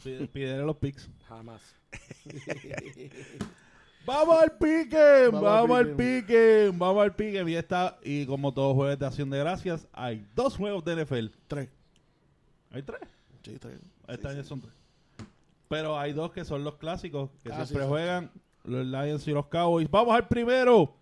[0.04, 1.08] Pide- Pídele los pics.
[1.28, 1.62] Jamás.
[4.06, 7.44] Vamos al pique, Vamos vamos, al pique, vamos al pique.
[7.48, 11.28] Y, está, y como todos jueves de acción de gracias, hay dos juegos de NFL.
[11.48, 11.70] 3.
[12.72, 13.00] Hay tres.
[13.44, 13.80] Sí, tres.
[14.08, 14.74] Este año son tres.
[15.70, 18.32] Pero hay dos que son los clásicos que Ah, siempre sí, juegan
[18.64, 19.90] los Lions y los Cowboys.
[19.90, 20.96] Vamos al primero.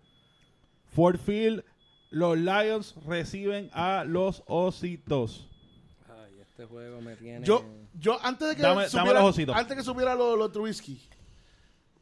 [0.94, 1.64] Ford Field,
[2.10, 5.48] los Lions reciben a los Ositos.
[6.08, 7.44] Ay, este juego me tiene.
[7.46, 7.64] Yo,
[7.98, 9.56] yo antes de que Dame- los ositos.
[9.56, 11.00] antes que supiera lo, lo Trubisky,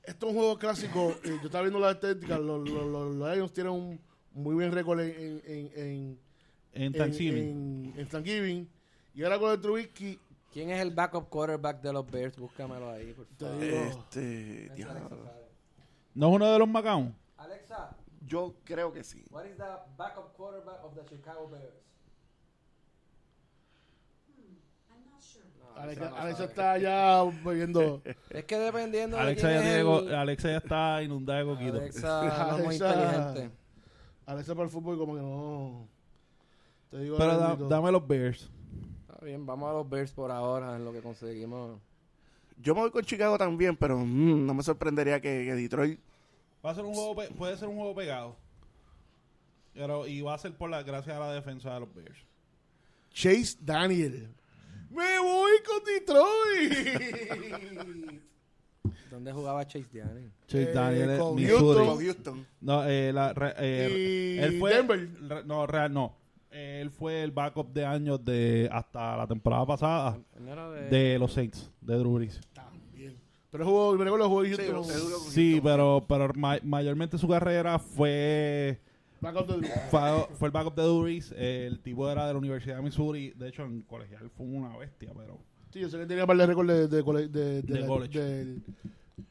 [0.05, 1.11] esto es un juego clásico.
[1.25, 2.39] eh, yo estaba viendo la estética.
[2.39, 4.01] Los, los, los- los Lions tienen un
[4.33, 6.19] muy buen récord en, en, en, en,
[6.73, 7.93] En Thanksgiving.
[7.95, 8.69] en- en Thanksgiving.
[9.15, 10.19] Y ahora con el Trubisky,
[10.53, 12.37] ¿Quién es el backup quarterback de los Bears?
[12.37, 13.63] Búscamelo ahí, por favor.
[13.63, 14.69] Este.
[14.75, 15.09] diablo.
[16.13, 17.13] ¿No es uno de los Macao?
[17.37, 17.97] Alexa,
[18.27, 19.25] Yo creo que sí.
[19.31, 19.63] what is the
[19.97, 21.73] backup quarterback of the Chicago Bears?
[24.91, 25.23] I'm not
[25.83, 28.03] Alexa, Alexa está ya viendo.
[28.31, 31.45] Es que dependiendo de Alexa quién ya, es tiene el- Alexa ya está inundada de
[31.47, 31.77] coquito.
[31.79, 33.51] Alexa no es muy Alexa- inteligente.
[34.27, 35.89] Alexa para el fútbol, como que no.
[36.91, 38.51] Te digo, Pero da- dame los Bears.
[39.09, 41.79] Está bien, vamos a los Bears por ahora, en lo que conseguimos.
[42.63, 45.99] Yo me voy con Chicago también, pero mm, no me sorprendería que, que Detroit.
[46.65, 48.37] Va a ser un juego, pe- puede ser un juego pegado.
[49.73, 52.19] Pero, y va a ser por la gracias a la defensa de los Bears.
[53.13, 54.29] Chase Daniel.
[54.91, 58.21] Me voy con Detroit.
[59.11, 60.31] ¿Dónde jugaba Chase Daniel?
[60.47, 61.39] Chase Eh, Daniel, con.
[61.39, 61.87] Houston.
[61.87, 62.47] Con Houston.
[62.61, 65.09] No, eh, la, re- eh, Y él fue, Denver.
[65.29, 66.17] re- no, real, no.
[66.51, 70.89] Él fue el backup de años de hasta la temporada pasada de...
[70.89, 72.41] de los Saints, de Drew Brees.
[72.53, 73.17] También.
[73.51, 74.85] Pero jugó, me recuerdo jugó Sí, Houston.
[75.31, 75.61] Sí, Houston.
[75.63, 78.81] pero, pero ma- mayormente su carrera fue,
[79.21, 80.01] Backup de- fue,
[80.35, 81.33] fue el backup de Brees.
[81.37, 83.31] El tipo era de la Universidad de Missouri.
[83.31, 85.39] De hecho, en colegial fue una bestia, pero...
[85.73, 87.87] Sí, yo sé que tenía par de récord de, de, cole- de, de, De la,
[87.87, 88.19] college.
[88.19, 88.63] del-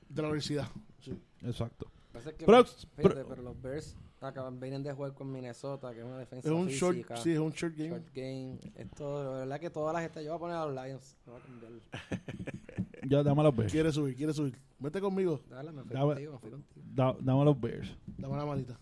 [0.09, 0.67] de la universidad.
[0.99, 1.13] Sí.
[1.41, 1.87] Exacto.
[2.13, 5.93] Pasa que Pero- los, fíjate, pero- pero los Bears acaban, vienen de jugar con Minnesota,
[5.93, 7.17] que es una defensa Es un short, física.
[7.17, 7.89] sí, es un short game.
[7.89, 8.59] short game.
[8.75, 11.17] Esto, la verdad que todas las gente yo voy a poner a los Lions.
[11.25, 11.71] No voy a cambiar.
[13.09, 13.71] Ya, dame los Bears.
[13.71, 14.59] Quiere subir, quiere subir.
[14.77, 16.85] Vete conmigo, Dale, me fui Dame- contigo, me fui contigo.
[16.93, 17.95] Da- dame los Bears.
[18.17, 18.79] dame la manita.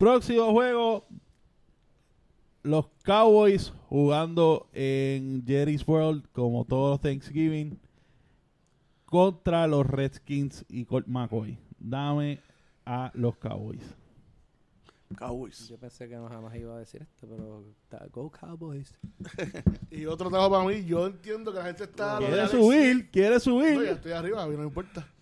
[0.00, 1.06] Próximo juego.
[2.62, 7.78] Los Cowboys jugando en Jerry's World como todos los Thanksgiving
[9.04, 11.58] contra los Redskins y Colt McCoy.
[11.78, 12.40] Dame
[12.86, 13.82] a los Cowboys.
[15.18, 15.68] Cowboys.
[15.68, 17.62] Yo pensé que no jamás iba a decir esto, pero
[18.10, 18.94] go Cowboys.
[19.90, 22.16] Y otro trabajo para mí, yo entiendo que la gente está...
[22.16, 23.82] Quiere subir, quiere No, ya subir.
[23.82, 25.06] estoy arriba, a mí no me importa.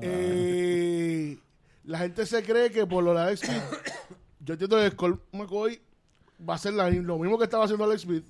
[0.00, 1.38] Eh,
[1.88, 3.62] la gente se cree que por lo de Alex Smith,
[4.44, 5.80] yo entiendo que Colt McCoy
[6.46, 8.24] va a hacer la- lo mismo que estaba haciendo Alex Smith.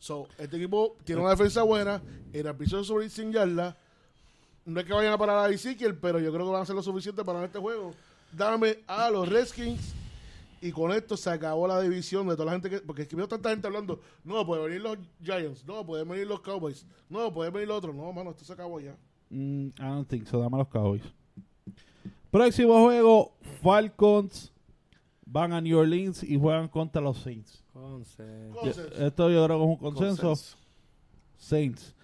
[0.00, 3.76] So, este equipo tiene una defensa buena, en el piso de subir sin yarda.
[4.66, 6.74] No es que vayan a parar a Ezekiel, pero yo creo que van a hacer
[6.74, 7.94] lo suficiente para ganar este juego.
[8.32, 9.94] Dame a los Redskins
[10.60, 12.78] y con esto se acabó la división de toda la gente que.
[12.80, 14.00] Porque es que veo tanta gente hablando.
[14.24, 15.64] No, pueden venir los Giants.
[15.64, 16.84] No, pueden venir los Cowboys.
[17.08, 17.94] No, pueden venir los otros.
[17.94, 18.96] No, mano, esto se acabó ya.
[19.30, 20.40] Mm, I don't think so.
[20.40, 21.02] Dame a los Cowboys.
[22.34, 23.32] Próximo juego:
[23.62, 24.52] Falcons
[25.24, 27.62] van a New Orleans y juegan contra los Saints.
[27.72, 28.82] Yo- Consenso.
[29.06, 30.22] esto yo creo que es un consenso.
[30.30, 30.56] Consenso.
[31.38, 31.94] Saints.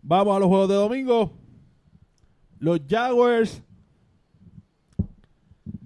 [0.00, 1.32] Vamos a los juegos de domingo.
[2.60, 3.60] Los Jaguars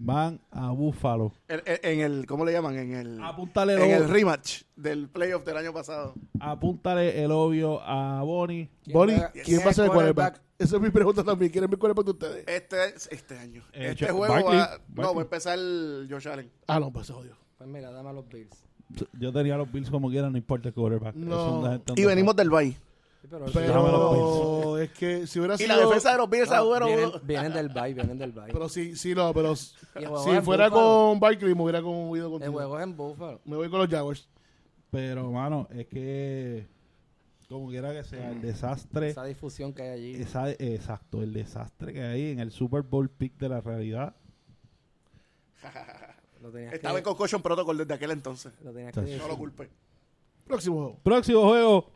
[0.07, 1.33] van a Buffalo.
[1.49, 2.77] En, en- en el, ¿cómo le llaman?
[2.79, 6.15] En el, Apúntale en el rematch del playoff del año pasado.
[6.41, 8.71] apúntale el obvio a Bonnie.
[8.85, 10.35] ¿Quién Bonnie, ¿quién quién va a es ser el quarterback?
[10.35, 10.43] quarterback?
[10.59, 11.51] Esa es mi pregunta también.
[11.53, 12.45] ¿Quién es mi quarterback de ustedes?
[12.47, 13.63] Este, es- este año.
[13.73, 14.59] Eh, este juego Barkley.
[14.59, 16.51] va, no, va a empezar el Josh Allen.
[16.67, 17.37] Ah, no, pues se jodió.
[17.59, 18.65] Pues mira, dame a los Bills.
[19.19, 21.15] Yo tenía a los Bills como quieran, no importa el quarterback.
[21.17, 21.81] No.
[21.97, 22.77] Y venimos del Bay.
[23.29, 25.69] Sí, pero es que si hubiera Y sido...
[25.69, 26.87] la defensa de los Bills No, ahora...
[26.87, 28.53] vienen, vienen del bye, vienen del bye.
[28.53, 30.71] Pero sí, sí, no, pero Y el si fuera Buffalo.
[31.11, 32.53] con Barkley me hubiera conmovido El contigo.
[32.53, 33.41] juego es en Buffalo.
[33.45, 34.29] Me voy con los Jaguars.
[34.91, 36.67] Pero, mano, es que
[37.49, 40.15] como quiera que sea, el desastre, Esa difusión que hay allí.
[40.23, 44.15] esa, exacto, el desastre que hay en el Super Bowl pick de la realidad.
[46.73, 48.53] Estaba que, en Concussion Protocol desde aquel entonces.
[48.63, 49.07] lo tenías que Chacho.
[49.07, 49.21] decir.
[49.23, 49.69] No lo culpe.
[50.47, 50.99] Próximo juego.
[51.03, 51.91] Próximo juego,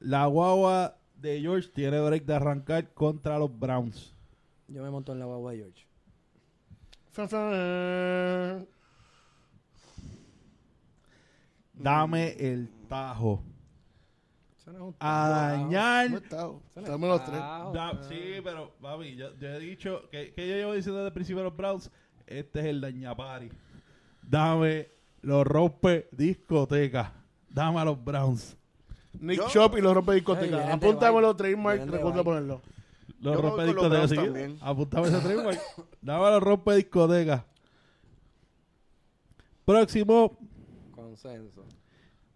[0.00, 4.14] la guagua de George tiene break de arrancar contra los Browns.
[4.68, 5.86] Yo me monto en la guagua de George.
[7.12, 8.66] Fan.
[11.74, 13.42] Dame el tajo.
[14.98, 16.10] A dañar.
[16.74, 17.38] Dame los tres.
[17.38, 21.12] Da- sí, pero, papi, yo, yo he dicho que, que yo llevo diciendo desde el
[21.14, 21.90] principio de los Browns,
[22.26, 23.50] este es el dañapari.
[24.22, 24.88] Dame
[25.22, 27.12] los rompe discoteca.
[27.48, 28.56] Dame a los Browns.
[29.20, 30.46] Nick Yo- Chop y los rompe Ay, discoteca.
[30.56, 32.60] vienen de Apúntamelo, trademark, Vienen de recuerda ponerlo.
[33.20, 33.96] Los Yo rompe voy con los discoteca.
[33.96, 34.16] Browns ¿sí?
[34.16, 34.58] también.
[34.60, 35.60] Apuntame ese trademark.
[36.02, 37.44] Dame los rompe discoteca.
[39.64, 40.38] Próximo,
[40.94, 41.64] Consenso.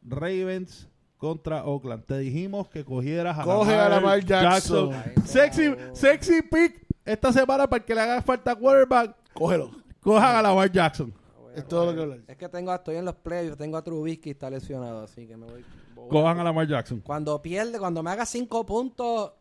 [0.02, 2.04] Ravens contra Oakland.
[2.04, 4.90] Te dijimos que cogieras a Coge a Lamar Jackson.
[5.24, 9.14] Sexy, sexy pick esta semana para que le haga falta quarterback.
[9.32, 9.70] Cógelo.
[10.00, 11.12] Cojan a Lamar Jackson.
[11.54, 12.18] Es todo lo que hablar.
[12.26, 15.46] Es que tengo, estoy en los playoffs, tengo a Trubisky está lesionado, así que me
[15.46, 15.64] voy.
[16.08, 17.00] Cojan a Lamar Jackson.
[17.00, 19.32] Cuando pierde, cuando me haga cinco puntos,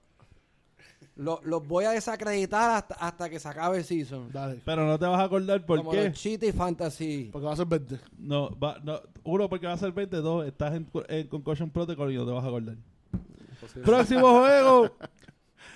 [1.15, 4.31] lo- los voy a desacreditar hasta, hasta que se acabe el season.
[4.31, 4.61] Dale.
[4.63, 6.09] Pero no te vas a acordar por Como qué.
[6.09, 7.29] los cheat y fantasy.
[7.31, 7.99] Porque va a ser 20.
[8.17, 10.17] No, va, no, uno, porque va a ser 20.
[10.17, 12.75] Dos, estás en, en Concussion Protocol y no te vas a acordar.
[13.83, 14.91] Próximo juego.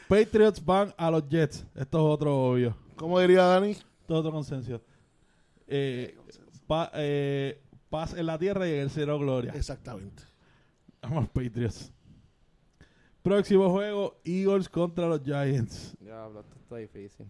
[0.08, 1.66] Patriots van a los Jets.
[1.76, 2.76] Esto es otro obvio.
[2.96, 3.72] ¿Cómo diría Dani?
[3.72, 4.82] Esto es otro consenso.
[5.68, 6.16] Eh,
[6.68, 9.52] pa- eh, paz en la tierra y en el cielo gloria.
[9.56, 10.24] Exactamente.
[11.04, 11.92] Vamos, Patriots.
[13.22, 15.96] Próximo juego, Eagles contra los Giants.
[16.00, 17.26] Diablo, esto está difícil.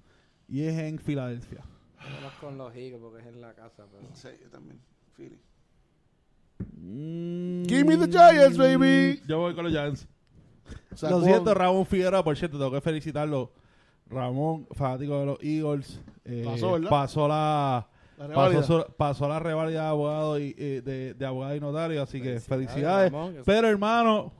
[0.48, 1.62] Y es en Filadelfia.
[1.98, 3.86] Vamos con los Eagles porque es en la casa.
[3.92, 4.16] Pero...
[4.16, 4.80] Sí, yo también.
[5.16, 5.40] Philly.
[6.78, 9.22] Mm, Give me the Giants, baby.
[9.28, 10.08] Yo voy con los Giants.
[11.02, 13.52] Lo siento, Ramón Figueroa, por cierto, tengo que felicitarlo.
[14.08, 16.90] Ramón, fanático de los Eagles, eh, Pasó, ¿verdad?
[16.90, 17.88] pasó La
[18.28, 18.64] pasó, rivalidad.
[18.88, 22.40] su- pasó la rivalidad de abogado y eh, de, de abogado y notario, así que
[22.40, 23.12] Felicidades, felicidades.
[23.12, 24.34] Ramón, que- Pero hermano,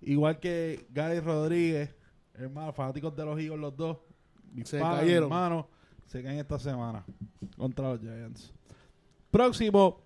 [0.00, 1.94] igual que Gary Rodríguez,
[2.34, 3.98] hermano, fanáticos de los Eagles los dos,
[4.52, 5.24] mis Se panas, cayeron.
[5.24, 5.68] hermano,
[6.06, 7.04] se caen esta semana
[7.56, 8.52] contra los Giants.
[9.30, 10.00] Próximo,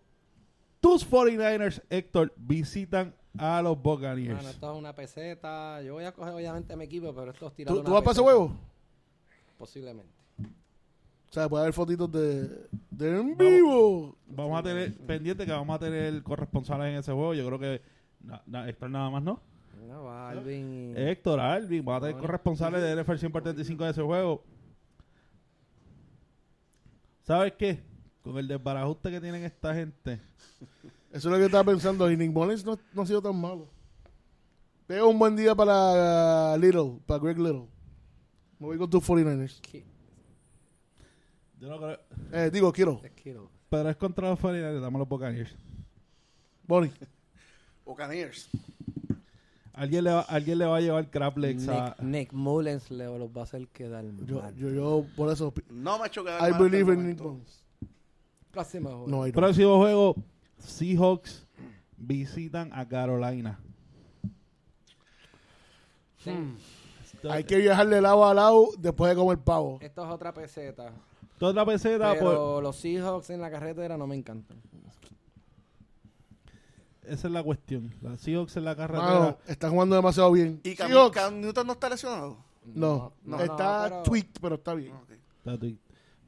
[0.80, 4.34] tus 49ers, Héctor, visitan a los Buccaneers.
[4.36, 5.82] Bueno, esto es una peseta.
[5.82, 8.12] Yo voy a coger obviamente mi equipo, pero esto es ¿Tú, tirando tú vas para
[8.12, 8.52] ese huevo?
[9.58, 10.12] Posiblemente.
[11.30, 12.48] O sea, puede haber fotitos de,
[12.90, 14.16] de en vivo.
[14.28, 17.34] Vamos a tener pendiente que vamos a tener corresponsales en ese juego.
[17.34, 17.82] Yo creo que
[18.22, 19.40] na- na- Héctor nada más, ¿no?
[19.86, 20.94] No, va Alvin.
[20.96, 24.42] Héctor, Alvin, vamos a tener corresponsales de NFL 135 de ese juego.
[27.22, 27.80] ¿Sabes qué?
[28.22, 30.20] Con el desbarajuste que tienen esta gente.
[31.12, 32.10] Eso es lo que estaba pensando.
[32.10, 33.68] Y Nick Mullins no, no ha sido tan malo.
[34.86, 37.66] Pega un buen día para Little, para Greg Little.
[38.58, 39.60] Me voy con tus 49ers.
[39.60, 39.84] Ki-
[41.60, 41.98] Yo no creo.
[42.32, 43.00] Eh, digo, quiero.
[43.02, 43.48] es Kittle.
[43.68, 45.54] Pero es contra los 49ers, damos los Buccaneers.
[46.66, 46.92] Bonnie.
[47.84, 48.48] Buccaneers.
[49.72, 51.94] Alguien le va, alguien le va a llevar Craplex a...
[52.00, 54.54] Nick, Nick Mullens le los va a hacer quedar Yo, mal.
[54.56, 55.54] yo, yo, por eso.
[55.70, 57.22] No me ha hecho quedar I believe in Nick.
[58.50, 59.06] Próximo juego.
[59.06, 59.32] No.
[59.32, 60.16] Próximo juego,
[60.58, 61.46] Seahawks
[61.96, 63.60] visitan a Carolina.
[66.18, 66.32] Sí.
[67.30, 69.78] Hay que viajar de lado a lado después de comer pavo.
[69.80, 70.92] Esto es otra peseta.
[71.38, 74.58] Toda la peseta, Pero los Seahawks en la carretera no me encantan.
[77.04, 77.94] esa es la cuestión.
[78.02, 79.04] La Seahawks en la carretera.
[79.20, 80.60] Mano, están jugando demasiado bien.
[80.62, 82.36] ¿Y Cam, Seahawks, Cam Newton no está lesionado?
[82.74, 84.92] no, no, está no, pero- tweaked, pero está bien.
[85.38, 85.76] Está tweet.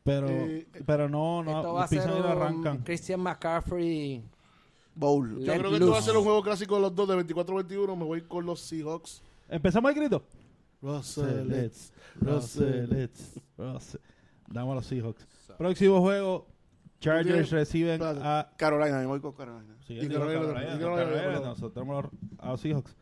[0.02, 2.78] Pero, Eh, pero no, no, esto va a los ser pisan y no un arrancan.
[2.78, 4.24] Christian McCaffrey.
[4.94, 5.28] Bowl.
[5.40, 7.16] Yo let creo que esto va a ser un juego clásico de los dos de
[7.16, 7.96] 24-21.
[7.96, 9.22] Me voy con los Seahawks.
[9.48, 10.22] Empezamos el grito.
[10.82, 11.46] Russell,
[12.20, 13.08] Russell, Russell,
[13.58, 14.00] Russell.
[14.50, 15.26] Damos a los Seahawks.
[15.56, 16.46] Próximo juego,
[17.00, 19.74] Chargers reciben a Carolina, yo voy con Carolina.
[19.86, 22.96] Sí, Y Carolina, Carolina, no, Carolina, Carolina, nosotros a los Seahawks.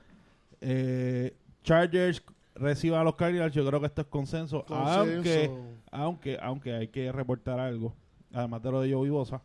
[0.61, 2.23] Eh, Chargers
[2.55, 3.55] reciben a los Cardinals.
[3.55, 4.65] Yo creo que esto es consenso.
[4.65, 5.05] Consenso.
[5.11, 5.51] Aunque,
[5.91, 7.95] aunque, aunque hay que reportar algo.
[8.33, 9.43] Además de lo de Joey Bosa.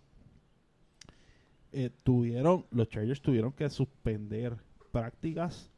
[1.72, 4.58] eh, tuvieron, los Chargers tuvieron que suspender
[4.92, 5.72] prácticas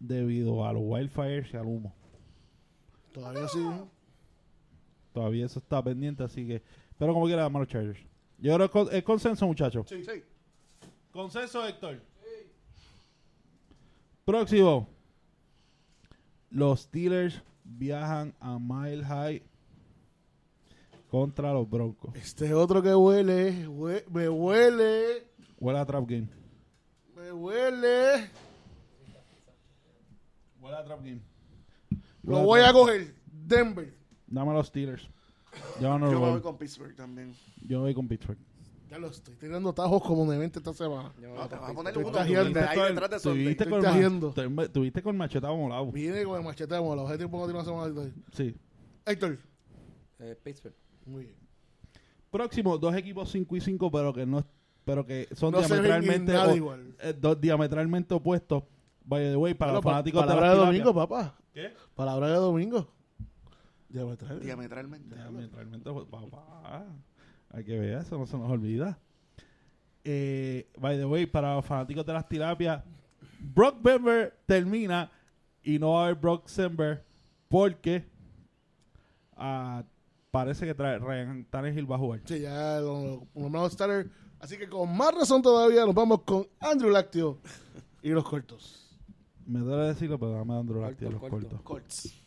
[0.00, 1.94] debido a los wildfires y al humo.
[3.12, 3.64] Todavía sí.
[5.16, 6.62] Todavía eso está pendiente, así que.
[6.98, 7.98] Pero como quiera, damos a los Chargers.
[8.36, 9.86] Yo creo que es con- es consenso, muchachos.
[9.88, 10.22] Sí, sí.
[11.10, 12.02] Consenso, Héctor.
[14.26, 14.86] Próximo.
[16.50, 19.42] Los Steelers viajan a Mile High
[21.10, 22.14] contra los Broncos.
[22.14, 25.26] Este otro que huele, hue- me huele,
[25.58, 26.28] Huele a Trap Game.
[27.14, 28.28] me huele.
[30.60, 31.20] Huele a Trap Game.
[32.22, 33.14] Lo voy a coger.
[33.32, 33.95] Denver.
[34.26, 35.08] Dame a los Steelers.
[35.80, 37.34] Yo no Yo me voy con Pittsburgh también.
[37.66, 38.38] Yo voy con Pittsburgh.
[38.90, 41.12] Ya lo estoy tirando tajos como de 20 esta semana.
[41.18, 43.20] No, te con vas a poner de ahí detrás de.
[43.20, 45.90] Tuviste con, ma- tuviste con machetado molado.
[45.90, 47.04] Viene con el machete de mola.
[47.04, 48.10] Ese tiempo no tiene una semana.
[48.32, 48.54] Sí.
[49.04, 49.38] Héctor.
[50.20, 50.74] eh, Pittsburgh.
[51.04, 51.36] Muy bien.
[52.30, 54.44] Próximo, dos equipos 5 y 5, pero que no
[54.84, 56.94] pero que son No diametralmente nada igual.
[57.00, 58.62] eh, dos diametralmente opuestos.
[59.04, 60.84] By the way, para Bueno, los pa- fanáticos de palabra de tirapias.
[60.84, 61.36] domingo, papá.
[61.52, 61.72] ¿Qué?
[61.96, 62.88] Palabra de domingo.
[63.88, 64.40] Diametral.
[64.40, 65.14] Diametralmente.
[65.14, 65.90] Diametralmente.
[66.10, 66.84] Papá.
[67.50, 68.98] Hay que ver eso, no se nos olvida.
[70.04, 72.82] Eh, by the way, para los fanáticos de las tirapias,
[73.40, 75.10] Brock Bember termina
[75.62, 77.04] y no va a haber Brock Sember
[77.48, 78.04] porque
[79.36, 79.84] ah,
[80.30, 82.20] parece que trae, Ryan Tannehill va a jugar.
[82.24, 84.10] Sí, ya lo nombramos starter.
[84.38, 87.38] Así que con más razón todavía nos vamos con Andrew Lácteo
[88.02, 88.98] y los cortos.
[89.46, 91.60] Me duele decirlo, pero dame a Andrew Corto, Lactia los corto.
[91.62, 92.25] cortos.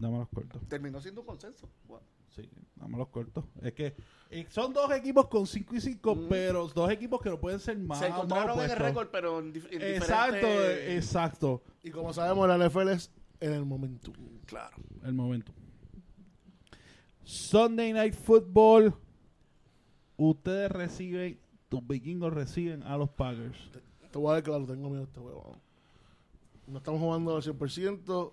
[0.00, 0.62] Dame los cortos.
[0.68, 1.68] Terminó siendo un consenso.
[1.86, 2.00] Wow.
[2.30, 3.44] Sí, dame los cortos.
[3.60, 3.94] Es que
[4.30, 6.28] eh, son dos equipos con 5 y 5, Mm.
[6.28, 7.98] pero dos equipos que no pueden ser más.
[7.98, 11.62] Se más encontraron en el récord, pero en, dif- en Exacto, diferentes- exacto.
[11.82, 13.10] Y como sabemos, la NFL es
[13.40, 14.12] en el momento.
[14.46, 14.76] Claro.
[15.04, 15.52] El momento.
[17.24, 18.94] Sunday Night Football.
[20.16, 23.56] Ustedes reciben, tus vikingos reciben a los Packers.
[24.10, 25.56] Te voy a ver claro, tengo miedo de este juego.
[26.66, 28.32] No estamos jugando al 100%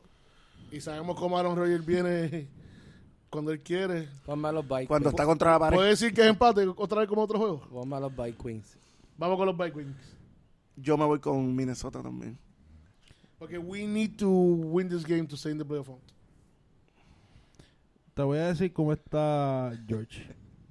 [0.72, 2.48] y sabemos cómo Aaron Rodgers viene
[3.30, 4.10] cuando él quiere.
[4.26, 4.88] Ponme a los Vikings.
[4.88, 5.78] Cuando está contra la pared.
[5.78, 7.60] ¿Puede decir que es empate otra vez como otro juego?
[7.70, 8.78] Ponme a los Vikings.
[9.18, 9.96] Vamos con los Vikings.
[10.76, 12.38] Yo me voy con Minnesota también.
[13.40, 15.90] Porque we need to win this game to stay in the playoff.
[18.14, 20.28] Te voy a decir cómo está George.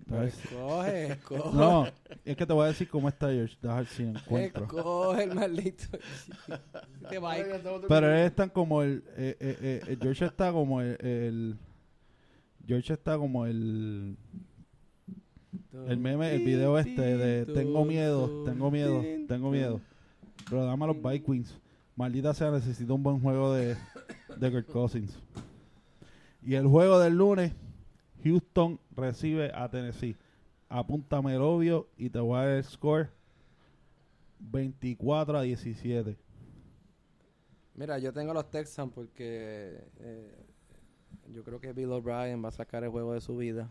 [0.09, 1.57] Escoge, escoge.
[1.57, 1.87] No,
[2.25, 3.57] es que te voy a decir cómo está George.
[3.61, 4.65] Deja ver si encuentro.
[4.65, 5.85] Escoge el maldito.
[7.89, 11.57] Pero él está como el, eh, eh, eh, eh, George está como el, el-
[12.67, 14.17] George está como el
[15.89, 19.81] el meme, el video este de tengo miedo, tengo miedo, tengo miedo.
[20.49, 21.59] Pero dame a los Vikings.
[21.97, 23.77] Maldita sea, necesito un buen juego de,
[24.37, 25.17] de Kirk Cousins.
[26.43, 27.53] Y el juego del lunes,
[28.25, 30.17] Houston recibe a Tennessee.
[30.69, 33.11] Apúntame el obvio y te voy a dar el score
[34.41, 36.17] 24 a 17.
[37.75, 40.35] Mira, yo tengo los Texans porque eh,
[41.33, 43.71] yo creo que Bill O'Brien va a sacar el juego de su vida.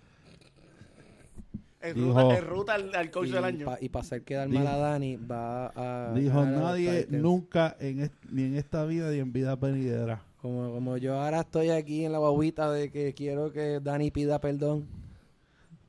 [1.81, 3.65] En Dijo- ruta, en ruta al, al coach y, del año.
[3.65, 6.13] pa- y para hacer quedar Dijo- mal a Dani, va a.
[6.13, 10.23] Dijo a nadie nunca en est- ni en esta vida ni en vida venidera.
[10.45, 14.39] Como, como yo ahora estoy aquí en la guaguita de que quiero que Dani pida
[14.39, 14.85] perdón,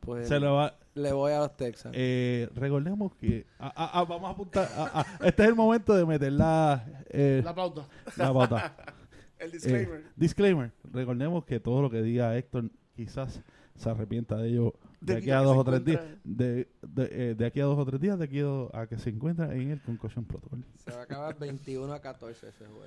[0.00, 0.74] pues Se lo va.
[0.94, 1.94] le voy a los Texans.
[1.98, 4.66] Eh, recordemos que ah, ah, ah, vamos a apuntar.
[4.74, 7.86] ah, ah, este es el momento de meter la, eh, La pauta.
[8.16, 8.74] la pauta.
[9.38, 10.02] El Eh, disclaimer.
[10.16, 10.72] disclaimer.
[10.90, 13.42] Recordemos que todo lo que diga Héctor quizás
[13.74, 14.72] se arrepienta de ello
[15.02, 16.00] de, De aquí a dos o tres días.
[16.00, 18.86] encuentra- De, de, eh, de aquí a dos o tres días, de aquí a, a
[18.86, 20.64] que se encuentra en el Concussion Protocol.
[20.82, 22.80] Se va a acabar 21 a 14 ese juego.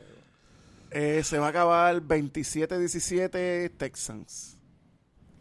[0.92, 4.58] Eh, se va a acabar 27-17 Texans.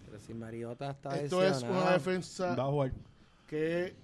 [0.04, 2.92] Pero si Mariota está Esto es una defensa Va a jugar.
[3.46, 3.94] que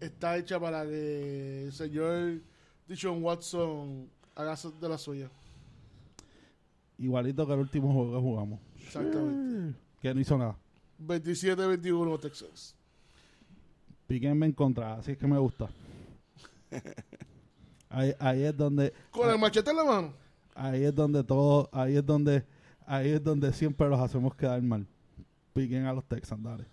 [0.00, 2.40] está hecha para que el señor
[2.88, 5.30] Dishon Watson haga de la suya.
[6.98, 8.60] Igualito que el último juego que jugamos.
[8.84, 9.78] Exactamente.
[10.00, 10.56] Que no hizo nada.
[11.06, 12.74] 27-21 Texas.
[14.06, 15.68] Píquenme en contra, así es que me gusta.
[17.92, 20.12] Ahí, ahí es donde Con el machete en la mano.
[20.60, 22.44] Ahí es donde todo, ahí es donde
[22.86, 24.86] ahí es donde siempre los hacemos quedar mal.
[25.54, 26.66] Piquen a los Texans, dale.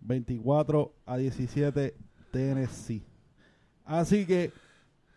[0.00, 1.94] 24 a 17
[2.30, 3.02] Tennessee.
[3.84, 4.52] Así que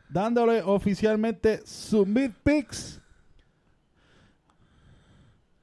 [0.09, 3.01] dándole oficialmente Submit Picks.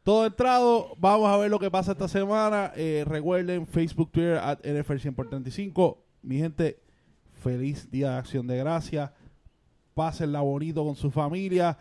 [0.03, 2.73] Todo entrado, vamos a ver lo que pasa esta semana.
[2.77, 5.99] Eh, recuerden, Facebook, Twitter, at NFL 100 por 35.
[6.23, 6.79] Mi gente,
[7.43, 9.15] feliz Día de Acción de Gracia.
[9.95, 11.79] Pásenla bonito con su familia.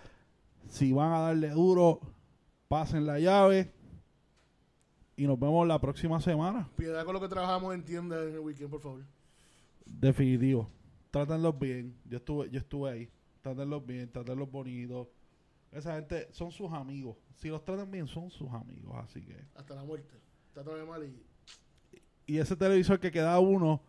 [0.67, 1.99] Si van a darle duro,
[2.67, 3.71] pasen la llave.
[5.15, 6.69] Y nos vemos la próxima semana.
[6.75, 9.03] Piedad con lo que trabajamos en tienda en el weekend, por favor.
[9.85, 10.67] Definitivo.
[11.11, 11.95] Trátenlos bien.
[12.05, 13.09] Yo estuve, yo estuve ahí.
[13.41, 15.07] Trátenlos bien, trátenlos bonitos.
[15.71, 17.17] Esa gente son sus amigos.
[17.35, 18.95] Si los tratan bien, son sus amigos.
[19.03, 19.35] Así que.
[19.55, 20.15] Hasta la muerte.
[20.53, 21.23] Trátame mal y...
[22.25, 23.81] Y ese televisor que queda uno,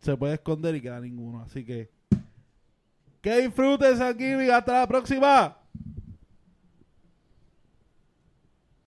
[0.00, 1.40] se puede esconder y queda ninguno.
[1.42, 1.90] Así que.
[3.24, 4.50] Que disfruten, San Giving.
[4.50, 5.56] Hasta la próxima.